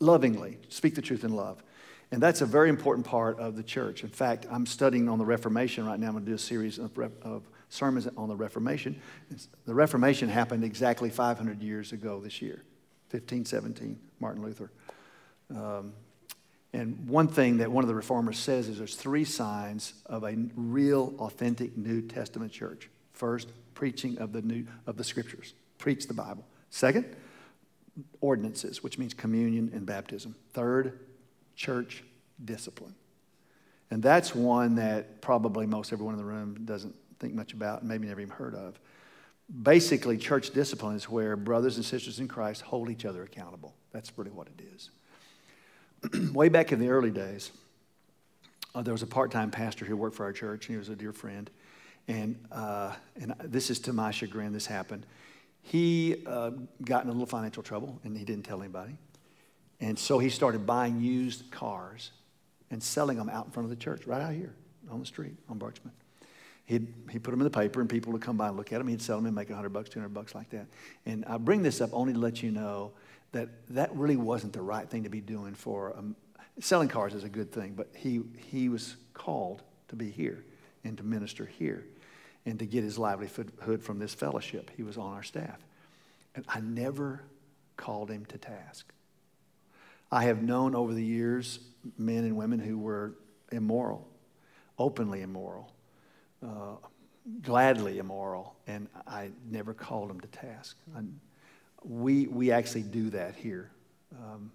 lovingly, 0.00 0.58
speak 0.68 0.94
the 0.94 1.02
truth 1.02 1.24
in 1.24 1.34
love. 1.34 1.62
And 2.10 2.22
that's 2.22 2.40
a 2.40 2.46
very 2.46 2.68
important 2.68 3.06
part 3.06 3.38
of 3.38 3.56
the 3.56 3.62
church. 3.62 4.04
In 4.04 4.08
fact, 4.08 4.46
I'm 4.50 4.66
studying 4.66 5.08
on 5.08 5.18
the 5.18 5.24
Reformation 5.24 5.86
right 5.86 5.98
now. 5.98 6.08
I'm 6.08 6.12
going 6.12 6.24
to 6.24 6.30
do 6.30 6.34
a 6.36 6.38
series 6.38 6.78
of, 6.78 6.96
of 7.22 7.42
sermons 7.68 8.08
on 8.16 8.28
the 8.28 8.36
Reformation. 8.36 9.00
The 9.66 9.74
Reformation 9.74 10.28
happened 10.28 10.64
exactly 10.64 11.10
500 11.10 11.62
years 11.62 11.92
ago 11.92 12.20
this 12.20 12.40
year, 12.42 12.62
1517, 13.10 13.98
Martin 14.20 14.42
Luther. 14.42 14.70
Um, 15.50 15.92
and 16.72 17.08
one 17.08 17.28
thing 17.28 17.58
that 17.58 17.70
one 17.70 17.84
of 17.84 17.88
the 17.88 17.94
reformers 17.94 18.36
says 18.36 18.68
is 18.68 18.78
there's 18.78 18.96
three 18.96 19.24
signs 19.24 19.94
of 20.06 20.24
a 20.24 20.36
real, 20.56 21.14
authentic 21.20 21.76
New 21.76 22.02
Testament 22.02 22.50
church. 22.50 22.90
First, 23.12 23.48
preaching 23.74 24.18
of 24.18 24.32
the 24.32 24.42
new 24.42 24.66
of 24.86 24.96
the 24.96 25.04
scriptures. 25.04 25.54
Preach 25.78 26.08
the 26.08 26.14
Bible. 26.14 26.44
Second, 26.70 27.14
ordinances, 28.20 28.82
which 28.82 28.98
means 28.98 29.14
communion 29.14 29.70
and 29.72 29.86
baptism. 29.86 30.34
Third, 30.52 30.98
church 31.54 32.02
discipline. 32.44 32.94
And 33.90 34.02
that's 34.02 34.34
one 34.34 34.76
that 34.76 35.20
probably 35.20 35.66
most 35.66 35.92
everyone 35.92 36.14
in 36.14 36.18
the 36.18 36.24
room 36.24 36.64
doesn't 36.64 36.96
think 37.18 37.34
much 37.34 37.52
about, 37.52 37.80
and 37.80 37.88
maybe 37.88 38.06
never 38.06 38.20
even 38.20 38.34
heard 38.34 38.54
of. 38.54 38.78
Basically, 39.62 40.16
church 40.16 40.50
discipline 40.50 40.96
is 40.96 41.08
where 41.08 41.36
brothers 41.36 41.76
and 41.76 41.84
sisters 41.84 42.18
in 42.18 42.28
Christ 42.28 42.62
hold 42.62 42.90
each 42.90 43.04
other 43.04 43.22
accountable. 43.22 43.74
That's 43.92 44.16
really 44.16 44.30
what 44.30 44.48
it 44.48 44.64
is. 44.74 46.32
Way 46.34 46.48
back 46.48 46.72
in 46.72 46.78
the 46.78 46.88
early 46.88 47.10
days, 47.10 47.50
uh, 48.74 48.82
there 48.82 48.94
was 48.94 49.02
a 49.02 49.06
part-time 49.06 49.50
pastor 49.50 49.84
who 49.84 49.96
worked 49.96 50.16
for 50.16 50.24
our 50.24 50.32
church, 50.32 50.66
and 50.66 50.74
he 50.74 50.78
was 50.78 50.88
a 50.88 50.96
dear 50.96 51.12
friend. 51.12 51.50
And, 52.08 52.38
uh, 52.50 52.94
and 53.20 53.34
this 53.44 53.70
is 53.70 53.78
to 53.80 53.92
my 53.92 54.10
chagrin, 54.10 54.52
this 54.52 54.66
happened. 54.66 55.06
He 55.62 56.22
uh, 56.26 56.50
got 56.82 57.04
in 57.04 57.08
a 57.08 57.12
little 57.12 57.26
financial 57.26 57.62
trouble, 57.62 57.98
and 58.04 58.16
he 58.16 58.24
didn't 58.24 58.44
tell 58.44 58.60
anybody. 58.60 58.96
And 59.80 59.98
so 59.98 60.18
he 60.18 60.28
started 60.28 60.66
buying 60.66 61.00
used 61.00 61.50
cars 61.50 62.10
and 62.70 62.82
selling 62.82 63.16
them 63.16 63.28
out 63.28 63.46
in 63.46 63.52
front 63.52 63.64
of 63.64 63.70
the 63.70 63.82
church, 63.82 64.06
right 64.06 64.20
out 64.20 64.32
here 64.32 64.54
on 64.90 65.00
the 65.00 65.06
street 65.06 65.34
on 65.48 65.58
Birchman. 65.58 65.90
He'd, 66.66 66.92
he'd 67.10 67.22
put 67.22 67.30
them 67.30 67.40
in 67.40 67.44
the 67.44 67.50
paper 67.50 67.80
and 67.80 67.90
people 67.90 68.12
would 68.12 68.22
come 68.22 68.36
by 68.36 68.48
and 68.48 68.56
look 68.56 68.72
at 68.72 68.78
them. 68.78 68.88
He'd 68.88 69.02
sell 69.02 69.16
them 69.16 69.26
and 69.26 69.34
make 69.34 69.48
100 69.48 69.68
bucks, 69.68 69.90
200 69.90 70.08
bucks 70.08 70.34
like 70.34 70.50
that. 70.50 70.66
And 71.04 71.24
I 71.26 71.36
bring 71.36 71.62
this 71.62 71.80
up 71.80 71.90
only 71.92 72.14
to 72.14 72.18
let 72.18 72.42
you 72.42 72.50
know 72.50 72.92
that 73.32 73.48
that 73.70 73.94
really 73.94 74.16
wasn't 74.16 74.52
the 74.52 74.62
right 74.62 74.88
thing 74.88 75.02
to 75.02 75.10
be 75.10 75.20
doing 75.20 75.54
for 75.54 75.94
um, 75.96 76.16
selling 76.60 76.88
cars 76.88 77.14
is 77.14 77.24
a 77.24 77.28
good 77.28 77.52
thing, 77.52 77.74
but 77.74 77.88
he, 77.94 78.22
he 78.50 78.68
was 78.68 78.96
called 79.12 79.62
to 79.88 79.96
be 79.96 80.10
here 80.10 80.44
and 80.84 80.96
to 80.98 81.02
minister 81.02 81.46
here 81.46 81.84
and 82.46 82.58
to 82.58 82.66
get 82.66 82.84
his 82.84 82.98
livelihood 82.98 83.82
from 83.82 83.98
this 83.98 84.14
fellowship. 84.14 84.70
He 84.76 84.82
was 84.82 84.98
on 84.98 85.12
our 85.12 85.22
staff. 85.22 85.58
And 86.34 86.44
I 86.48 86.60
never 86.60 87.22
called 87.76 88.10
him 88.10 88.24
to 88.26 88.38
task. 88.38 88.92
I 90.12 90.24
have 90.24 90.42
known 90.42 90.74
over 90.74 90.92
the 90.92 91.04
years 91.04 91.58
men 91.98 92.24
and 92.24 92.36
women 92.36 92.60
who 92.60 92.78
were 92.78 93.14
immoral, 93.50 94.06
openly 94.78 95.22
immoral, 95.22 95.72
uh, 96.44 96.76
gladly 97.42 97.98
immoral, 97.98 98.56
and 98.66 98.88
I 99.06 99.30
never 99.50 99.74
called 99.74 100.10
them 100.10 100.20
to 100.20 100.28
task. 100.28 100.76
I, 100.96 101.00
we, 101.82 102.26
we 102.26 102.50
actually 102.50 102.82
do 102.82 103.10
that 103.10 103.34
here. 103.34 103.70
Um, 104.12 104.52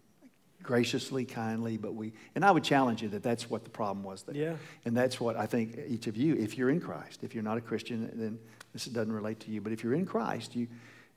graciously, 0.61 1.25
kindly, 1.25 1.77
but 1.77 1.95
we, 1.95 2.13
and 2.35 2.43
I 2.43 2.51
would 2.51 2.63
challenge 2.63 3.01
you 3.01 3.09
that 3.09 3.23
that's 3.23 3.49
what 3.49 3.63
the 3.63 3.69
problem 3.69 4.03
was 4.03 4.23
there. 4.23 4.35
Yeah. 4.35 4.55
And 4.85 4.95
that's 4.95 5.19
what 5.19 5.37
I 5.37 5.45
think 5.45 5.79
each 5.87 6.07
of 6.07 6.17
you, 6.17 6.35
if 6.35 6.57
you're 6.57 6.69
in 6.69 6.81
Christ, 6.81 7.23
if 7.23 7.33
you're 7.33 7.43
not 7.43 7.57
a 7.57 7.61
Christian, 7.61 8.09
then 8.13 8.39
this 8.73 8.85
doesn't 8.85 9.11
relate 9.11 9.39
to 9.41 9.51
you, 9.51 9.61
but 9.61 9.71
if 9.71 9.83
you're 9.83 9.95
in 9.95 10.05
Christ, 10.05 10.55
you, 10.55 10.67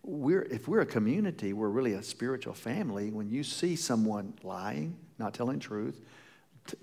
we're, 0.04 0.42
if 0.42 0.68
we're 0.68 0.80
a 0.80 0.86
community, 0.86 1.52
we're 1.52 1.68
really 1.68 1.94
a 1.94 2.02
spiritual 2.02 2.54
family. 2.54 3.10
When 3.10 3.28
you 3.28 3.44
see 3.44 3.76
someone 3.76 4.34
lying, 4.42 4.96
not 5.18 5.34
telling 5.34 5.58
truth, 5.58 6.00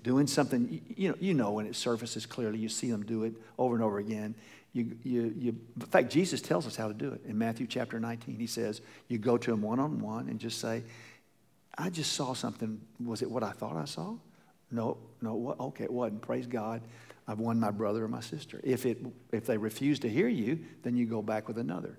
doing 0.02 0.26
something, 0.26 0.80
you, 0.96 1.10
know, 1.10 1.14
you 1.20 1.34
know 1.34 1.52
when 1.52 1.66
it 1.66 1.74
surfaces 1.74 2.26
clearly, 2.26 2.58
you 2.58 2.68
see 2.68 2.90
them 2.90 3.04
do 3.04 3.24
it 3.24 3.34
over 3.58 3.74
and 3.74 3.84
over 3.84 3.98
again. 3.98 4.34
You, 4.72 4.96
you, 5.02 5.34
you, 5.36 5.56
in 5.80 5.86
fact, 5.86 6.10
Jesus 6.10 6.40
tells 6.40 6.66
us 6.66 6.76
how 6.76 6.88
to 6.88 6.94
do 6.94 7.12
it. 7.12 7.22
In 7.26 7.36
Matthew 7.38 7.66
chapter 7.66 7.98
19, 7.98 8.38
he 8.38 8.46
says, 8.46 8.82
you 9.08 9.18
go 9.18 9.36
to 9.38 9.52
him 9.52 9.62
one 9.62 9.80
on 9.80 10.00
one 10.00 10.28
and 10.28 10.38
just 10.38 10.60
say, 10.60 10.82
I 11.76 11.90
just 11.90 12.12
saw 12.12 12.34
something. 12.34 12.80
Was 13.04 13.22
it 13.22 13.30
what 13.30 13.42
I 13.42 13.52
thought 13.52 13.76
I 13.76 13.86
saw? 13.86 14.14
No, 14.70 14.98
no, 15.20 15.34
what? 15.34 15.58
okay, 15.58 15.84
it 15.84 15.92
wasn't. 15.92 16.22
Praise 16.22 16.46
God. 16.46 16.82
I've 17.26 17.38
won 17.38 17.58
my 17.58 17.70
brother 17.70 18.04
or 18.04 18.08
my 18.08 18.20
sister. 18.20 18.60
If, 18.62 18.86
it, 18.86 18.98
if 19.32 19.46
they 19.46 19.56
refuse 19.56 19.98
to 20.00 20.08
hear 20.08 20.28
you, 20.28 20.60
then 20.82 20.96
you 20.96 21.06
go 21.06 21.22
back 21.22 21.48
with 21.48 21.58
another. 21.58 21.98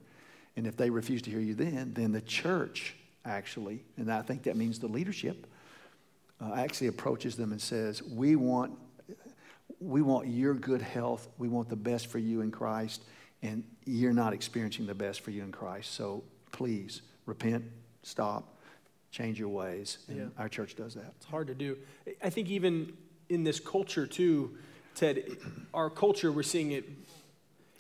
And 0.55 0.67
if 0.67 0.77
they 0.77 0.89
refuse 0.89 1.21
to 1.23 1.29
hear 1.29 1.39
you 1.39 1.55
then, 1.55 1.93
then 1.93 2.11
the 2.11 2.21
church 2.21 2.95
actually, 3.25 3.83
and 3.97 4.11
I 4.11 4.21
think 4.21 4.43
that 4.43 4.55
means 4.55 4.79
the 4.79 4.87
leadership, 4.87 5.47
uh, 6.41 6.53
actually 6.55 6.87
approaches 6.87 7.35
them 7.35 7.51
and 7.51 7.61
says, 7.61 8.01
We 8.01 8.35
want, 8.35 8.73
we 9.79 10.01
want 10.01 10.27
your 10.27 10.53
good 10.53 10.81
health. 10.81 11.27
We 11.37 11.47
want 11.47 11.69
the 11.69 11.75
best 11.75 12.07
for 12.07 12.19
you 12.19 12.41
in 12.41 12.51
Christ. 12.51 13.03
And 13.43 13.63
you're 13.85 14.13
not 14.13 14.33
experiencing 14.33 14.85
the 14.85 14.93
best 14.95 15.21
for 15.21 15.31
you 15.31 15.43
in 15.43 15.51
Christ. 15.51 15.93
So 15.93 16.23
please 16.51 17.01
repent, 17.25 17.65
stop, 18.03 18.55
change 19.11 19.39
your 19.39 19.49
ways. 19.49 19.99
And 20.07 20.17
yeah. 20.17 20.25
our 20.37 20.49
church 20.49 20.75
does 20.75 20.93
that. 20.95 21.13
It's 21.17 21.25
hard 21.25 21.47
to 21.47 21.55
do. 21.55 21.77
I 22.23 22.29
think 22.29 22.49
even 22.49 22.93
in 23.29 23.43
this 23.43 23.59
culture, 23.59 24.05
too, 24.05 24.57
Ted, 24.95 25.23
our 25.73 25.89
culture, 25.89 26.31
we're 26.31 26.43
seeing 26.43 26.71
it, 26.71 26.87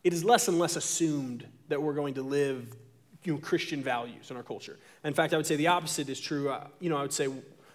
it 0.03 0.13
is 0.13 0.23
less 0.23 0.47
and 0.47 0.57
less 0.57 0.75
assumed 0.75 1.45
that 1.67 1.81
we're 1.81 1.93
going 1.93 2.15
to 2.15 2.23
live 2.23 2.75
you 3.23 3.33
know, 3.33 3.39
Christian 3.39 3.83
values 3.83 4.31
in 4.31 4.37
our 4.37 4.43
culture. 4.43 4.79
In 5.03 5.13
fact, 5.13 5.33
I 5.33 5.37
would 5.37 5.45
say 5.45 5.55
the 5.55 5.67
opposite 5.67 6.09
is 6.09 6.19
true. 6.19 6.49
Uh, 6.49 6.67
you 6.79 6.89
know, 6.89 6.97
I 6.97 7.01
would 7.03 7.13
say 7.13 7.27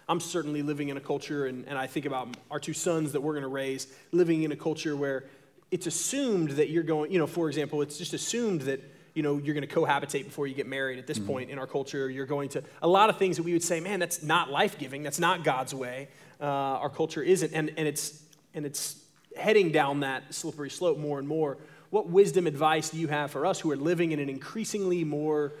I'm 0.09 0.19
certainly 0.19 0.61
living 0.61 0.89
in 0.89 0.97
a 0.97 1.01
culture, 1.01 1.47
and, 1.47 1.67
and 1.67 1.77
I 1.77 1.87
think 1.87 2.05
about 2.05 2.35
our 2.49 2.59
two 2.59 2.73
sons 2.73 3.11
that 3.11 3.21
we're 3.21 3.33
going 3.33 3.43
to 3.43 3.49
raise, 3.49 3.87
living 4.11 4.43
in 4.43 4.51
a 4.51 4.55
culture 4.55 4.95
where 4.95 5.25
it's 5.69 5.85
assumed 5.85 6.51
that 6.51 6.69
you're 6.69 6.83
going, 6.83 7.11
you 7.11 7.19
know, 7.19 7.27
for 7.27 7.49
example, 7.49 7.81
it's 7.81 7.97
just 7.97 8.13
assumed 8.13 8.61
that 8.61 8.81
you 9.17 9.23
know, 9.23 9.39
you're 9.39 9.55
going 9.55 9.67
to 9.67 9.75
cohabitate 9.75 10.25
before 10.25 10.45
you 10.45 10.53
get 10.53 10.67
married 10.67 10.99
at 10.99 11.07
this 11.07 11.17
mm-hmm. 11.17 11.27
point 11.27 11.49
in 11.49 11.57
our 11.57 11.65
culture. 11.65 12.07
You're 12.07 12.27
going 12.27 12.49
to, 12.49 12.63
a 12.83 12.87
lot 12.87 13.09
of 13.09 13.17
things 13.17 13.37
that 13.37 13.43
we 13.43 13.51
would 13.51 13.63
say, 13.63 13.79
man, 13.79 13.99
that's 13.99 14.21
not 14.21 14.51
life 14.51 14.77
giving. 14.77 15.01
That's 15.01 15.19
not 15.19 15.43
God's 15.43 15.73
way. 15.73 16.09
Uh, 16.39 16.45
our 16.45 16.91
culture 16.91 17.23
isn't. 17.23 17.51
And, 17.51 17.73
and, 17.77 17.87
it's, 17.87 18.21
and 18.53 18.63
it's 18.63 19.03
heading 19.35 19.71
down 19.71 20.01
that 20.01 20.35
slippery 20.35 20.69
slope 20.69 20.99
more 20.99 21.17
and 21.17 21.27
more. 21.27 21.57
What 21.89 22.09
wisdom 22.09 22.45
advice 22.45 22.91
do 22.91 22.99
you 22.99 23.07
have 23.07 23.31
for 23.31 23.47
us 23.47 23.59
who 23.59 23.71
are 23.71 23.75
living 23.75 24.11
in 24.11 24.19
an 24.19 24.29
increasingly 24.29 25.03
more 25.03 25.53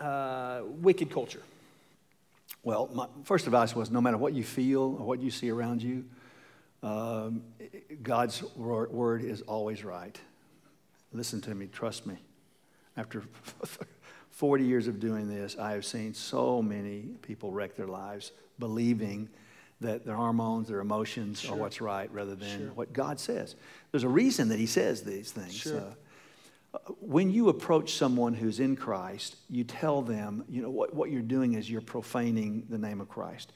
uh, 0.00 0.62
wicked 0.64 1.12
culture? 1.12 1.42
Well, 2.64 2.88
my 2.92 3.06
first 3.24 3.44
advice 3.46 3.76
was 3.76 3.90
no 3.90 4.00
matter 4.00 4.16
what 4.16 4.32
you 4.32 4.42
feel 4.42 4.80
or 4.80 5.04
what 5.04 5.20
you 5.20 5.30
see 5.30 5.50
around 5.50 5.82
you, 5.82 6.06
um, 6.82 7.42
God's 8.02 8.42
word 8.56 9.22
is 9.22 9.42
always 9.42 9.84
right. 9.84 10.18
Listen 11.12 11.40
to 11.42 11.54
me, 11.54 11.66
trust 11.66 12.06
me. 12.06 12.16
After 12.96 13.22
40 14.30 14.64
years 14.64 14.88
of 14.88 14.98
doing 14.98 15.28
this, 15.28 15.56
I 15.58 15.72
have 15.72 15.84
seen 15.84 16.14
so 16.14 16.62
many 16.62 17.02
people 17.22 17.52
wreck 17.52 17.76
their 17.76 17.86
lives 17.86 18.32
believing 18.58 19.28
that 19.80 20.06
their 20.06 20.16
hormones, 20.16 20.68
their 20.68 20.80
emotions 20.80 21.40
sure. 21.40 21.52
are 21.52 21.56
what's 21.56 21.80
right 21.80 22.10
rather 22.12 22.34
than 22.34 22.58
sure. 22.58 22.68
what 22.68 22.92
God 22.92 23.20
says. 23.20 23.56
There's 23.90 24.04
a 24.04 24.08
reason 24.08 24.48
that 24.48 24.58
He 24.58 24.66
says 24.66 25.02
these 25.02 25.32
things. 25.32 25.54
Sure. 25.54 25.78
Uh, 25.78 25.94
when 27.00 27.30
you 27.30 27.48
approach 27.48 27.94
someone 27.94 28.34
who's 28.34 28.60
in 28.60 28.76
Christ, 28.76 29.36
you 29.48 29.64
tell 29.64 30.02
them, 30.02 30.44
you 30.48 30.62
know, 30.62 30.70
what, 30.70 30.94
what 30.94 31.10
you're 31.10 31.22
doing 31.22 31.54
is 31.54 31.70
you're 31.70 31.80
profaning 31.80 32.64
the 32.68 32.78
name 32.78 33.00
of 33.00 33.08
Christ. 33.08 33.52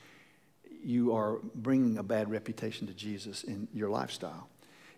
You 0.83 1.15
are 1.15 1.39
bringing 1.55 1.99
a 1.99 2.03
bad 2.03 2.31
reputation 2.31 2.87
to 2.87 2.95
Jesus 2.95 3.45
in 3.45 3.69
your 3.75 3.89
lifestyle. 3.89 4.49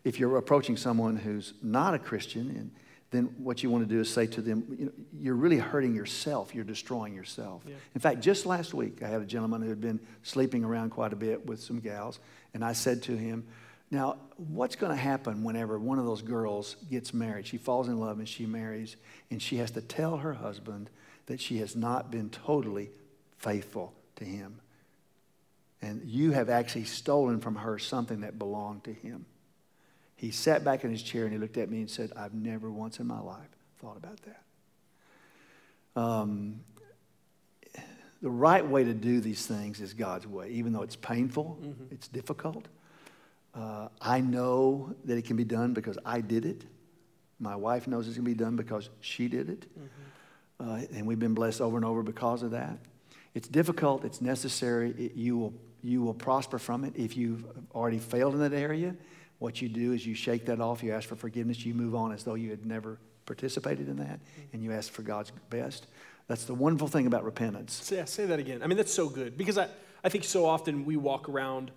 If 0.05 0.19
you're 0.19 0.37
approaching 0.37 0.77
someone 0.77 1.17
who's 1.17 1.55
not 1.63 1.95
a 1.95 1.99
Christian 1.99 2.51
and 2.51 2.71
then 3.11 3.25
what 3.39 3.63
you 3.63 3.71
want 3.71 3.89
to 3.89 3.93
do 3.93 4.01
is 4.01 4.13
say 4.13 4.27
to 4.29 4.41
them, 4.41 4.65
you 4.79 4.85
know, 4.87 4.93
you're 5.19 5.35
really 5.35 5.59
hurting 5.59 5.95
yourself. 5.95 6.55
You're 6.55 6.65
destroying 6.65 7.13
yourself. 7.15 7.63
Yeah. 7.67 7.75
In 7.95 8.01
fact, 8.01 8.21
just 8.21 8.47
last 8.47 8.73
week, 8.73 9.03
I 9.03 9.09
had 9.09 9.21
a 9.21 9.25
gentleman 9.25 9.63
who 9.63 9.69
had 9.69 9.81
been 9.81 9.99
sleeping 10.23 10.63
around 10.63 10.91
quite 10.91 11.13
a 11.13 11.17
bit 11.17 11.45
with 11.45 11.61
some 11.61 11.81
gals, 11.81 12.21
and 12.55 12.65
I 12.65 12.73
said 12.73 13.03
to 13.05 13.17
him, 13.17 13.47
now, 13.91 14.19
what's 14.37 14.77
going 14.77 14.93
to 14.93 15.01
happen 15.01 15.43
whenever 15.43 15.79
one 15.79 15.99
of 15.99 16.05
those 16.05 16.23
girls 16.23 16.77
gets 16.91 17.13
married? 17.13 17.47
She 17.47 17.57
falls 17.59 17.89
in 17.89 17.99
love 17.99 18.19
and 18.19 18.29
she 18.29 18.47
marries, 18.47 18.97
and 19.31 19.43
she 19.43 19.57
has 19.57 19.73
to 19.73 19.81
tell 19.81 20.19
her 20.19 20.35
husband 20.35 20.91
that 21.27 21.41
she 21.41 21.59
has 21.59 21.75
not 21.75 22.11
been 22.11 22.31
totally 22.31 22.91
faithful 23.39 23.93
to 24.17 24.25
him. 24.25 24.61
And 25.83 26.03
you 26.05 26.33
have 26.33 26.49
actually 26.51 26.85
stolen 26.85 27.41
from 27.41 27.57
her 27.57 27.79
something 27.79 28.21
that 28.21 28.39
belonged 28.39 28.85
to 28.85 28.93
him. 28.93 29.27
He 30.15 30.31
sat 30.31 30.63
back 30.63 30.85
in 30.85 30.91
his 30.91 31.03
chair 31.03 31.25
and 31.25 31.33
he 31.33 31.39
looked 31.39 31.57
at 31.57 31.71
me 31.71 31.79
and 31.79 31.91
said, 31.91 32.13
I've 32.15 32.35
never 32.35 32.71
once 32.71 33.01
in 33.01 33.07
my 33.07 33.21
life 33.21 33.49
thought 33.81 33.97
about 33.97 34.19
that. 34.23 36.01
Um, 36.01 36.61
the 38.23 38.31
right 38.31 38.65
way 38.65 38.85
to 38.85 38.93
do 38.93 39.21
these 39.21 39.47
things 39.47 39.81
is 39.81 39.95
God's 39.95 40.27
way, 40.27 40.51
even 40.51 40.73
though 40.73 40.83
it's 40.83 40.97
painful, 40.97 41.59
mm-hmm. 41.61 41.85
it's 41.91 42.07
difficult. 42.07 42.67
Uh, 43.55 43.89
I 44.01 44.21
know 44.21 44.95
that 45.05 45.19
it 45.19 45.25
can 45.25 45.37
be 45.37 45.45
done 45.45 45.75
because 45.75 45.99
I 46.05 46.21
did 46.21 46.45
it. 46.45 46.65
My 47.39 47.57
wife 47.57 47.87
knows 47.87 48.07
it's 48.07 48.17
going 48.17 48.27
to 48.27 48.31
be 48.31 48.45
done 48.45 48.57
because 48.57 48.91
she 49.01 49.29
did 49.29 49.49
it. 49.51 49.67
Mm-hmm. 49.79 50.71
Uh, 50.71 50.99
and 50.99 51.07
we've 51.07 51.19
been 51.19 51.35
blessed 51.35 51.61
over 51.61 51.77
and 51.77 51.85
over 51.85 52.03
because 52.03 52.43
of 52.43 52.51
that. 52.53 52.79
It's 53.35 53.49
difficult, 53.49 54.05
it's 54.05 54.21
necessary. 54.21 54.91
It, 54.91 55.15
you, 55.15 55.39
will, 55.39 55.55
you 55.83 56.03
will 56.03 56.15
prosper 56.15 56.59
from 56.59 56.85
it 56.85 56.95
if 56.97 57.17
you've 57.17 57.45
already 57.75 57.99
failed 57.99 58.35
in 58.35 58.41
that 58.41 58.53
area 58.53 58.95
what 59.41 59.63
you 59.63 59.69
do 59.69 59.93
is 59.93 60.07
you 60.07 60.15
shake 60.15 60.45
that 60.47 60.61
off, 60.61 60.83
you 60.83 60.93
ask 60.93 61.09
for 61.09 61.17
forgiveness, 61.17 61.65
you 61.65 61.75
move 61.75 61.95
on 61.95 62.13
as 62.13 62.23
though 62.25 62.35
you 62.35 62.51
had 62.51 62.65
never 62.65 62.99
participated 63.25 63.89
in 63.89 63.97
that, 63.97 64.21
and 64.53 64.63
you 64.63 64.71
ask 64.71 64.93
for 64.93 65.03
God's 65.03 65.33
best. 65.49 65.87
That's 66.29 66.45
the 66.45 66.55
wonderful 66.55 66.89
thing 66.89 67.07
about 67.07 67.25
repentance. 67.25 67.91
Yeah, 67.93 68.05
say 68.05 68.27
that 68.27 68.39
again. 68.39 68.63
I 68.63 68.67
mean, 68.67 68.77
that's 68.77 68.93
so 68.93 69.09
good 69.09 69.39
because 69.39 69.57
I, 69.57 69.69
I 70.05 70.11
think 70.11 70.25
so 70.25 70.45
often 70.45 70.85
we 70.85 70.99
walk 70.99 71.29
around 71.29 71.71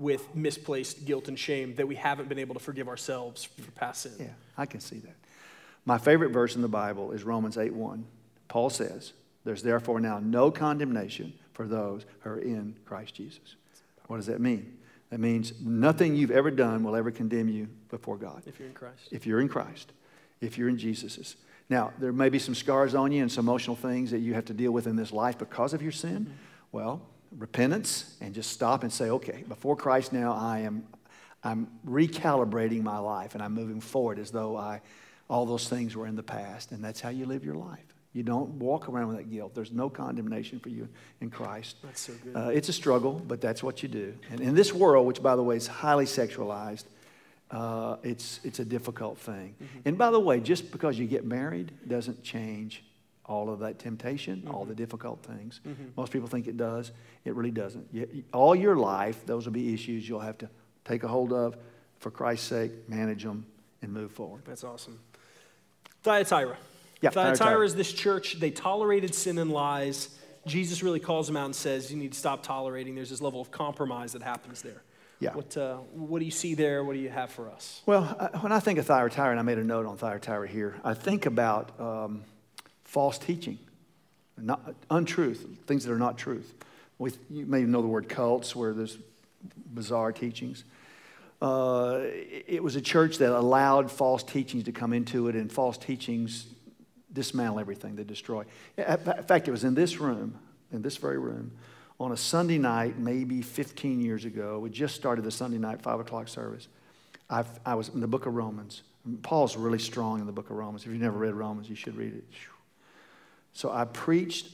with 0.00 0.34
misplaced 0.34 1.04
guilt 1.04 1.28
and 1.28 1.38
shame 1.38 1.74
that 1.76 1.86
we 1.86 1.94
haven't 1.94 2.28
been 2.28 2.38
able 2.38 2.54
to 2.54 2.60
forgive 2.60 2.88
ourselves 2.88 3.44
for 3.44 3.70
past 3.72 4.02
sin. 4.02 4.12
Yeah, 4.18 4.26
I 4.56 4.64
can 4.64 4.80
see 4.80 4.98
that. 5.00 5.14
My 5.84 5.98
favorite 5.98 6.30
verse 6.30 6.56
in 6.56 6.62
the 6.62 6.68
Bible 6.68 7.12
is 7.12 7.22
Romans 7.22 7.58
8 7.58 7.74
1. 7.74 8.04
Paul 8.48 8.70
says, 8.70 9.12
There's 9.44 9.62
therefore 9.62 10.00
now 10.00 10.18
no 10.18 10.50
condemnation 10.50 11.34
for 11.52 11.66
those 11.66 12.06
who 12.20 12.30
are 12.30 12.38
in 12.38 12.76
Christ 12.86 13.14
Jesus. 13.14 13.56
What 14.06 14.16
does 14.16 14.26
that 14.26 14.40
mean? 14.40 14.78
That 15.10 15.20
means 15.20 15.52
nothing 15.60 16.16
you've 16.16 16.30
ever 16.30 16.50
done 16.50 16.82
will 16.82 16.96
ever 16.96 17.10
condemn 17.10 17.48
you 17.48 17.68
before 17.90 18.16
God. 18.16 18.42
If 18.46 18.58
you're 18.58 18.68
in 18.68 18.74
Christ. 18.74 19.08
If 19.10 19.26
you're 19.26 19.40
in 19.40 19.48
Christ. 19.48 19.92
If 20.40 20.56
you're 20.56 20.68
in 20.68 20.78
Jesus's. 20.78 21.36
Now, 21.68 21.92
there 21.98 22.12
may 22.12 22.30
be 22.30 22.38
some 22.38 22.54
scars 22.54 22.94
on 22.94 23.12
you 23.12 23.22
and 23.22 23.30
some 23.30 23.46
emotional 23.46 23.76
things 23.76 24.10
that 24.12 24.18
you 24.18 24.34
have 24.34 24.46
to 24.46 24.54
deal 24.54 24.72
with 24.72 24.86
in 24.86 24.96
this 24.96 25.12
life 25.12 25.38
because 25.38 25.74
of 25.74 25.82
your 25.82 25.92
sin. 25.92 26.20
Mm-hmm. 26.20 26.32
Well, 26.72 27.02
repentance 27.36 28.16
and 28.20 28.34
just 28.34 28.50
stop 28.50 28.82
and 28.82 28.92
say, 28.92 29.10
okay, 29.10 29.44
before 29.48 29.76
Christ 29.76 30.12
now, 30.12 30.32
I 30.32 30.60
am 30.60 30.84
I'm 31.42 31.68
recalibrating 31.86 32.82
my 32.82 32.98
life 32.98 33.34
and 33.34 33.42
I'm 33.42 33.54
moving 33.54 33.80
forward 33.80 34.18
as 34.18 34.30
though 34.30 34.56
I 34.56 34.82
all 35.28 35.46
those 35.46 35.68
things 35.68 35.96
were 35.96 36.06
in 36.06 36.16
the 36.16 36.22
past. 36.22 36.72
And 36.72 36.84
that's 36.84 37.00
how 37.00 37.08
you 37.08 37.24
live 37.24 37.44
your 37.44 37.54
life. 37.54 37.78
You 38.12 38.24
don't 38.24 38.50
walk 38.54 38.88
around 38.88 39.08
with 39.08 39.18
that 39.18 39.30
guilt. 39.30 39.54
There's 39.54 39.70
no 39.70 39.88
condemnation 39.88 40.58
for 40.58 40.68
you 40.68 40.88
in 41.20 41.30
Christ. 41.30 41.76
That's 41.84 42.00
so 42.00 42.12
good. 42.24 42.36
Uh, 42.36 42.48
it's 42.48 42.68
a 42.68 42.72
struggle, 42.72 43.22
but 43.26 43.40
that's 43.40 43.62
what 43.62 43.84
you 43.84 43.88
do. 43.88 44.14
And 44.30 44.40
in 44.40 44.56
this 44.56 44.72
world, 44.74 45.06
which 45.06 45.22
by 45.22 45.36
the 45.36 45.42
way 45.44 45.56
is 45.56 45.68
highly 45.68 46.06
sexualized, 46.06 46.84
uh, 47.52 47.96
it's, 48.02 48.40
it's 48.42 48.58
a 48.58 48.64
difficult 48.64 49.18
thing. 49.18 49.54
And 49.84 49.96
by 49.96 50.10
the 50.10 50.18
way, 50.18 50.40
just 50.40 50.72
because 50.72 50.98
you 50.98 51.06
get 51.06 51.24
married 51.24 51.72
doesn't 51.86 52.22
change 52.24 52.84
all 53.26 53.48
of 53.50 53.60
that 53.60 53.78
temptation, 53.78 54.48
all 54.50 54.64
the 54.64 54.74
difficult 54.74 55.22
things. 55.22 55.60
Most 55.96 56.12
people 56.12 56.28
think 56.28 56.48
it 56.48 56.56
does. 56.56 56.90
It 57.24 57.34
really 57.34 57.50
doesn't. 57.52 57.86
You- 57.92 58.24
all 58.32 58.54
your 58.56 58.76
life, 58.76 59.24
those 59.26 59.44
will 59.46 59.52
be 59.52 59.72
issues 59.72 60.08
you'll 60.08 60.20
have 60.20 60.38
to 60.38 60.48
take 60.84 61.02
a 61.04 61.08
hold 61.08 61.32
of 61.32 61.56
for 61.98 62.10
Christ's 62.10 62.46
sake, 62.48 62.88
manage 62.88 63.22
them, 63.22 63.46
and 63.82 63.92
move 63.92 64.10
forward. 64.12 64.42
That's 64.46 64.64
awesome. 64.64 64.98
Thyatira. 66.02 66.56
Yeah, 67.02 67.10
Thyatira 67.10 67.36
Thyatira. 67.36 67.64
is 67.66 67.74
this 67.74 67.92
church. 67.92 68.40
They 68.40 68.50
tolerated 68.50 69.14
sin 69.14 69.38
and 69.38 69.50
lies. 69.50 70.16
Jesus 70.46 70.82
really 70.82 71.00
calls 71.00 71.26
them 71.26 71.36
out 71.36 71.46
and 71.46 71.54
says, 71.54 71.90
You 71.90 71.98
need 71.98 72.12
to 72.12 72.18
stop 72.18 72.42
tolerating. 72.42 72.94
There's 72.94 73.10
this 73.10 73.20
level 73.20 73.40
of 73.40 73.50
compromise 73.50 74.12
that 74.12 74.22
happens 74.22 74.62
there. 74.62 74.82
Yeah. 75.18 75.34
What, 75.34 75.54
uh, 75.56 75.76
what 75.92 76.18
do 76.18 76.24
you 76.24 76.30
see 76.30 76.54
there? 76.54 76.82
What 76.82 76.94
do 76.94 76.98
you 76.98 77.10
have 77.10 77.30
for 77.30 77.50
us? 77.50 77.82
Well, 77.84 78.04
I- 78.18 78.38
when 78.38 78.52
I 78.52 78.60
think 78.60 78.78
of 78.78 78.86
Thyatira, 78.86 79.30
and 79.30 79.38
I 79.38 79.42
made 79.42 79.58
a 79.58 79.64
note 79.64 79.84
on 79.86 79.98
Thyatira 79.98 80.48
here, 80.48 80.76
I 80.82 80.94
think 80.94 81.26
about 81.26 81.78
um, 81.78 82.24
false 82.90 83.18
teaching, 83.18 83.56
not, 84.36 84.74
untruth, 84.90 85.46
things 85.66 85.84
that 85.84 85.92
are 85.92 85.98
not 85.98 86.18
truth. 86.18 86.52
We, 86.98 87.12
you 87.30 87.46
may 87.46 87.62
know 87.62 87.82
the 87.82 87.88
word 87.88 88.08
cults, 88.08 88.56
where 88.56 88.74
there's 88.74 88.98
bizarre 89.72 90.10
teachings. 90.10 90.64
Uh, 91.40 92.00
it 92.02 92.60
was 92.64 92.74
a 92.74 92.80
church 92.80 93.18
that 93.18 93.32
allowed 93.32 93.92
false 93.92 94.24
teachings 94.24 94.64
to 94.64 94.72
come 94.72 94.92
into 94.92 95.28
it, 95.28 95.36
and 95.36 95.52
false 95.52 95.78
teachings 95.78 96.46
dismantle 97.12 97.60
everything, 97.60 97.94
they 97.94 98.02
destroy. 98.02 98.44
In 98.76 98.96
fact, 98.96 99.46
it 99.46 99.52
was 99.52 99.62
in 99.62 99.74
this 99.74 100.00
room, 100.00 100.36
in 100.72 100.82
this 100.82 100.96
very 100.96 101.18
room, 101.18 101.52
on 102.00 102.10
a 102.10 102.16
Sunday 102.16 102.58
night, 102.58 102.98
maybe 102.98 103.40
15 103.40 104.00
years 104.00 104.24
ago. 104.24 104.58
We 104.58 104.70
just 104.70 104.96
started 104.96 105.24
the 105.24 105.30
Sunday 105.30 105.58
night 105.58 105.80
5 105.80 106.00
o'clock 106.00 106.26
service. 106.26 106.66
I've, 107.28 107.60
I 107.64 107.76
was 107.76 107.88
in 107.90 108.00
the 108.00 108.08
book 108.08 108.26
of 108.26 108.34
Romans. 108.34 108.82
Paul's 109.22 109.56
really 109.56 109.78
strong 109.78 110.18
in 110.18 110.26
the 110.26 110.32
book 110.32 110.50
of 110.50 110.56
Romans. 110.56 110.82
If 110.82 110.90
you've 110.90 111.00
never 111.00 111.18
read 111.18 111.34
Romans, 111.34 111.70
you 111.70 111.76
should 111.76 111.96
read 111.96 112.14
it. 112.14 112.24
So 113.52 113.70
I 113.70 113.84
preached 113.84 114.46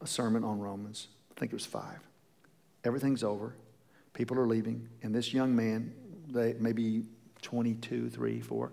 a 0.00 0.06
sermon 0.06 0.44
on 0.44 0.60
Romans. 0.60 1.08
I 1.36 1.40
think 1.40 1.52
it 1.52 1.56
was 1.56 1.66
five. 1.66 1.98
Everything's 2.84 3.22
over. 3.22 3.54
People 4.12 4.38
are 4.38 4.46
leaving. 4.46 4.88
And 5.02 5.14
this 5.14 5.32
young 5.32 5.54
man, 5.54 5.92
they, 6.28 6.54
maybe 6.58 7.04
22, 7.42 8.10
3, 8.10 8.40
4, 8.40 8.72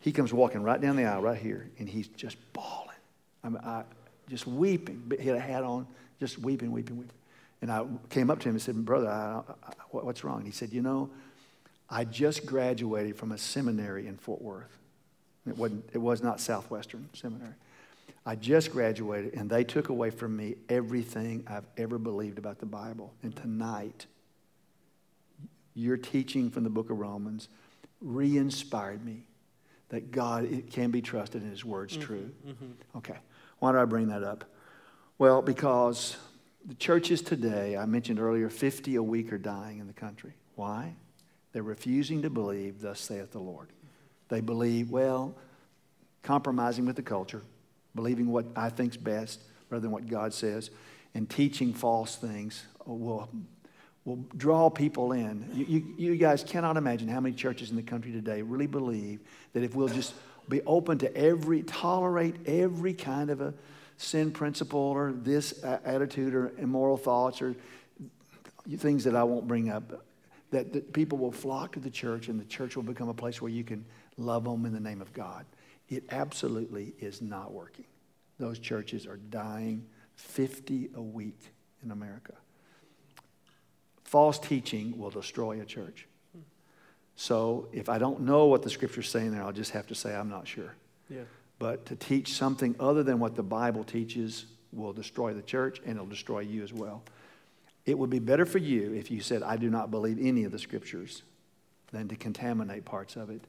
he 0.00 0.12
comes 0.12 0.32
walking 0.32 0.62
right 0.62 0.80
down 0.80 0.96
the 0.96 1.04
aisle 1.04 1.22
right 1.22 1.38
here, 1.38 1.70
and 1.78 1.88
he's 1.88 2.08
just 2.08 2.36
bawling. 2.52 2.96
I 3.42 3.48
mean, 3.48 3.62
I, 3.64 3.84
just 4.28 4.46
weeping. 4.46 5.10
He 5.18 5.28
had 5.28 5.36
a 5.36 5.40
hat 5.40 5.64
on, 5.64 5.86
just 6.20 6.38
weeping, 6.38 6.72
weeping, 6.72 6.96
weeping. 6.98 7.14
And 7.62 7.70
I 7.70 7.84
came 8.10 8.30
up 8.30 8.40
to 8.40 8.48
him 8.48 8.54
and 8.54 8.62
said, 8.62 8.84
Brother, 8.84 9.08
I, 9.08 9.42
I, 9.66 9.72
what's 9.90 10.24
wrong? 10.24 10.38
And 10.38 10.46
he 10.46 10.52
said, 10.52 10.72
You 10.72 10.82
know, 10.82 11.10
I 11.88 12.04
just 12.04 12.44
graduated 12.44 13.16
from 13.16 13.32
a 13.32 13.38
seminary 13.38 14.06
in 14.06 14.16
Fort 14.16 14.42
Worth. 14.42 14.76
It, 15.46 15.56
wasn't, 15.56 15.88
it 15.92 15.98
was 15.98 16.22
not 16.22 16.40
Southwestern 16.40 17.08
Seminary. 17.12 17.54
I 18.28 18.34
just 18.34 18.72
graduated, 18.72 19.34
and 19.34 19.48
they 19.48 19.62
took 19.62 19.88
away 19.88 20.10
from 20.10 20.36
me 20.36 20.56
everything 20.68 21.44
I've 21.46 21.66
ever 21.76 21.96
believed 21.96 22.38
about 22.38 22.58
the 22.58 22.66
Bible. 22.66 23.14
And 23.22 23.34
tonight, 23.34 24.06
your 25.74 25.96
teaching 25.96 26.50
from 26.50 26.64
the 26.64 26.70
book 26.70 26.90
of 26.90 26.98
Romans 26.98 27.48
re 28.00 28.36
inspired 28.36 29.04
me 29.04 29.22
that 29.90 30.10
God 30.10 30.44
it 30.44 30.72
can 30.72 30.90
be 30.90 31.00
trusted 31.00 31.42
and 31.42 31.52
His 31.52 31.64
word's 31.64 31.92
mm-hmm, 31.92 32.02
true. 32.02 32.30
Mm-hmm. 32.48 32.98
Okay. 32.98 33.16
Why 33.60 33.70
do 33.70 33.78
I 33.78 33.84
bring 33.84 34.08
that 34.08 34.24
up? 34.24 34.44
Well, 35.18 35.40
because 35.40 36.16
the 36.64 36.74
churches 36.74 37.22
today, 37.22 37.76
I 37.76 37.86
mentioned 37.86 38.18
earlier, 38.18 38.50
50 38.50 38.96
a 38.96 39.02
week 39.02 39.32
are 39.32 39.38
dying 39.38 39.78
in 39.78 39.86
the 39.86 39.92
country. 39.92 40.32
Why? 40.56 40.94
They're 41.52 41.62
refusing 41.62 42.22
to 42.22 42.30
believe, 42.30 42.80
thus 42.80 42.98
saith 42.98 43.30
the 43.30 43.38
Lord. 43.38 43.68
They 44.28 44.40
believe, 44.40 44.90
well, 44.90 45.36
compromising 46.22 46.84
with 46.84 46.96
the 46.96 47.02
culture, 47.02 47.42
believing 47.96 48.28
what 48.28 48.46
I 48.54 48.68
think's 48.68 48.96
best 48.96 49.40
rather 49.70 49.80
than 49.80 49.90
what 49.90 50.06
God 50.06 50.32
says, 50.32 50.70
and 51.14 51.28
teaching 51.28 51.74
false 51.74 52.16
things 52.16 52.64
will, 52.84 53.28
will 54.04 54.24
draw 54.36 54.70
people 54.70 55.12
in. 55.12 55.48
You, 55.52 55.64
you, 55.64 56.10
you 56.10 56.16
guys 56.16 56.44
cannot 56.44 56.76
imagine 56.76 57.08
how 57.08 57.20
many 57.20 57.34
churches 57.34 57.70
in 57.70 57.76
the 57.76 57.82
country 57.82 58.12
today 58.12 58.42
really 58.42 58.66
believe 58.66 59.20
that 59.52 59.64
if 59.64 59.74
we'll 59.74 59.88
just 59.88 60.14
be 60.48 60.62
open 60.62 60.98
to 60.98 61.16
every, 61.16 61.62
tolerate 61.62 62.36
every 62.46 62.94
kind 62.94 63.30
of 63.30 63.40
a 63.40 63.54
sin 63.96 64.30
principle 64.30 64.78
or 64.78 65.12
this 65.12 65.64
attitude 65.64 66.34
or 66.34 66.52
immoral 66.58 66.96
thoughts 66.96 67.42
or 67.42 67.56
things 68.76 69.04
that 69.04 69.16
I 69.16 69.24
won't 69.24 69.48
bring 69.48 69.70
up, 69.70 70.04
that, 70.50 70.72
that 70.72 70.92
people 70.92 71.18
will 71.18 71.32
flock 71.32 71.72
to 71.72 71.80
the 71.80 71.90
church 71.90 72.28
and 72.28 72.38
the 72.38 72.44
church 72.44 72.76
will 72.76 72.82
become 72.82 73.08
a 73.08 73.14
place 73.14 73.40
where 73.40 73.50
you 73.50 73.64
can 73.64 73.84
love 74.16 74.44
them 74.44 74.64
in 74.64 74.72
the 74.72 74.80
name 74.80 75.00
of 75.00 75.12
God. 75.12 75.44
It 75.88 76.04
absolutely 76.10 76.94
is 76.98 77.22
not 77.22 77.52
working. 77.52 77.84
Those 78.38 78.58
churches 78.58 79.06
are 79.06 79.16
dying 79.16 79.86
50 80.16 80.90
a 80.94 81.02
week 81.02 81.38
in 81.82 81.90
America. 81.90 82.34
False 84.04 84.38
teaching 84.38 84.98
will 84.98 85.10
destroy 85.10 85.60
a 85.60 85.64
church. 85.64 86.06
So 87.16 87.68
if 87.72 87.88
I 87.88 87.98
don't 87.98 88.20
know 88.20 88.46
what 88.46 88.62
the 88.62 88.70
scripture's 88.70 89.08
saying 89.08 89.32
there, 89.32 89.42
I'll 89.42 89.52
just 89.52 89.72
have 89.72 89.86
to 89.88 89.94
say 89.94 90.14
I'm 90.14 90.28
not 90.28 90.46
sure. 90.46 90.74
Yeah. 91.08 91.22
But 91.58 91.86
to 91.86 91.96
teach 91.96 92.34
something 92.34 92.76
other 92.78 93.02
than 93.02 93.18
what 93.18 93.34
the 93.36 93.42
Bible 93.42 93.84
teaches 93.84 94.44
will 94.72 94.92
destroy 94.92 95.32
the 95.32 95.42
church 95.42 95.80
and 95.84 95.96
it'll 95.96 96.06
destroy 96.06 96.40
you 96.40 96.62
as 96.62 96.72
well. 96.72 97.02
It 97.86 97.98
would 97.98 98.10
be 98.10 98.18
better 98.18 98.44
for 98.44 98.58
you 98.58 98.92
if 98.92 99.10
you 99.10 99.20
said, 99.20 99.42
I 99.42 99.56
do 99.56 99.70
not 99.70 99.90
believe 99.90 100.18
any 100.20 100.44
of 100.44 100.52
the 100.52 100.58
scriptures, 100.58 101.22
than 101.92 102.08
to 102.08 102.16
contaminate 102.16 102.84
parts 102.84 103.16
of 103.16 103.30
it 103.30 103.42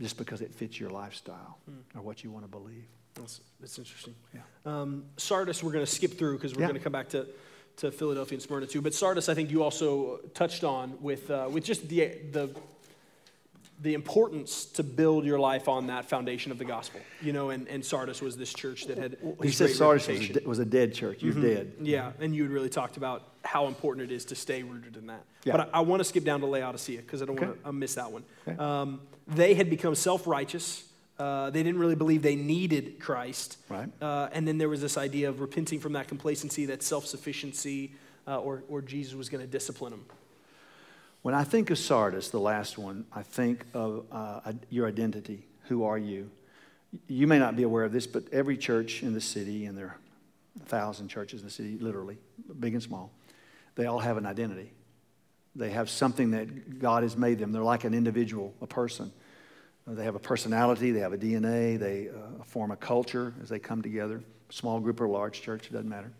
just 0.00 0.16
because 0.16 0.40
it 0.40 0.54
fits 0.54 0.78
your 0.78 0.90
lifestyle 0.90 1.58
or 1.94 2.02
what 2.02 2.22
you 2.24 2.30
want 2.30 2.44
to 2.44 2.50
believe. 2.50 2.86
That's, 3.14 3.40
that's 3.60 3.78
interesting. 3.78 4.14
Yeah. 4.34 4.40
Um, 4.64 5.04
Sardis, 5.16 5.62
we're 5.62 5.72
going 5.72 5.84
to 5.84 5.90
skip 5.90 6.16
through 6.18 6.34
because 6.38 6.54
we're 6.54 6.62
Yeah. 6.62 6.68
going 6.68 6.78
to 6.78 6.84
come 6.84 6.92
back 6.92 7.10
to, 7.10 7.26
to 7.78 7.90
Philadelphia 7.90 8.36
and 8.36 8.42
Smyrna 8.42 8.66
too. 8.66 8.80
But 8.80 8.94
Sardis, 8.94 9.28
I 9.28 9.34
think 9.34 9.50
you 9.50 9.62
also 9.62 10.18
touched 10.34 10.64
on 10.64 10.96
with, 11.02 11.30
uh, 11.30 11.48
with 11.50 11.64
just 11.64 11.88
the, 11.88 12.00
the, 12.30 12.48
the 13.82 13.94
importance 13.94 14.64
to 14.64 14.82
build 14.82 15.24
your 15.24 15.38
life 15.40 15.68
on 15.68 15.88
that 15.88 16.04
foundation 16.08 16.52
of 16.52 16.58
the 16.58 16.64
gospel. 16.64 17.00
You 17.20 17.32
know, 17.32 17.50
and, 17.50 17.66
and 17.68 17.84
Sardis 17.84 18.22
was 18.22 18.36
this 18.36 18.52
church 18.52 18.86
that 18.86 18.96
had 18.96 19.16
He 19.42 19.50
said 19.50 19.70
Sardis 19.70 20.06
was 20.06 20.30
a, 20.36 20.48
was 20.48 20.58
a 20.60 20.64
dead 20.64 20.94
church. 20.94 21.22
You're 21.22 21.34
dead. 21.34 21.74
Yeah, 21.80 22.12
and 22.20 22.34
you 22.34 22.44
had 22.44 22.52
really 22.52 22.68
talked 22.68 22.96
about 22.96 23.28
how 23.44 23.66
important 23.66 24.10
it 24.10 24.14
is 24.14 24.24
to 24.26 24.36
stay 24.36 24.62
rooted 24.62 24.96
in 24.96 25.08
that. 25.08 25.24
Yeah. 25.44 25.56
But 25.56 25.74
I, 25.74 25.78
I 25.78 25.80
want 25.80 26.00
to 26.00 26.04
skip 26.04 26.22
down 26.24 26.40
to 26.40 26.46
Laodicea 26.46 26.98
because 26.98 27.22
I 27.22 27.24
don't 27.24 27.36
Okay. 27.36 27.46
want 27.46 27.64
to 27.64 27.72
miss 27.72 27.94
that 27.96 28.12
one. 28.12 28.24
Okay. 28.46 28.56
Um, 28.56 29.00
they 29.26 29.54
had 29.54 29.68
become 29.68 29.94
self 29.96 30.26
righteous. 30.26 30.84
Uh, 31.18 31.50
they 31.50 31.62
didn't 31.62 31.80
really 31.80 31.94
believe 31.94 32.22
they 32.22 32.36
needed 32.36 32.98
Christ. 33.00 33.58
Right. 33.68 33.88
Uh, 34.00 34.28
and 34.32 34.46
then 34.46 34.58
there 34.58 34.68
was 34.68 34.80
this 34.80 34.96
idea 34.96 35.28
of 35.28 35.40
repenting 35.40 35.80
from 35.80 35.92
that 35.94 36.08
complacency, 36.08 36.66
that 36.66 36.82
self 36.82 37.06
sufficiency, 37.06 37.92
uh, 38.28 38.38
or, 38.40 38.62
or 38.68 38.80
Jesus 38.80 39.14
was 39.14 39.28
going 39.28 39.40
to 39.44 39.50
discipline 39.50 39.90
them. 39.90 40.04
When 41.22 41.34
I 41.34 41.44
think 41.44 41.70
of 41.70 41.78
Sardis, 41.78 42.30
the 42.30 42.40
last 42.40 42.78
one, 42.78 43.06
I 43.12 43.22
think 43.22 43.64
of 43.74 44.06
uh, 44.10 44.52
your 44.70 44.88
identity. 44.88 45.46
Who 45.68 45.84
are 45.84 45.98
you? 45.98 46.30
You 47.06 47.28
may 47.28 47.38
not 47.38 47.56
be 47.56 47.62
aware 47.62 47.84
of 47.84 47.92
this, 47.92 48.08
but 48.08 48.24
every 48.32 48.56
church 48.56 49.02
in 49.02 49.14
the 49.14 49.20
city, 49.20 49.66
and 49.66 49.78
there 49.78 49.86
are 49.86 49.98
a 50.60 50.66
thousand 50.66 51.08
churches 51.08 51.40
in 51.40 51.46
the 51.46 51.52
city, 51.52 51.78
literally, 51.78 52.18
big 52.58 52.74
and 52.74 52.82
small, 52.82 53.12
they 53.76 53.86
all 53.86 54.00
have 54.00 54.16
an 54.16 54.26
identity. 54.26 54.72
They 55.54 55.70
have 55.70 55.88
something 55.88 56.32
that 56.32 56.80
God 56.80 57.04
has 57.04 57.16
made 57.16 57.38
them. 57.38 57.52
They're 57.52 57.62
like 57.62 57.84
an 57.84 57.94
individual, 57.94 58.52
a 58.60 58.66
person. 58.66 59.12
Uh, 59.88 59.94
They 59.94 60.04
have 60.04 60.14
a 60.16 60.20
personality, 60.20 60.90
they 60.90 61.00
have 61.00 61.12
a 61.12 61.18
DNA, 61.18 61.78
they 61.78 62.08
uh, 62.08 62.42
form 62.44 62.70
a 62.70 62.76
culture 62.76 63.32
as 63.42 63.48
they 63.48 63.58
come 63.58 63.80
together. 63.80 64.22
Small 64.50 64.80
group 64.80 65.00
or 65.00 65.08
large 65.08 65.40
church, 65.40 65.66
it 65.66 65.72
doesn't 65.72 65.88
matter. 65.88 66.12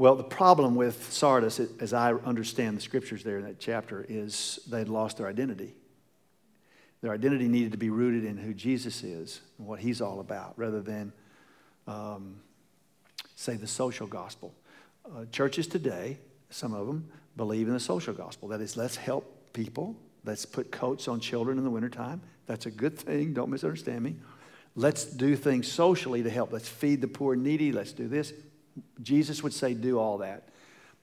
Well, 0.00 0.16
the 0.16 0.24
problem 0.24 0.76
with 0.76 1.12
Sardis, 1.12 1.60
as 1.78 1.92
I 1.92 2.14
understand 2.14 2.78
the 2.78 2.80
scriptures 2.80 3.22
there 3.22 3.36
in 3.36 3.44
that 3.44 3.60
chapter, 3.60 4.06
is 4.08 4.58
they'd 4.66 4.88
lost 4.88 5.18
their 5.18 5.26
identity. 5.26 5.74
Their 7.02 7.12
identity 7.12 7.48
needed 7.48 7.72
to 7.72 7.76
be 7.76 7.90
rooted 7.90 8.24
in 8.24 8.38
who 8.38 8.54
Jesus 8.54 9.04
is 9.04 9.42
and 9.58 9.66
what 9.66 9.78
he's 9.78 10.00
all 10.00 10.20
about, 10.20 10.54
rather 10.56 10.80
than, 10.80 11.12
um, 11.86 12.40
say, 13.36 13.56
the 13.56 13.66
social 13.66 14.06
gospel. 14.06 14.54
Uh, 15.04 15.26
churches 15.26 15.66
today, 15.66 16.16
some 16.48 16.72
of 16.72 16.86
them, 16.86 17.06
believe 17.36 17.66
in 17.68 17.74
the 17.74 17.78
social 17.78 18.14
gospel. 18.14 18.48
That 18.48 18.62
is, 18.62 18.78
let's 18.78 18.96
help 18.96 19.52
people. 19.52 19.94
Let's 20.24 20.46
put 20.46 20.72
coats 20.72 21.08
on 21.08 21.20
children 21.20 21.58
in 21.58 21.64
the 21.64 21.70
wintertime. 21.70 22.22
That's 22.46 22.64
a 22.64 22.70
good 22.70 22.98
thing. 22.98 23.34
Don't 23.34 23.50
misunderstand 23.50 24.02
me. 24.02 24.16
Let's 24.74 25.04
do 25.04 25.36
things 25.36 25.70
socially 25.70 26.22
to 26.22 26.30
help. 26.30 26.54
Let's 26.54 26.70
feed 26.70 27.02
the 27.02 27.08
poor 27.08 27.34
and 27.34 27.42
needy. 27.42 27.70
Let's 27.70 27.92
do 27.92 28.08
this. 28.08 28.32
Jesus 29.02 29.42
would 29.42 29.52
say, 29.52 29.74
do 29.74 29.98
all 29.98 30.18
that. 30.18 30.48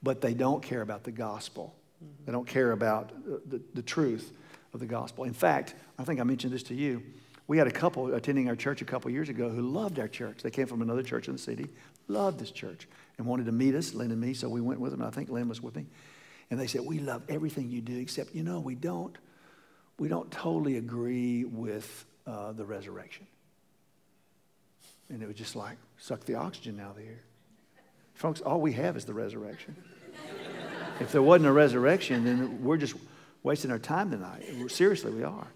But 0.02 0.20
they 0.20 0.34
don't 0.34 0.62
care 0.62 0.80
about 0.80 1.04
the 1.04 1.10
gospel. 1.10 1.74
They 2.24 2.32
don't 2.32 2.46
care 2.46 2.72
about 2.72 3.10
uh, 3.10 3.38
the, 3.46 3.60
the 3.74 3.82
truth 3.82 4.32
of 4.72 4.80
the 4.80 4.86
gospel. 4.86 5.24
In 5.24 5.32
fact, 5.32 5.74
I 5.98 6.04
think 6.04 6.20
I 6.20 6.22
mentioned 6.22 6.52
this 6.52 6.62
to 6.64 6.74
you. 6.74 7.02
We 7.46 7.58
had 7.58 7.66
a 7.66 7.72
couple 7.72 8.14
attending 8.14 8.48
our 8.48 8.56
church 8.56 8.82
a 8.82 8.84
couple 8.84 9.10
years 9.10 9.28
ago 9.28 9.48
who 9.48 9.62
loved 9.62 9.98
our 9.98 10.06
church. 10.06 10.42
They 10.42 10.50
came 10.50 10.66
from 10.66 10.82
another 10.82 11.02
church 11.02 11.28
in 11.28 11.32
the 11.32 11.38
city, 11.38 11.66
loved 12.06 12.38
this 12.38 12.50
church, 12.50 12.86
and 13.16 13.26
wanted 13.26 13.46
to 13.46 13.52
meet 13.52 13.74
us, 13.74 13.94
Lynn 13.94 14.10
and 14.10 14.20
me. 14.20 14.34
So 14.34 14.48
we 14.48 14.60
went 14.60 14.80
with 14.80 14.92
them. 14.92 15.02
I 15.02 15.10
think 15.10 15.30
Lynn 15.30 15.48
was 15.48 15.62
with 15.62 15.74
me. 15.74 15.86
And 16.50 16.60
they 16.60 16.66
said, 16.66 16.82
We 16.82 16.98
love 16.98 17.22
everything 17.28 17.70
you 17.70 17.80
do, 17.80 17.98
except, 17.98 18.34
you 18.34 18.42
know, 18.42 18.60
we 18.60 18.74
don't. 18.74 19.16
we 19.98 20.08
don't 20.08 20.30
totally 20.30 20.76
agree 20.76 21.44
with 21.44 22.06
uh, 22.26 22.52
the 22.52 22.64
resurrection. 22.64 23.26
And 25.10 25.22
it 25.22 25.26
was 25.26 25.36
just 25.36 25.56
like, 25.56 25.78
suck 25.96 26.24
the 26.24 26.34
oxygen 26.34 26.78
out 26.80 26.90
of 26.90 26.96
the 26.96 27.04
air. 27.04 27.22
Folks, 28.18 28.40
all 28.40 28.60
we 28.60 28.72
have 28.72 28.96
is 28.96 29.04
the 29.04 29.14
resurrection. 29.14 29.76
if 30.98 31.12
there 31.12 31.22
wasn't 31.22 31.46
a 31.46 31.52
resurrection, 31.52 32.24
then 32.24 32.64
we're 32.64 32.76
just 32.76 32.96
wasting 33.44 33.70
our 33.70 33.78
time 33.78 34.10
tonight. 34.10 34.42
Seriously, 34.66 35.12
we 35.12 35.22
are. 35.22 35.46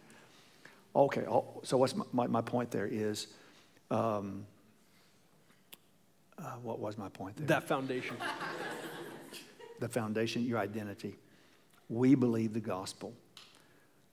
Okay, 0.94 1.24
so 1.64 1.76
what's 1.76 1.96
my, 1.96 2.04
my, 2.12 2.26
my 2.28 2.40
point 2.40 2.70
there 2.70 2.86
is, 2.86 3.26
um, 3.90 4.46
uh, 6.38 6.52
what 6.62 6.78
was 6.78 6.96
my 6.96 7.08
point 7.08 7.36
there? 7.36 7.48
That 7.48 7.64
foundation. 7.66 8.16
the 9.80 9.88
foundation, 9.88 10.44
your 10.44 10.60
identity. 10.60 11.16
We 11.88 12.14
believe 12.14 12.52
the 12.52 12.60
gospel. 12.60 13.12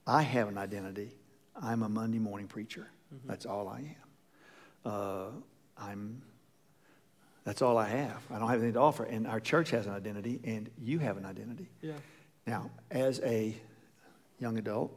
I 0.08 0.22
have 0.22 0.48
an 0.48 0.58
identity. 0.58 1.12
I'm 1.54 1.84
a 1.84 1.88
Monday 1.88 2.18
morning 2.18 2.48
preacher. 2.48 2.88
Mm-hmm. 3.14 3.28
That's 3.28 3.46
all 3.46 3.68
I 3.68 3.78
am. 3.78 4.92
Uh, 4.92 5.26
I'm. 5.78 6.22
That's 7.44 7.62
all 7.62 7.78
I 7.78 7.88
have. 7.88 8.22
I 8.30 8.38
don't 8.38 8.48
have 8.48 8.58
anything 8.58 8.74
to 8.74 8.80
offer. 8.80 9.04
And 9.04 9.26
our 9.26 9.40
church 9.40 9.70
has 9.70 9.86
an 9.86 9.92
identity, 9.92 10.40
and 10.44 10.70
you 10.78 10.98
have 10.98 11.16
an 11.16 11.24
identity. 11.24 11.68
Yeah. 11.80 11.94
Now, 12.46 12.70
as 12.90 13.20
a 13.20 13.56
young 14.38 14.58
adult, 14.58 14.92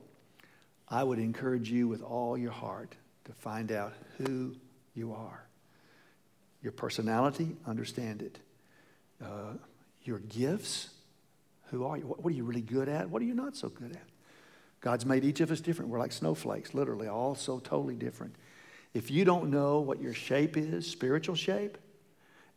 I 0.90 1.04
would 1.04 1.20
encourage 1.20 1.72
you 1.72 1.88
with 1.88 2.02
all 2.02 2.38
your 2.38 2.52
heart 2.52 2.96
to 3.26 3.34
find 3.34 3.72
out 3.72 3.94
who 4.18 4.56
you 4.94 5.14
are. 5.14 5.46
Your 6.62 6.72
personality, 6.72 7.56
understand 7.66 8.22
it. 8.22 8.40
Uh, 9.24 9.54
your 10.04 10.20
gifts, 10.20 10.90
who 11.72 11.86
are 11.86 11.98
you? 11.98 12.06
What, 12.06 12.24
what 12.24 12.34
are 12.34 12.36
you 12.36 12.44
really 12.44 12.62
good 12.62 12.90
at? 12.90 13.10
What 13.10 13.22
are 13.22 13.26
you 13.26 13.34
not 13.34 13.56
so 13.56 13.70
good 13.70 13.92
at? 13.92 14.04
God's 14.82 15.06
made 15.06 15.24
each 15.24 15.40
of 15.40 15.50
us 15.50 15.62
different. 15.62 15.92
We're 15.92 16.00
like 16.00 16.12
snowflakes, 16.12 16.74
literally, 16.74 17.08
all 17.08 17.36
so 17.36 17.60
totally 17.60 17.96
different. 17.96 18.36
If 18.94 19.10
you 19.10 19.24
don't 19.24 19.50
know 19.50 19.80
what 19.80 20.02
your 20.02 20.14
shape 20.14 20.58
is, 20.58 20.86
spiritual 20.86 21.36
shape, 21.36 21.78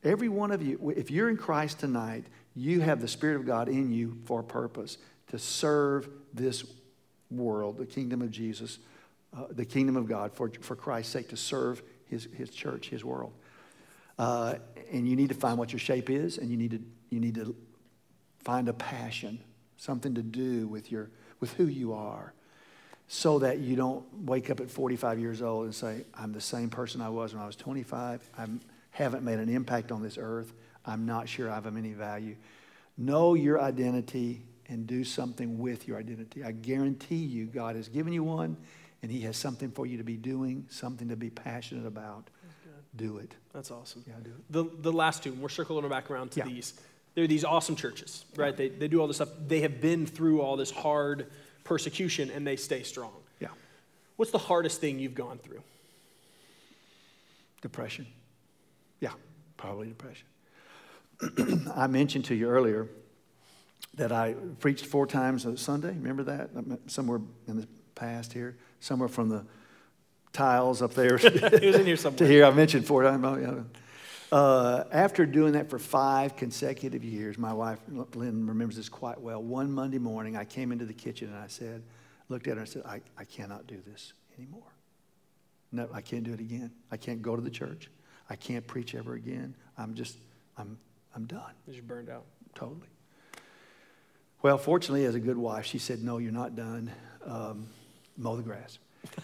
every 0.05 0.29
one 0.29 0.51
of 0.51 0.63
you, 0.63 0.93
if 0.97 1.11
you're 1.11 1.29
in 1.29 1.37
Christ 1.37 1.81
tonight, 1.81 2.25
you 2.55 2.81
have 2.81 3.01
the 3.01 3.09
Spirit 3.09 3.37
of 3.37 3.47
God 3.47 3.69
in 3.69 3.93
you 3.93 4.19
for 4.25 4.41
a 4.41 4.45
purpose 4.45 4.99
to 5.29 5.39
serve 5.39 6.09
this 6.33 6.65
world, 7.31 7.79
the 7.79 7.87
kingdom 7.87 8.23
of 8.23 8.31
Jesus, 8.31 8.79
uh, 9.37 9.45
the 9.51 9.65
kingdom 9.65 9.97
of 9.97 10.09
God, 10.09 10.33
for, 10.33 10.51
for 10.61 10.77
Christ's 10.77 11.13
sake, 11.13 11.29
to 11.31 11.37
serve 11.37 11.83
his, 12.07 12.29
his 12.37 12.51
church, 12.51 12.89
his 12.89 13.05
world. 13.05 13.33
Uh, 14.19 14.55
and 14.91 15.09
you 15.09 15.17
need 15.17 15.29
to 15.29 15.35
find 15.35 15.59
what 15.59 15.73
your 15.73 15.81
shape 15.81 16.09
is, 16.09 16.39
and 16.39 16.51
you 16.51 16.57
need 16.57 16.71
to, 16.71 16.81
you 17.11 17.21
need 17.21 17.35
to 17.35 17.55
find 18.45 18.69
a 18.69 18.73
passion, 18.73 19.41
something 19.77 20.15
to 20.15 20.23
do 20.23 20.69
with, 20.69 20.91
your, 20.91 21.11
with 21.41 21.53
who 21.55 21.67
you 21.67 21.93
are, 21.93 22.33
so 23.09 23.41
that 23.41 23.59
you 23.59 23.77
don't 23.77 24.05
wake 24.25 24.51
up 24.51 24.61
at 24.61 24.71
45 24.71 25.19
years 25.19 25.43
old 25.43 25.65
and 25.65 25.75
say, 25.75 26.05
I'm 26.15 26.33
the 26.33 26.41
same 26.41 26.71
person 26.71 27.01
I 27.01 27.09
was 27.09 27.35
when 27.35 27.43
I 27.43 27.47
was 27.47 27.57
25. 27.57 28.31
I 28.39 28.47
haven't 28.97 29.23
made 29.23 29.39
an 29.39 29.49
impact 29.51 29.93
on 29.93 30.03
this 30.03 30.17
earth. 30.19 30.53
I'm 30.85 31.05
not 31.05 31.29
sure 31.29 31.51
I 31.51 31.55
have 31.55 31.67
any 31.67 31.93
value. 31.93 32.37
Know 32.97 33.35
your 33.35 33.61
identity 33.61 34.43
and 34.69 34.87
do 34.87 35.05
something 35.05 35.59
with 35.59 35.87
your 35.87 35.99
identity. 35.99 36.43
I 36.43 36.53
guarantee 36.53 37.17
you, 37.17 37.45
God 37.47 37.77
has 37.77 37.89
given 37.89 38.13
you 38.13 38.25
one, 38.25 38.57
and 39.03 39.11
He 39.13 39.21
has 39.23 39.37
something 39.37 39.71
for 39.71 39.85
you 39.87 39.99
to 39.99 40.03
be 40.05 40.17
doing, 40.17 40.67
something 40.71 41.09
to 41.11 41.17
be 41.17 41.29
passionate 41.31 41.87
about. 41.87 42.29
Do 42.97 43.19
it. 43.19 43.33
That's 43.53 43.71
awesome. 43.71 44.03
Yeah, 44.09 44.15
do 44.25 44.31
it. 44.31 44.45
The, 44.51 44.65
the 44.81 44.93
last 44.93 45.23
two, 45.23 45.35
we're 45.35 45.51
circling 45.51 45.87
back 45.91 46.11
around 46.11 46.31
to 46.31 46.41
Yeah. 46.41 46.47
these. 46.47 46.73
They're 47.15 47.27
these 47.27 47.45
awesome 47.45 47.77
churches, 47.77 48.25
right? 48.37 48.57
They, 48.57 48.69
they 48.71 48.89
do 48.89 49.01
all 49.01 49.07
this 49.07 49.17
stuff. 49.17 49.29
They 49.47 49.61
have 49.61 49.81
been 49.83 50.07
through 50.07 50.41
all 50.41 50.57
this 50.57 50.71
hard 50.71 51.27
persecution 51.65 52.31
and 52.31 52.47
they 52.47 52.57
stay 52.57 52.83
strong. 52.83 53.13
Yeah. 53.41 53.49
What's 54.17 54.31
the 54.33 54.39
hardest 54.39 54.81
thing 54.81 54.99
you've 54.99 55.15
gone 55.15 55.39
through? 55.39 55.63
Depression. 57.61 58.07
Probably 59.57 59.89
depression. 59.89 60.27
I 61.75 61.87
mentioned 61.87 62.27
to 62.27 62.35
you 62.35 62.49
earlier 62.49 62.89
that 63.95 64.13
I 64.13 64.35
preached 64.61 64.87
four 64.87 65.07
times 65.07 65.47
on 65.47 65.57
Sunday. 65.57 65.89
Remember 65.89 66.23
that? 66.25 66.51
Somewhere 66.87 67.21
in 67.49 67.61
the 67.61 67.69
past 67.95 68.33
here, 68.33 68.57
somewhere 68.81 69.09
from 69.09 69.29
the 69.29 69.45
tiles 70.33 70.83
up 70.83 70.93
there 70.93 71.15
it 71.23 71.65
was 71.65 71.77
in 71.77 71.87
here 71.87 71.97
to 71.97 72.03
somewhere. 72.03 72.29
here. 72.29 72.45
I 72.45 72.51
mentioned 72.51 72.87
four 72.87 73.03
times. 73.03 73.25
Oh, 73.25 73.37
yeah. 73.37 74.37
Uh, 74.37 74.85
after 74.93 75.25
doing 75.25 75.53
that 75.53 75.71
for 75.71 75.79
five 75.79 76.37
consecutive 76.37 77.05
years, 77.05 77.39
my 77.39 77.53
wife 77.53 77.79
Lynn 78.15 78.47
remembers 78.47 78.77
this 78.77 78.89
quite 78.89 79.21
well. 79.21 79.43
One 79.43 79.71
Monday 79.73 79.99
morning, 79.99 80.37
I 80.37 80.45
came 80.45 80.73
into 80.73 80.85
the 80.85 80.93
kitchen 80.93 81.29
and 81.29 81.39
I 81.39 81.47
said, 81.47 81.83
looked 82.29 82.49
at 82.49 82.55
her 82.55 82.61
and 82.61 82.69
said, 82.69 82.83
I, 82.85 83.01
I 83.17 83.25
cannot 83.25 83.67
do 83.67 83.81
this 83.87 84.13
anymore. 84.37 84.73
No, 85.73 85.89
I 85.93 86.01
can't 86.01 86.25
do 86.25 86.33
it 86.33 86.41
again. 86.41 86.73
I 86.91 86.97
can't 86.97 87.23
go 87.23 87.37
to 87.37 87.43
the 87.43 87.51
church. 87.51 87.89
I 88.29 88.37
can't 88.37 88.67
preach 88.67 88.95
ever 88.95 89.15
again. 89.15 89.55
I'm 89.79 89.95
just, 89.95 90.17
I'm, 90.57 90.79
I'm 91.15 91.27
done. 91.27 91.53
You're 91.69 91.83
burned 91.83 92.11
out. 92.11 92.25
Totally. 92.55 92.89
Well, 94.43 94.59
fortunately, 94.59 95.05
as 95.05 95.15
a 95.15 95.21
good 95.21 95.37
wife, 95.37 95.67
she 95.67 95.79
said, 95.79 96.03
No, 96.03 96.19
you're 96.19 96.33
not 96.33 96.55
done. 96.55 96.91
Um, 97.25 97.69
mow 98.17 98.37
the 98.37 98.43
grass. 98.43 98.79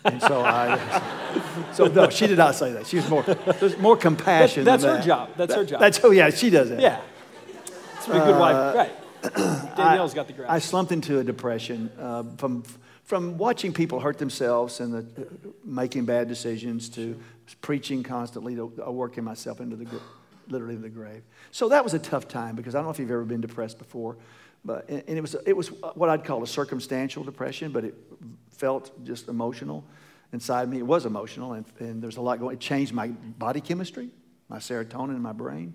And 0.05 0.21
so 0.21 0.43
I, 0.43 1.71
so 1.73 1.87
no, 1.87 2.09
she 2.11 2.27
did 2.27 2.39
not 2.39 2.55
say 2.55 2.73
that. 2.73 2.87
She 2.87 2.97
was 2.97 3.09
more, 3.09 3.23
there's 3.23 3.77
more 3.79 3.97
compassion. 3.97 4.65
That's 4.65 4.83
than 4.83 4.93
her 4.93 4.97
that. 4.99 5.07
job. 5.07 5.31
That's 5.37 5.55
her 5.55 5.65
job. 5.65 5.81
That's, 5.81 6.01
oh, 6.05 6.11
yeah, 6.11 6.31
she 6.31 6.51
does 6.51 6.71
that. 6.71 6.81
Yeah. 6.81 7.01
It's 7.97 8.09
a 8.09 8.13
good 8.13 8.39
wife. 8.39 8.75
Right. 8.75 8.93
Danielle's 9.77 10.15
got 10.15 10.27
the 10.27 10.33
grass. 10.33 10.51
Uh, 10.51 10.55
I 10.55 10.59
slumped 10.59 10.93
into 10.93 11.21
a 11.21 11.25
depression 11.25 11.91
uh, 11.99 12.25
from, 12.37 12.65
from 13.05 13.39
watching 13.39 13.73
people 13.73 14.01
hurt 14.01 14.19
themselves 14.19 14.81
and 14.81 14.93
the, 14.93 15.23
uh, 15.23 15.27
making 15.65 16.05
bad 16.05 16.29
decisions 16.29 16.89
to 16.91 17.21
preaching 17.61 18.03
constantly 18.03 18.59
uh, 18.59 18.91
working 18.91 19.25
myself 19.25 19.61
into 19.61 19.77
the, 19.77 20.01
literally 20.49 20.77
the 20.77 20.89
grave. 20.89 21.23
So 21.51 21.69
that 21.69 21.83
was 21.85 21.95
a 21.95 21.99
tough 21.99 22.29
time 22.29 22.57
because 22.57 22.75
I 22.75 22.79
don't 22.79 22.87
know 22.87 22.91
if 22.91 22.99
you've 22.99 23.11
ever 23.11 23.25
been 23.25 23.41
depressed 23.41 23.79
before, 23.79 24.17
but 24.65 24.89
and 24.89 25.03
it 25.09 25.21
was 25.21 25.35
it 25.47 25.57
was 25.57 25.69
what 25.95 26.09
I'd 26.09 26.25
call 26.25 26.43
a 26.43 26.47
circumstantial 26.47 27.25
depression, 27.25 27.73
but 27.73 27.85
it 27.85 27.95
felt 28.51 29.05
just 29.05 29.29
emotional 29.29 29.85
inside 30.33 30.69
me. 30.69 30.79
It 30.79 30.87
was 30.87 31.07
emotional, 31.07 31.55
and, 31.55 31.65
and 31.79 32.03
there's 32.03 32.17
a 32.17 32.23
lot 32.23 32.39
going. 32.39 32.55
It 32.55 32.61
changed 32.61 32.93
my 32.93 33.09
body 33.09 33.61
chemistry, 33.61 34.11
my 34.49 34.59
serotonin 34.59 35.17
in 35.17 35.23
my 35.23 35.33
brain. 35.33 35.75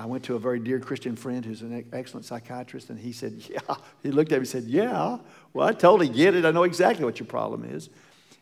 I 0.00 0.06
went 0.06 0.24
to 0.24 0.34
a 0.34 0.38
very 0.38 0.58
dear 0.58 0.80
Christian 0.80 1.14
friend 1.14 1.44
who's 1.44 1.60
an 1.60 1.84
excellent 1.92 2.24
psychiatrist, 2.24 2.88
and 2.88 2.98
he 2.98 3.12
said, 3.12 3.34
Yeah. 3.50 3.76
He 4.02 4.10
looked 4.10 4.32
at 4.32 4.36
me 4.36 4.40
and 4.40 4.48
said, 4.48 4.64
Yeah. 4.64 5.18
Well, 5.52 5.68
I 5.68 5.72
totally 5.72 6.08
get 6.08 6.34
it. 6.34 6.44
I 6.44 6.50
know 6.52 6.62
exactly 6.62 7.04
what 7.04 7.20
your 7.20 7.26
problem 7.26 7.64
is. 7.64 7.90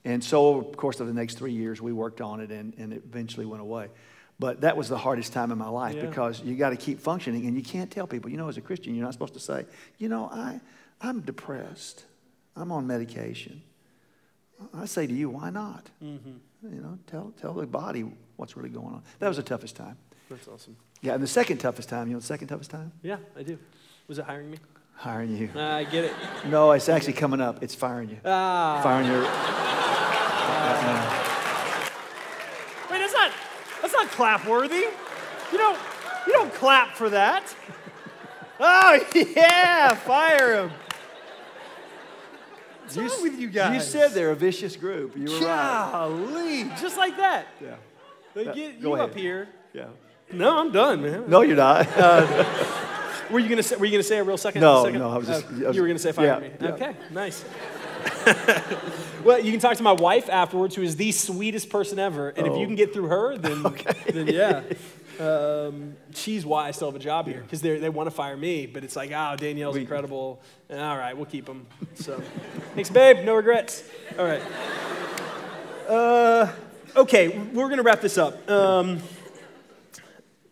And 0.04 0.22
so, 0.22 0.56
of 0.58 0.76
course 0.76 1.00
of 1.00 1.06
the 1.06 1.12
next 1.12 1.34
three 1.38 1.52
years, 1.52 1.80
we 1.82 1.92
worked 1.92 2.20
on 2.20 2.40
it, 2.40 2.50
and, 2.50 2.74
and 2.78 2.92
it 2.92 3.02
eventually 3.04 3.46
went 3.46 3.62
away. 3.62 3.88
But 4.38 4.60
that 4.60 4.76
was 4.76 4.88
the 4.88 4.96
hardest 4.98 5.32
time 5.32 5.50
in 5.50 5.58
my 5.58 5.68
life 5.68 5.96
Yeah. 5.96 6.06
because 6.06 6.40
you 6.42 6.54
got 6.54 6.70
to 6.70 6.76
keep 6.76 7.00
functioning, 7.00 7.46
and 7.46 7.56
you 7.56 7.62
can't 7.62 7.90
tell 7.90 8.06
people, 8.06 8.30
you 8.30 8.36
know, 8.36 8.48
as 8.48 8.56
a 8.56 8.60
Christian, 8.60 8.94
you're 8.94 9.04
not 9.04 9.12
supposed 9.12 9.34
to 9.34 9.40
say, 9.40 9.66
You 9.98 10.08
know, 10.08 10.30
I, 10.32 10.60
I'm 11.00 11.20
depressed, 11.20 12.04
I'm 12.56 12.70
on 12.72 12.86
medication. 12.86 13.62
I 14.74 14.86
say 14.86 15.06
to 15.06 15.12
you, 15.14 15.30
why 15.30 15.50
not? 15.50 15.88
Mm-hmm. 16.02 16.74
You 16.74 16.80
know, 16.80 16.98
tell, 17.06 17.32
tell 17.40 17.52
the 17.52 17.66
body 17.66 18.04
what's 18.36 18.56
really 18.56 18.70
going 18.70 18.86
on. 18.94 19.02
That 19.20 19.28
was 19.28 19.36
the 19.36 19.42
toughest 19.44 19.76
time. 19.76 19.96
That's 20.28 20.48
awesome. 20.48 20.76
Yeah, 21.00 21.14
and 21.14 21.22
the 21.22 21.28
second 21.28 21.58
toughest 21.58 21.88
time, 21.88 22.08
you 22.08 22.14
know, 22.14 22.20
the 22.20 22.26
second 22.26 22.48
toughest 22.48 22.70
time? 22.70 22.90
Yeah, 23.02 23.18
I 23.36 23.44
do. 23.44 23.58
Was 24.08 24.18
it 24.18 24.24
hiring 24.24 24.50
me? 24.50 24.58
Hiring 24.98 25.36
you. 25.36 25.48
I 25.54 25.84
get 25.84 26.06
it. 26.06 26.12
No, 26.46 26.72
it's 26.72 26.88
actually 26.88 27.12
coming 27.12 27.40
up. 27.40 27.62
It's 27.62 27.72
firing 27.72 28.10
you. 28.10 28.18
Ah. 28.24 28.80
Firing 28.82 29.06
your. 29.06 29.22
Wait, 32.90 32.98
that's 32.98 33.12
not 33.12 33.30
that's 33.80 33.94
not 33.94 34.08
clap 34.08 34.44
worthy. 34.44 34.74
You 35.52 35.58
don't 35.58 35.78
you 36.26 36.32
don't 36.32 36.52
clap 36.52 36.96
for 36.96 37.10
that. 37.10 37.54
Oh 38.58 38.98
yeah, 39.14 39.94
fire 39.94 40.64
him. 40.64 40.72
What's 42.82 42.96
wrong 42.96 43.22
with 43.22 43.38
you 43.38 43.48
guys? 43.50 43.74
You 43.74 43.80
said 43.80 44.10
they're 44.12 44.32
a 44.32 44.36
vicious 44.36 44.74
group. 44.74 45.16
You 45.16 45.30
were 45.30 45.46
right. 45.46 45.90
Golly, 45.92 46.64
just 46.80 46.96
like 46.96 47.16
that. 47.18 47.46
Yeah. 47.60 47.76
They 48.34 48.46
get 48.46 48.82
go 48.82 48.88
you 48.88 48.94
ahead. 48.94 49.10
up 49.10 49.14
here. 49.16 49.48
Yeah. 49.72 49.88
No, 50.32 50.58
I'm 50.58 50.72
done, 50.72 51.02
man. 51.02 51.30
No, 51.30 51.42
you're 51.42 51.54
not. 51.56 51.86
Were 53.30 53.38
you 53.38 53.48
gonna 53.48 53.62
say? 53.62 53.76
Were 53.76 53.84
you 53.84 53.92
gonna 53.92 54.02
say 54.02 54.18
a 54.18 54.24
real 54.24 54.36
second? 54.38 54.60
No, 54.62 54.84
second? 54.84 55.00
no, 55.00 55.10
I 55.10 55.18
was 55.18 55.26
just- 55.26 55.46
Oh, 55.50 55.64
I 55.64 55.66
was- 55.68 55.76
you 55.76 55.82
were 55.82 55.88
gonna 55.88 55.98
say 55.98 56.12
fire 56.12 56.26
yeah, 56.26 56.38
me. 56.38 56.50
yeah. 56.60 56.68
Okay, 56.74 56.96
nice. 57.10 57.44
well, 59.24 59.38
you 59.38 59.50
can 59.50 59.60
talk 59.60 59.76
to 59.76 59.82
my 59.82 59.92
wife 59.92 60.28
afterwards, 60.30 60.74
who 60.74 60.82
is 60.82 60.96
the 60.96 61.12
sweetest 61.12 61.68
person 61.70 61.98
ever, 61.98 62.30
and 62.30 62.46
if 62.46 62.54
you 62.56 62.62
Oh. 62.62 62.66
can 62.66 62.74
get 62.74 62.92
through 62.92 63.08
her, 63.08 63.36
then 63.36 63.62
then 64.12 64.26
yeah. 64.28 64.62
Um, 65.20 65.96
she's 66.14 66.46
why 66.46 66.68
I 66.68 66.70
still 66.70 66.88
have 66.88 66.94
a 66.94 67.00
job 67.04 67.26
here 67.26 67.40
because 67.40 67.60
they 67.60 67.78
they 67.78 67.88
want 67.88 68.06
to 68.06 68.10
fire 68.14 68.36
me, 68.36 68.66
but 68.66 68.84
it's 68.84 68.94
like, 68.96 69.10
oh, 69.12 69.34
Danielle's 69.36 69.74
We- 69.74 69.80
incredible. 69.82 70.40
All 70.70 70.96
right, 70.96 71.16
we'll 71.16 71.26
keep 71.26 71.48
him. 71.48 71.66
So, 71.94 72.22
thanks, 72.74 72.88
babe. 72.90 73.24
No 73.24 73.34
regrets. 73.34 73.82
All 74.18 74.24
right. 74.24 74.42
Uh, 75.88 76.52
okay, 76.96 77.28
we're 77.52 77.68
gonna 77.68 77.82
wrap 77.82 78.00
this 78.00 78.16
up. 78.18 78.48
Um, 78.50 79.00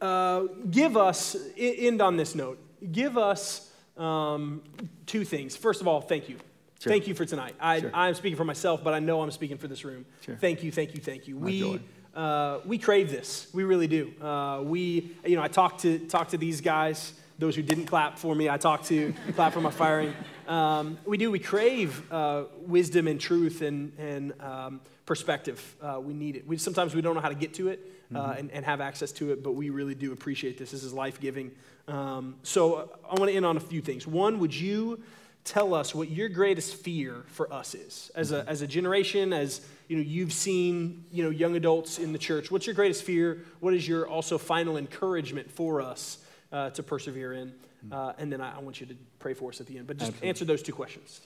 uh, 0.00 0.42
give 0.70 0.96
us, 0.96 1.36
end 1.56 2.02
on 2.02 2.16
this 2.16 2.34
note, 2.34 2.58
give 2.92 3.18
us 3.18 3.70
um, 3.96 4.62
two 5.06 5.24
things. 5.24 5.56
First 5.56 5.80
of 5.80 5.88
all, 5.88 6.00
thank 6.00 6.28
you. 6.28 6.36
Sure. 6.78 6.92
Thank 6.92 7.06
you 7.06 7.14
for 7.14 7.24
tonight. 7.24 7.54
I, 7.58 7.80
Sure. 7.80 7.90
I'm 7.94 8.14
speaking 8.14 8.36
for 8.36 8.44
myself, 8.44 8.84
but 8.84 8.92
I 8.92 8.98
know 8.98 9.22
I'm 9.22 9.30
speaking 9.30 9.56
for 9.56 9.66
this 9.66 9.84
room. 9.84 10.04
Sure. 10.20 10.36
Thank 10.36 10.62
you, 10.62 10.70
thank 10.70 10.94
you, 10.94 11.00
thank 11.00 11.26
you. 11.26 11.36
My 11.36 11.46
we 11.46 11.80
uh, 12.14 12.60
we 12.64 12.78
crave 12.78 13.10
this. 13.10 13.48
We 13.52 13.64
really 13.64 13.86
do. 13.86 14.12
Uh, 14.22 14.62
we, 14.62 15.12
you 15.24 15.36
know, 15.36 15.42
I 15.42 15.48
talked 15.48 15.82
to 15.82 15.98
talked 15.98 16.30
to 16.30 16.38
these 16.38 16.60
guys. 16.60 17.12
Those 17.38 17.54
who 17.54 17.62
didn't 17.62 17.84
clap 17.84 18.18
for 18.18 18.34
me, 18.34 18.48
I 18.48 18.56
talked 18.56 18.86
to 18.86 19.12
clap 19.34 19.52
for 19.52 19.60
my 19.60 19.70
firing. 19.70 20.14
Um, 20.48 20.98
we 21.04 21.18
do. 21.18 21.30
We 21.30 21.38
crave 21.38 22.10
uh, 22.10 22.44
wisdom 22.60 23.06
and 23.08 23.20
truth 23.20 23.60
and 23.62 23.92
and 23.98 24.32
um, 24.40 24.80
perspective. 25.04 25.76
Uh, 25.80 26.00
we 26.00 26.14
need 26.14 26.36
it. 26.36 26.46
We 26.46 26.56
sometimes 26.56 26.94
we 26.94 27.02
don't 27.02 27.14
know 27.14 27.20
how 27.20 27.28
to 27.28 27.34
get 27.34 27.54
to 27.54 27.68
it 27.68 27.80
uh, 28.14 28.34
and, 28.38 28.50
and 28.50 28.64
have 28.64 28.80
access 28.80 29.12
to 29.12 29.32
it, 29.32 29.42
but 29.42 29.52
we 29.52 29.70
really 29.70 29.94
do 29.94 30.12
appreciate 30.12 30.58
this. 30.58 30.70
This 30.70 30.84
is 30.84 30.92
life 30.92 31.20
giving. 31.20 31.52
Um, 31.88 32.36
so 32.42 32.74
uh, 32.74 32.86
I 33.10 33.14
want 33.14 33.30
to 33.30 33.36
end 33.36 33.46
on 33.46 33.56
a 33.56 33.60
few 33.60 33.80
things. 33.80 34.06
One, 34.06 34.38
would 34.40 34.54
you? 34.54 35.02
tell 35.44 35.74
us 35.74 35.94
what 35.94 36.10
your 36.10 36.28
greatest 36.28 36.74
fear 36.74 37.22
for 37.28 37.52
us 37.52 37.76
is 37.76 38.10
as 38.16 38.32
a, 38.32 38.44
as 38.48 38.62
a 38.62 38.66
generation 38.66 39.32
as 39.32 39.60
you 39.86 39.96
know 39.96 40.02
you've 40.02 40.32
seen 40.32 41.04
you 41.12 41.22
know 41.22 41.30
young 41.30 41.54
adults 41.54 42.00
in 42.00 42.12
the 42.12 42.18
church 42.18 42.50
what's 42.50 42.66
your 42.66 42.74
greatest 42.74 43.04
fear 43.04 43.44
what 43.60 43.72
is 43.72 43.86
your 43.86 44.08
also 44.08 44.38
final 44.38 44.76
encouragement 44.76 45.48
for 45.48 45.80
us 45.80 46.18
uh, 46.50 46.70
to 46.70 46.82
persevere 46.82 47.32
in 47.32 47.54
uh, 47.92 48.12
and 48.18 48.32
then 48.32 48.40
I, 48.40 48.56
I 48.56 48.58
want 48.58 48.80
you 48.80 48.86
to 48.88 48.96
pray 49.20 49.34
for 49.34 49.50
us 49.50 49.60
at 49.60 49.68
the 49.68 49.78
end 49.78 49.86
but 49.86 49.98
just 49.98 50.08
Absolutely. 50.08 50.28
answer 50.30 50.44
those 50.46 50.62
two 50.64 50.72
questions 50.72 51.20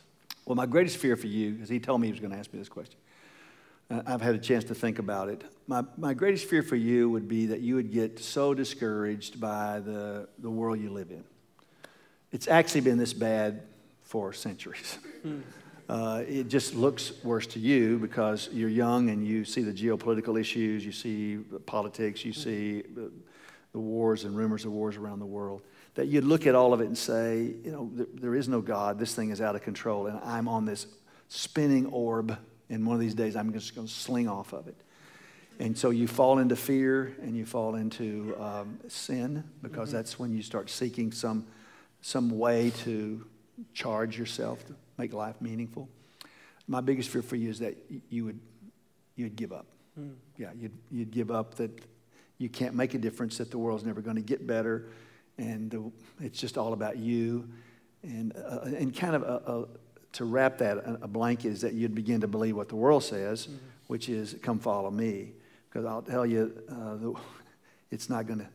Well, 0.46 0.56
my 0.56 0.66
greatest 0.66 0.96
fear 0.96 1.16
for 1.16 1.26
you, 1.26 1.52
because 1.52 1.68
he 1.68 1.78
told 1.78 2.00
me 2.00 2.08
he 2.08 2.12
was 2.12 2.20
going 2.20 2.32
to 2.32 2.38
ask 2.38 2.52
me 2.52 2.58
this 2.58 2.68
question, 2.68 2.96
Uh, 3.90 4.02
I've 4.06 4.20
had 4.20 4.34
a 4.34 4.38
chance 4.38 4.64
to 4.64 4.74
think 4.74 4.98
about 4.98 5.28
it. 5.28 5.42
My, 5.66 5.84
my 5.96 6.14
greatest 6.14 6.46
fear 6.46 6.62
for 6.62 6.76
you 6.76 7.10
would 7.10 7.28
be 7.28 7.46
that 7.46 7.60
you 7.60 7.74
would 7.74 7.92
get 7.92 8.18
so 8.18 8.54
discouraged 8.54 9.40
by 9.40 9.80
the, 9.80 10.28
the 10.38 10.50
world 10.50 10.80
you 10.80 10.90
live 10.90 11.10
in. 11.10 11.24
It's 12.32 12.48
actually 12.48 12.82
been 12.82 12.98
this 12.98 13.12
bad 13.12 13.62
for 14.02 14.32
centuries. 14.32 14.98
Hmm. 15.22 15.40
Uh, 15.88 16.22
it 16.28 16.48
just 16.48 16.74
looks 16.76 17.12
worse 17.24 17.48
to 17.48 17.58
you 17.58 17.98
because 17.98 18.48
you're 18.52 18.68
young 18.68 19.10
and 19.10 19.26
you 19.26 19.44
see 19.44 19.62
the 19.62 19.72
geopolitical 19.72 20.40
issues, 20.40 20.86
you 20.86 20.92
see 20.92 21.38
politics, 21.66 22.24
you 22.24 22.32
hmm. 22.32 22.40
see 22.40 22.82
the, 22.82 23.10
the 23.72 23.78
wars 23.78 24.24
and 24.24 24.36
rumors 24.36 24.64
of 24.64 24.72
wars 24.72 24.96
around 24.96 25.18
the 25.18 25.26
world. 25.26 25.62
That 25.96 26.06
you'd 26.06 26.24
look 26.24 26.46
at 26.46 26.54
all 26.54 26.72
of 26.72 26.80
it 26.80 26.86
and 26.86 26.96
say, 26.96 27.54
you 27.64 27.72
know, 27.72 27.90
there, 27.92 28.06
there 28.14 28.34
is 28.36 28.48
no 28.48 28.60
God. 28.60 29.00
This 29.00 29.14
thing 29.14 29.30
is 29.30 29.40
out 29.40 29.56
of 29.56 29.62
control, 29.62 30.06
and 30.06 30.20
I'm 30.20 30.46
on 30.46 30.64
this 30.64 30.86
spinning 31.28 31.86
orb, 31.86 32.38
and 32.70 32.86
one 32.86 32.94
of 32.94 33.00
these 33.00 33.14
days 33.14 33.36
I'm 33.36 33.52
just 33.52 33.74
going 33.74 33.86
to 33.86 33.92
sling 33.92 34.28
off 34.28 34.52
of 34.52 34.68
it. 34.68 34.76
And 35.58 35.76
so 35.76 35.90
you 35.90 36.08
fall 36.08 36.38
into 36.38 36.56
fear 36.56 37.14
and 37.20 37.36
you 37.36 37.44
fall 37.44 37.74
into 37.74 38.34
um, 38.40 38.78
sin 38.88 39.44
because 39.60 39.92
that's 39.92 40.18
when 40.18 40.34
you 40.34 40.42
start 40.42 40.70
seeking 40.70 41.12
some, 41.12 41.46
some 42.00 42.38
way 42.38 42.70
to 42.84 43.26
charge 43.74 44.18
yourself 44.18 44.64
to 44.68 44.74
make 44.96 45.12
life 45.12 45.38
meaningful. 45.40 45.88
My 46.66 46.80
biggest 46.80 47.10
fear 47.10 47.20
for 47.20 47.36
you 47.36 47.50
is 47.50 47.58
that 47.58 47.76
you 48.08 48.24
would, 48.24 48.40
you'd 49.16 49.36
give 49.36 49.52
up. 49.52 49.66
Yeah, 50.38 50.48
you'd, 50.58 50.72
you'd 50.90 51.10
give 51.10 51.30
up 51.30 51.56
that 51.56 51.78
you 52.38 52.48
can't 52.48 52.74
make 52.74 52.94
a 52.94 52.98
difference, 52.98 53.36
that 53.36 53.50
the 53.50 53.58
world's 53.58 53.84
never 53.84 54.00
going 54.00 54.16
to 54.16 54.22
get 54.22 54.46
better, 54.46 54.86
and 55.36 55.70
the, 55.70 55.92
it's 56.20 56.40
just 56.40 56.56
all 56.56 56.72
about 56.72 56.96
you. 56.96 57.50
And, 58.02 58.32
uh, 58.34 58.60
and 58.64 58.96
kind 58.96 59.14
of 59.14 59.22
a, 59.22 59.52
a, 59.52 59.66
to 60.12 60.24
wrap 60.24 60.58
that, 60.58 60.78
a, 60.78 60.98
a 61.02 61.08
blanket 61.08 61.48
is 61.48 61.60
that 61.60 61.74
you'd 61.74 61.94
begin 61.94 62.20
to 62.22 62.28
believe 62.28 62.56
what 62.56 62.68
the 62.68 62.76
world 62.76 63.04
says, 63.04 63.48
which 63.86 64.08
is, 64.08 64.36
come 64.42 64.58
follow 64.58 64.90
me. 64.90 65.32
Because 65.68 65.86
I'll 65.86 66.02
tell 66.02 66.26
you, 66.26 66.52
uh, 66.68 66.96
the, 66.96 67.14
it's 67.90 68.10
not 68.10 68.26
going 68.26 68.40
to, 68.40 68.46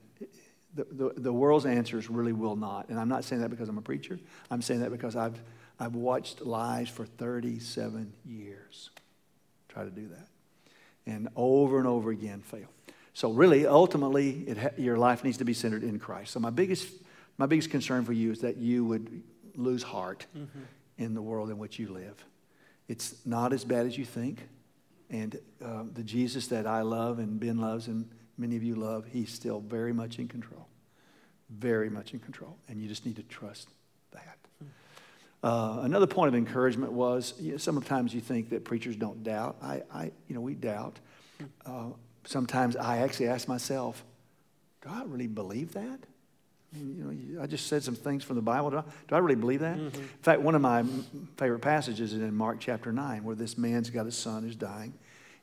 the, 0.76 0.86
the, 0.92 1.22
the 1.22 1.34
world's 1.34 1.66
answers 1.66 2.10
really 2.10 2.34
will 2.34 2.56
not. 2.58 2.90
And 2.90 3.00
I'm 3.00 3.08
not 3.08 3.24
saying 3.24 3.42
that 3.42 3.50
because 3.50 3.70
I'm 3.70 3.78
a 3.78 3.82
preacher. 3.82 4.20
I'm 4.52 4.62
saying 4.62 4.82
that 4.82 4.92
because 4.92 5.16
I've, 5.16 5.40
I've 5.80 5.96
watched 5.96 6.42
lies 6.42 6.90
for 6.90 7.06
37 7.06 8.12
years 8.26 8.90
try 9.76 9.84
to 9.84 9.90
do 9.92 10.08
that. 10.08 10.28
And 11.06 11.28
over 11.36 11.78
and 11.78 11.88
over 11.88 12.10
again 12.12 12.42
fail. 12.42 12.68
So 13.14 13.32
really, 13.32 13.68
ultimately, 13.68 14.44
it 14.48 14.58
ha- 14.58 14.70
your 14.78 14.98
life 14.98 15.24
needs 15.24 15.38
to 15.38 15.46
be 15.46 15.54
centered 15.54 15.84
in 15.84 16.00
Christ. 16.00 16.32
So 16.32 16.40
my 16.40 16.50
biggest, 16.50 16.92
my 17.38 17.46
biggest 17.46 17.70
concern 17.70 18.04
for 18.06 18.14
you 18.14 18.32
is 18.32 18.40
that 18.42 18.58
you 18.58 18.84
would 18.86 19.22
lose 19.56 19.84
heart 19.84 20.26
in 20.98 21.14
the 21.14 21.22
world 21.22 21.50
in 21.50 21.58
which 21.58 21.80
you 21.80 21.90
live. 21.90 22.24
It's 22.88 23.26
not 23.26 23.54
as 23.54 23.66
bad 23.66 23.86
as 23.86 23.98
you 23.98 24.06
think. 24.06 24.48
And 25.10 25.40
uh, 25.64 25.84
the 25.94 26.04
Jesus 26.04 26.48
that 26.48 26.66
I 26.66 26.82
love 26.82 27.20
and 27.20 27.40
Ben 27.40 27.58
loves 27.58 27.88
and 27.88 28.10
many 28.38 28.56
of 28.56 28.64
you 28.64 28.76
love, 28.76 29.06
he's 29.12 29.32
still 29.32 29.60
very 29.60 29.94
much 29.94 30.20
in 30.20 30.28
control. 30.28 30.68
Very 31.50 31.90
much 31.90 32.14
in 32.14 32.20
control. 32.20 32.58
And 32.68 32.82
you 32.82 32.88
just 32.88 33.06
need 33.06 33.16
to 33.18 33.24
trust 33.24 33.70
that. 34.12 34.38
Uh, 35.44 35.82
another 35.84 36.08
point 36.08 36.28
of 36.28 36.36
encouragement 36.36 36.92
was 36.92 37.36
you 37.40 37.52
know, 37.52 37.58
sometimes 37.58 38.14
you 38.16 38.22
think 38.22 38.50
that 38.50 38.66
preachers 38.66 38.96
don't 38.96 39.24
doubt. 39.24 39.58
I, 39.62 39.84
I 39.94 40.12
you 40.28 40.34
know, 40.34 40.42
we 40.42 40.56
doubt. 40.56 41.00
Uh, 41.66 41.90
sometimes 42.24 42.76
I 42.76 43.00
actually 43.00 43.28
ask 43.28 43.48
myself, 43.48 44.04
do 44.82 44.90
I 44.90 45.04
really 45.06 45.28
believe 45.28 45.74
that? 45.74 46.00
I 46.76 46.80
You 46.80 47.04
know, 47.04 47.42
I 47.42 47.48
just 47.48 47.68
said 47.68 47.84
some 47.84 47.96
things 47.96 48.24
from 48.24 48.36
the 48.36 48.42
Bible. 48.42 48.72
Do 48.72 48.78
I, 48.78 48.84
do 49.08 49.16
I 49.16 49.18
really 49.20 49.36
believe 49.36 49.62
that? 49.62 49.78
In 49.78 49.92
fact, 50.22 50.42
one 50.42 50.56
of 50.56 50.62
my 50.62 50.84
favorite 51.38 51.60
passages 51.60 52.14
is 52.14 52.22
in 52.22 52.36
Mark 52.36 52.58
chapter 52.60 52.92
9, 52.92 53.24
where 53.24 53.36
this 53.36 53.58
man's 53.58 53.90
got 53.90 54.06
a 54.06 54.12
son 54.12 54.44
who's 54.44 54.56
dying. 54.56 54.94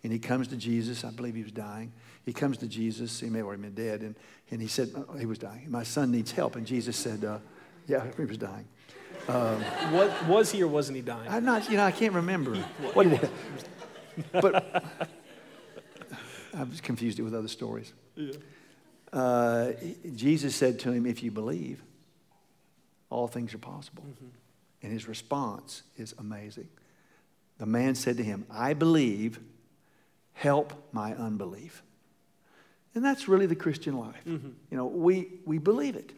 And 0.03 0.13
he 0.13 0.19
comes 0.19 0.49
to 0.49 0.57
Jesus. 0.57 1.05
I 1.05 1.11
believe 1.11 1.35
he 1.35 1.43
was 1.43 1.53
dying. 1.53 1.93
He 2.25 2.33
comes 2.33 2.59
to 2.59 2.67
Jesus. 2.67 3.21
He 3.21 3.31
may 3.31 3.39
have 3.39 3.47
already 3.47 3.63
been 3.63 3.75
dead. 3.75 4.01
And, 4.01 4.17
and 4.51 4.61
he 4.61 4.69
said, 4.69 4.91
oh, 4.95 5.17
he 5.17 5.27
was 5.27 5.39
dying. 5.39 5.67
My 5.71 5.85
son 5.85 6.11
needs 6.11 6.33
help. 6.33 6.57
And 6.57 6.67
Jesus 6.67 6.97
said, 6.97 7.25
uh, 7.25 7.39
yeah, 7.87 8.05
he 8.17 8.25
was 8.25 8.39
dying. 8.39 8.67
what, 9.93 10.27
was 10.27 10.51
he 10.51 10.63
or 10.63 10.67
wasn't 10.67 10.97
he 10.97 11.03
dying 11.03 11.29
I'm 11.29 11.45
not, 11.45 11.71
you 11.71 11.77
know, 11.77 11.85
I 11.85 11.93
can't 11.93 12.15
remember. 12.15 12.57
What 12.93 13.09
did 13.09 13.31
but 14.33 14.85
I've 16.55 16.83
confused 16.83 17.19
it 17.19 17.23
with 17.23 17.35
other 17.35 17.49
stories. 17.49 17.93
Uh, 19.13 19.73
Jesus 20.15 20.55
said 20.55 20.79
to 20.81 20.93
him, 20.93 21.07
If 21.07 21.23
you 21.23 21.31
believe, 21.31 21.83
all 23.11 23.29
things 23.29 23.53
are 23.55 23.59
possible. 23.59 24.05
And 24.83 24.93
his 24.93 25.07
response 25.07 25.83
is 25.97 26.15
amazing. 26.19 26.69
The 27.59 27.67
man 27.67 27.95
said 27.95 28.17
to 28.17 28.25
him, 28.25 28.47
I 28.51 28.75
believe, 28.75 29.39
help 30.33 30.73
my 30.93 31.15
unbelief. 31.15 31.83
And 32.95 33.05
that's 33.05 33.29
really 33.29 33.47
the 33.47 33.55
Christian 33.55 33.97
life. 33.99 34.21
You 34.71 34.77
know, 34.77 34.87
we, 34.87 35.29
we 35.45 35.59
believe 35.59 35.97
it. 35.97 36.13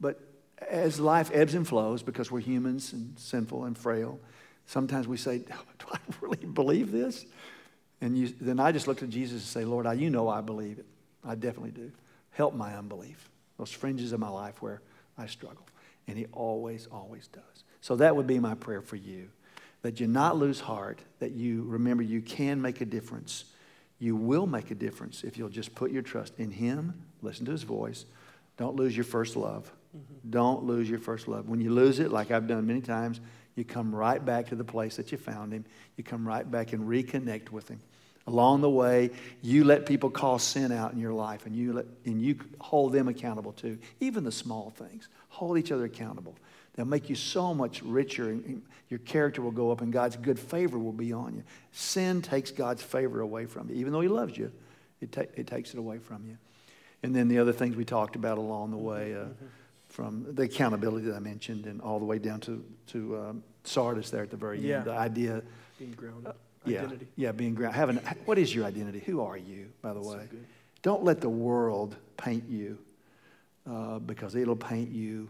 But 0.00 0.20
as 0.68 1.00
life 1.00 1.30
ebbs 1.32 1.54
and 1.54 1.66
flows, 1.66 2.02
because 2.02 2.30
we're 2.30 2.40
humans 2.40 2.92
and 2.92 3.18
sinful 3.18 3.64
and 3.64 3.76
frail, 3.76 4.20
sometimes 4.66 5.08
we 5.08 5.16
say, 5.16 5.38
Do 5.78 5.86
I 5.92 5.98
really 6.20 6.44
believe 6.46 6.92
this? 6.92 7.26
And 8.00 8.16
you, 8.16 8.28
then 8.40 8.60
I 8.60 8.72
just 8.72 8.86
look 8.86 8.98
to 8.98 9.06
Jesus 9.06 9.42
and 9.42 9.42
say, 9.42 9.64
Lord, 9.64 9.86
I, 9.86 9.94
you 9.94 10.10
know 10.10 10.28
I 10.28 10.42
believe 10.42 10.78
it. 10.78 10.86
I 11.24 11.34
definitely 11.34 11.70
do. 11.70 11.90
Help 12.36 12.54
my 12.54 12.76
unbelief, 12.76 13.30
those 13.56 13.70
fringes 13.70 14.12
of 14.12 14.20
my 14.20 14.28
life 14.28 14.60
where 14.60 14.82
I 15.16 15.26
struggle. 15.26 15.66
And 16.06 16.18
He 16.18 16.26
always, 16.32 16.86
always 16.92 17.28
does. 17.28 17.64
So 17.80 17.96
that 17.96 18.14
would 18.14 18.26
be 18.26 18.38
my 18.38 18.54
prayer 18.54 18.82
for 18.82 18.96
you 18.96 19.30
that 19.80 20.00
you 20.00 20.06
not 20.06 20.36
lose 20.36 20.60
heart, 20.60 20.98
that 21.20 21.32
you 21.32 21.62
remember 21.62 22.02
you 22.02 22.20
can 22.20 22.60
make 22.60 22.80
a 22.80 22.84
difference. 22.84 23.44
You 23.98 24.16
will 24.16 24.46
make 24.46 24.70
a 24.70 24.74
difference 24.74 25.22
if 25.22 25.38
you'll 25.38 25.48
just 25.48 25.74
put 25.74 25.90
your 25.92 26.02
trust 26.02 26.34
in 26.38 26.50
Him, 26.50 27.04
listen 27.22 27.46
to 27.46 27.52
His 27.52 27.62
voice. 27.62 28.04
Don't 28.58 28.76
lose 28.76 28.94
your 28.94 29.04
first 29.04 29.36
love. 29.36 29.72
Mm-hmm. 29.96 30.30
Don't 30.30 30.64
lose 30.64 30.90
your 30.90 30.98
first 30.98 31.28
love. 31.28 31.48
When 31.48 31.60
you 31.60 31.70
lose 31.70 32.00
it, 32.00 32.10
like 32.10 32.30
I've 32.30 32.46
done 32.46 32.66
many 32.66 32.82
times, 32.82 33.20
you 33.54 33.64
come 33.64 33.94
right 33.94 34.22
back 34.22 34.48
to 34.48 34.56
the 34.56 34.64
place 34.64 34.96
that 34.96 35.10
you 35.12 35.18
found 35.18 35.52
Him. 35.52 35.64
You 35.96 36.04
come 36.04 36.28
right 36.28 36.50
back 36.50 36.74
and 36.74 36.86
reconnect 36.86 37.50
with 37.50 37.68
Him. 37.68 37.80
Along 38.26 38.60
the 38.60 38.70
way, 38.70 39.10
you 39.40 39.62
let 39.64 39.86
people 39.86 40.10
call 40.10 40.38
sin 40.40 40.72
out 40.72 40.92
in 40.92 40.98
your 40.98 41.12
life 41.12 41.46
and 41.46 41.54
you, 41.54 41.72
let, 41.74 41.86
and 42.04 42.20
you 42.20 42.36
hold 42.60 42.92
them 42.92 43.06
accountable 43.06 43.52
too. 43.52 43.78
Even 44.00 44.24
the 44.24 44.32
small 44.32 44.70
things. 44.70 45.08
Hold 45.28 45.58
each 45.58 45.70
other 45.70 45.84
accountable. 45.84 46.34
They'll 46.74 46.86
make 46.86 47.08
you 47.08 47.14
so 47.14 47.54
much 47.54 47.82
richer 47.82 48.30
and 48.30 48.62
your 48.88 48.98
character 49.00 49.42
will 49.42 49.52
go 49.52 49.70
up 49.70 49.80
and 49.80 49.92
God's 49.92 50.16
good 50.16 50.38
favor 50.38 50.76
will 50.78 50.92
be 50.92 51.12
on 51.12 51.36
you. 51.36 51.44
Sin 51.72 52.20
takes 52.20 52.50
God's 52.50 52.82
favor 52.82 53.20
away 53.20 53.46
from 53.46 53.70
you. 53.70 53.76
Even 53.76 53.92
though 53.92 54.00
He 54.00 54.08
loves 54.08 54.36
you, 54.36 54.50
it, 55.00 55.12
ta- 55.12 55.22
it 55.36 55.46
takes 55.46 55.72
it 55.72 55.78
away 55.78 55.98
from 55.98 56.26
you. 56.26 56.36
And 57.02 57.14
then 57.14 57.28
the 57.28 57.38
other 57.38 57.52
things 57.52 57.76
we 57.76 57.84
talked 57.84 58.16
about 58.16 58.38
along 58.38 58.72
the 58.72 58.76
way, 58.76 59.14
uh, 59.14 59.26
from 59.88 60.26
the 60.34 60.42
accountability 60.42 61.06
that 61.06 61.14
I 61.14 61.20
mentioned 61.20 61.66
and 61.66 61.80
all 61.80 61.98
the 62.00 62.04
way 62.04 62.18
down 62.18 62.40
to, 62.40 62.64
to 62.88 63.16
um, 63.18 63.42
Sardis 63.64 64.10
there 64.10 64.22
at 64.24 64.30
the 64.30 64.36
very 64.36 64.58
Yeah. 64.60 64.78
end. 64.78 64.84
The 64.86 64.92
idea 64.92 65.42
being 65.78 65.92
grounded 65.92 66.32
yeah, 66.66 66.80
identity 66.80 67.06
Yeah, 67.16 67.32
being 67.32 67.54
ground. 67.54 67.74
Having, 67.74 67.96
what 68.24 68.38
is 68.38 68.54
your 68.54 68.64
identity? 68.64 69.02
Who 69.06 69.20
are 69.20 69.36
you, 69.36 69.72
by 69.82 69.92
the 69.92 70.00
way? 70.00 70.26
good. 70.30 70.46
Don't 70.82 71.02
let 71.04 71.20
the 71.20 71.28
world 71.28 71.96
paint 72.16 72.44
you 72.48 72.78
uh, 73.70 73.98
because 73.98 74.34
it'll 74.36 74.56
paint 74.56 74.90
you 74.90 75.28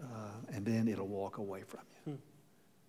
uh, 0.00 0.04
and 0.52 0.64
then 0.64 0.88
it'll 0.88 1.06
walk 1.06 1.38
away 1.38 1.62
from 1.66 1.80
you. 2.06 2.12
Hmm. 2.12 2.18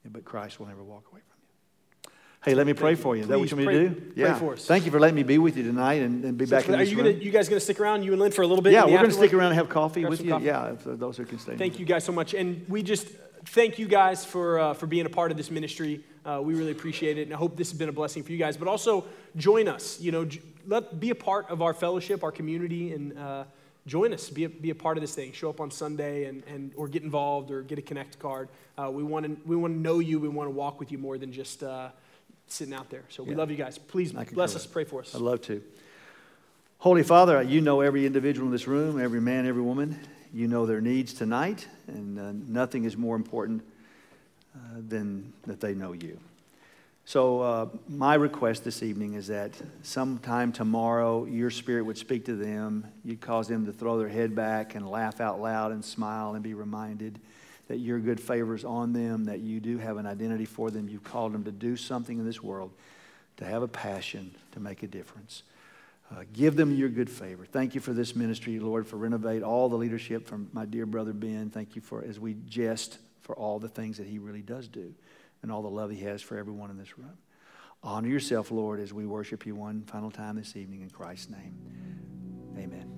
Yeah, 0.04 0.10
but 0.14 0.26
Christ 0.26 0.60
will 0.60 0.68
never 0.68 0.84
walk 0.84 1.06
away 1.12 1.22
from 1.22 1.28
you. 1.28 2.12
Hey, 2.44 2.56
let 2.56 2.66
me 2.66 2.74
pray 2.74 2.96
for 2.96 3.16
you. 3.16 3.22
Is 3.22 3.28
that 3.28 3.38
what 3.40 3.52
you 3.52 3.58
want 3.58 3.68
me 3.68 3.74
to 3.74 3.80
pray- 3.80 3.90
do? 3.90 4.02
pray 4.14 4.24
yeah. 4.24 4.36
for 4.36 4.54
us. 4.54 4.66
Thank 4.66 4.86
you 4.86 4.92
for 4.92 5.00
letting 5.00 5.16
me 5.16 5.22
be 5.24 5.38
with 5.38 5.56
you 5.58 5.64
tonight 5.64 6.02
and, 6.02 6.26
and 6.26 6.38
be 6.38 6.46
back 6.46 6.68
in 6.68 6.74
Are 6.74 6.78
this 6.78 6.90
you, 6.90 6.98
room. 6.98 7.06
gonna, 7.12 7.18
you 7.24 7.30
guys 7.32 7.48
going 7.48 7.60
to 7.60 7.64
stick 7.64 7.80
around, 7.80 8.04
you 8.04 8.12
and 8.14 8.20
Lynn, 8.20 8.32
for 8.32 8.42
a 8.42 8.48
little 8.48 8.64
bit? 8.64 8.74
yeah, 8.74 8.84
we're 8.84 8.98
going 8.98 9.06
to 9.06 9.12
stick 9.12 9.32
around 9.34 9.48
and 9.50 9.56
have 9.56 9.70
coffee 9.70 10.02
Grab 10.02 10.10
with 10.10 10.22
you. 10.24 10.32
coffee. 10.32 10.46
Yeah, 10.46 10.74
those 10.86 11.18
who 11.18 11.26
can 11.26 11.38
stay. 11.38 11.56
Thank 11.56 11.78
you 11.80 11.86
guys 11.86 12.04
so 12.04 12.12
much. 12.12 12.34
And 12.34 12.66
we 12.68 12.82
just, 12.82 13.08
thank 13.46 13.78
you 13.78 13.88
guys 13.88 14.26
for, 14.26 14.60
uh, 14.60 14.74
for 14.74 14.88
being 14.88 15.06
a 15.06 15.10
part 15.10 15.30
of 15.30 15.38
this 15.38 15.52
ministry. 15.52 16.04
Uh, 16.24 16.40
we 16.44 16.54
really 16.54 16.72
appreciate 16.72 17.18
it, 17.18 17.24
and 17.24 17.34
I 17.34 17.38
hope 17.38 17.58
this 17.58 17.72
has 17.72 17.80
been 17.80 17.90
a 17.90 17.94
blessing 17.94 18.22
for 18.24 18.32
you 18.32 18.38
guys. 18.38 18.56
But 18.56 18.68
also, 18.68 19.06
join 19.36 19.68
us. 19.68 20.00
You 20.00 20.12
know, 20.12 20.28
let 20.68 21.00
be 21.00 21.10
a 21.10 21.16
part 21.16 21.50
of 21.50 21.62
our 21.62 21.74
fellowship, 21.74 22.24
our 22.24 22.32
community, 22.32 22.94
and 22.94 23.18
uh, 23.18 23.44
join 23.88 24.14
us. 24.14 24.30
Be 24.30 24.44
a, 24.44 24.50
be 24.50 24.70
a 24.70 24.76
part 24.76 24.98
of 24.98 25.02
this 25.02 25.16
thing. 25.16 25.32
Show 25.32 25.50
up 25.50 25.60
on 25.60 25.72
Sunday, 25.72 26.26
and, 26.26 26.44
and 26.46 26.74
or 26.76 26.88
get 26.88 27.02
involved, 27.02 27.50
or 27.50 27.64
get 27.64 27.80
a 27.80 27.82
connect 27.82 28.20
card. 28.20 28.50
Uh, 28.78 28.92
we 28.92 29.02
want 29.02 29.26
to 29.26 29.36
we 29.48 29.56
want 29.56 29.74
to 29.74 29.80
know 29.80 29.98
you. 29.98 30.20
We 30.20 30.30
want 30.30 30.48
to 30.48 30.52
walk 30.52 30.80
with 30.80 30.92
you 30.92 31.00
more 31.00 31.18
than 31.18 31.32
just 31.32 31.64
uh, 31.64 31.90
sitting 32.46 32.74
out 32.74 32.92
there. 32.92 33.04
So 33.10 33.24
we 33.24 33.32
Yeah. 33.32 33.38
love 33.38 33.50
you 33.50 33.58
guys. 33.58 33.80
Please 33.80 34.12
bless 34.12 34.56
us. 34.56 34.68
Pray 34.68 34.84
for 34.84 35.02
us. 35.02 35.16
I'd 35.16 35.22
love 35.22 35.42
to. 35.44 35.64
Holy 36.78 37.04
Father, 37.04 37.42
you 37.42 37.62
know 37.62 37.82
every 37.82 38.06
individual 38.06 38.48
in 38.48 38.52
this 38.52 38.68
room, 38.68 39.00
every 39.00 39.22
man, 39.22 39.48
every 39.48 39.62
woman. 39.62 40.00
You 40.34 40.48
know 40.48 40.66
their 40.66 40.82
needs 40.82 41.14
tonight, 41.14 41.68
and 41.88 42.20
uh, 42.20 42.32
nothing 42.48 42.86
is 42.86 42.96
more 42.96 43.16
important 43.16 43.64
uh, 44.56 44.60
than 44.88 45.34
that 45.44 45.60
they 45.60 45.74
know 45.74 45.94
you. 45.94 46.20
So, 47.06 47.42
uh, 47.42 47.68
my 47.90 48.14
request 48.14 48.64
this 48.64 48.84
evening 48.84 49.16
is 49.16 49.28
that 49.28 49.52
sometime 49.82 50.52
tomorrow 50.52 51.26
your 51.26 51.50
spirit 51.50 51.84
would 51.84 51.98
speak 51.98 52.26
to 52.26 52.36
them. 52.36 52.86
You'd 53.04 53.22
cause 53.22 53.48
them 53.48 53.66
to 53.66 53.74
throw 53.74 53.98
their 53.98 54.08
head 54.08 54.36
back 54.36 54.76
and 54.76 54.90
laugh 54.90 55.20
out 55.20 55.42
loud 55.42 55.72
and 55.72 55.84
smile 55.84 56.36
and 56.36 56.44
be 56.44 56.54
reminded 56.54 57.20
that 57.68 57.78
your 57.78 58.00
good 58.00 58.20
favors 58.20 58.64
on 58.64 58.94
them, 58.94 59.26
that 59.26 59.40
you 59.40 59.60
do 59.60 59.78
have 59.78 59.98
an 59.98 60.06
identity 60.06 60.46
for 60.46 60.70
them. 60.70 60.88
You've 60.88 61.04
called 61.04 61.34
them 61.34 61.44
to 61.46 61.52
do 61.52 61.76
something 61.76 62.20
in 62.20 62.26
this 62.26 62.44
world, 62.44 62.72
to 63.38 63.46
have 63.46 63.64
a 63.64 63.68
passion, 63.68 64.36
to 64.52 64.60
make 64.60 64.84
a 64.84 64.88
difference. 64.88 65.44
Uh, 66.12 66.24
give 66.34 66.56
them 66.56 66.76
your 66.76 66.90
good 66.90 67.10
favor. 67.10 67.46
Thank 67.46 67.74
you 67.74 67.82
for 67.82 67.94
this 67.94 68.16
ministry, 68.16 68.60
Lord, 68.60 68.86
for 68.86 68.98
renovate 68.98 69.44
all 69.44 69.70
the 69.70 69.78
leadership 69.78 70.28
from 70.28 70.50
my 70.52 70.66
dear 70.66 70.86
brother 70.86 71.14
Ben. 71.14 71.50
Thank 71.50 71.76
you 71.76 71.82
for, 71.82 72.04
as 72.04 72.20
we 72.20 72.36
jest, 72.48 73.00
for 73.32 73.40
all 73.40 73.60
the 73.60 73.70
things 73.70 73.98
that 73.98 74.08
he 74.08 74.20
really 74.20 74.42
does 74.42 74.68
do 74.68 74.94
and 75.42 75.50
all 75.50 75.62
the 75.62 75.70
love 75.70 75.90
he 75.90 76.02
has 76.02 76.22
for 76.22 76.38
everyone 76.38 76.70
in 76.70 76.78
this 76.78 76.98
room. 76.98 77.18
Honor 77.82 78.10
yourself, 78.10 78.52
Lord, 78.52 78.82
as 78.82 78.92
we 78.94 79.06
worship 79.06 79.46
you 79.46 79.56
one 79.56 79.84
final 79.84 80.12
time 80.12 80.36
this 80.36 80.58
evening 80.58 80.82
in 80.82 80.90
Christ's 80.90 81.30
name. 81.30 81.56
Amen. 82.58 82.91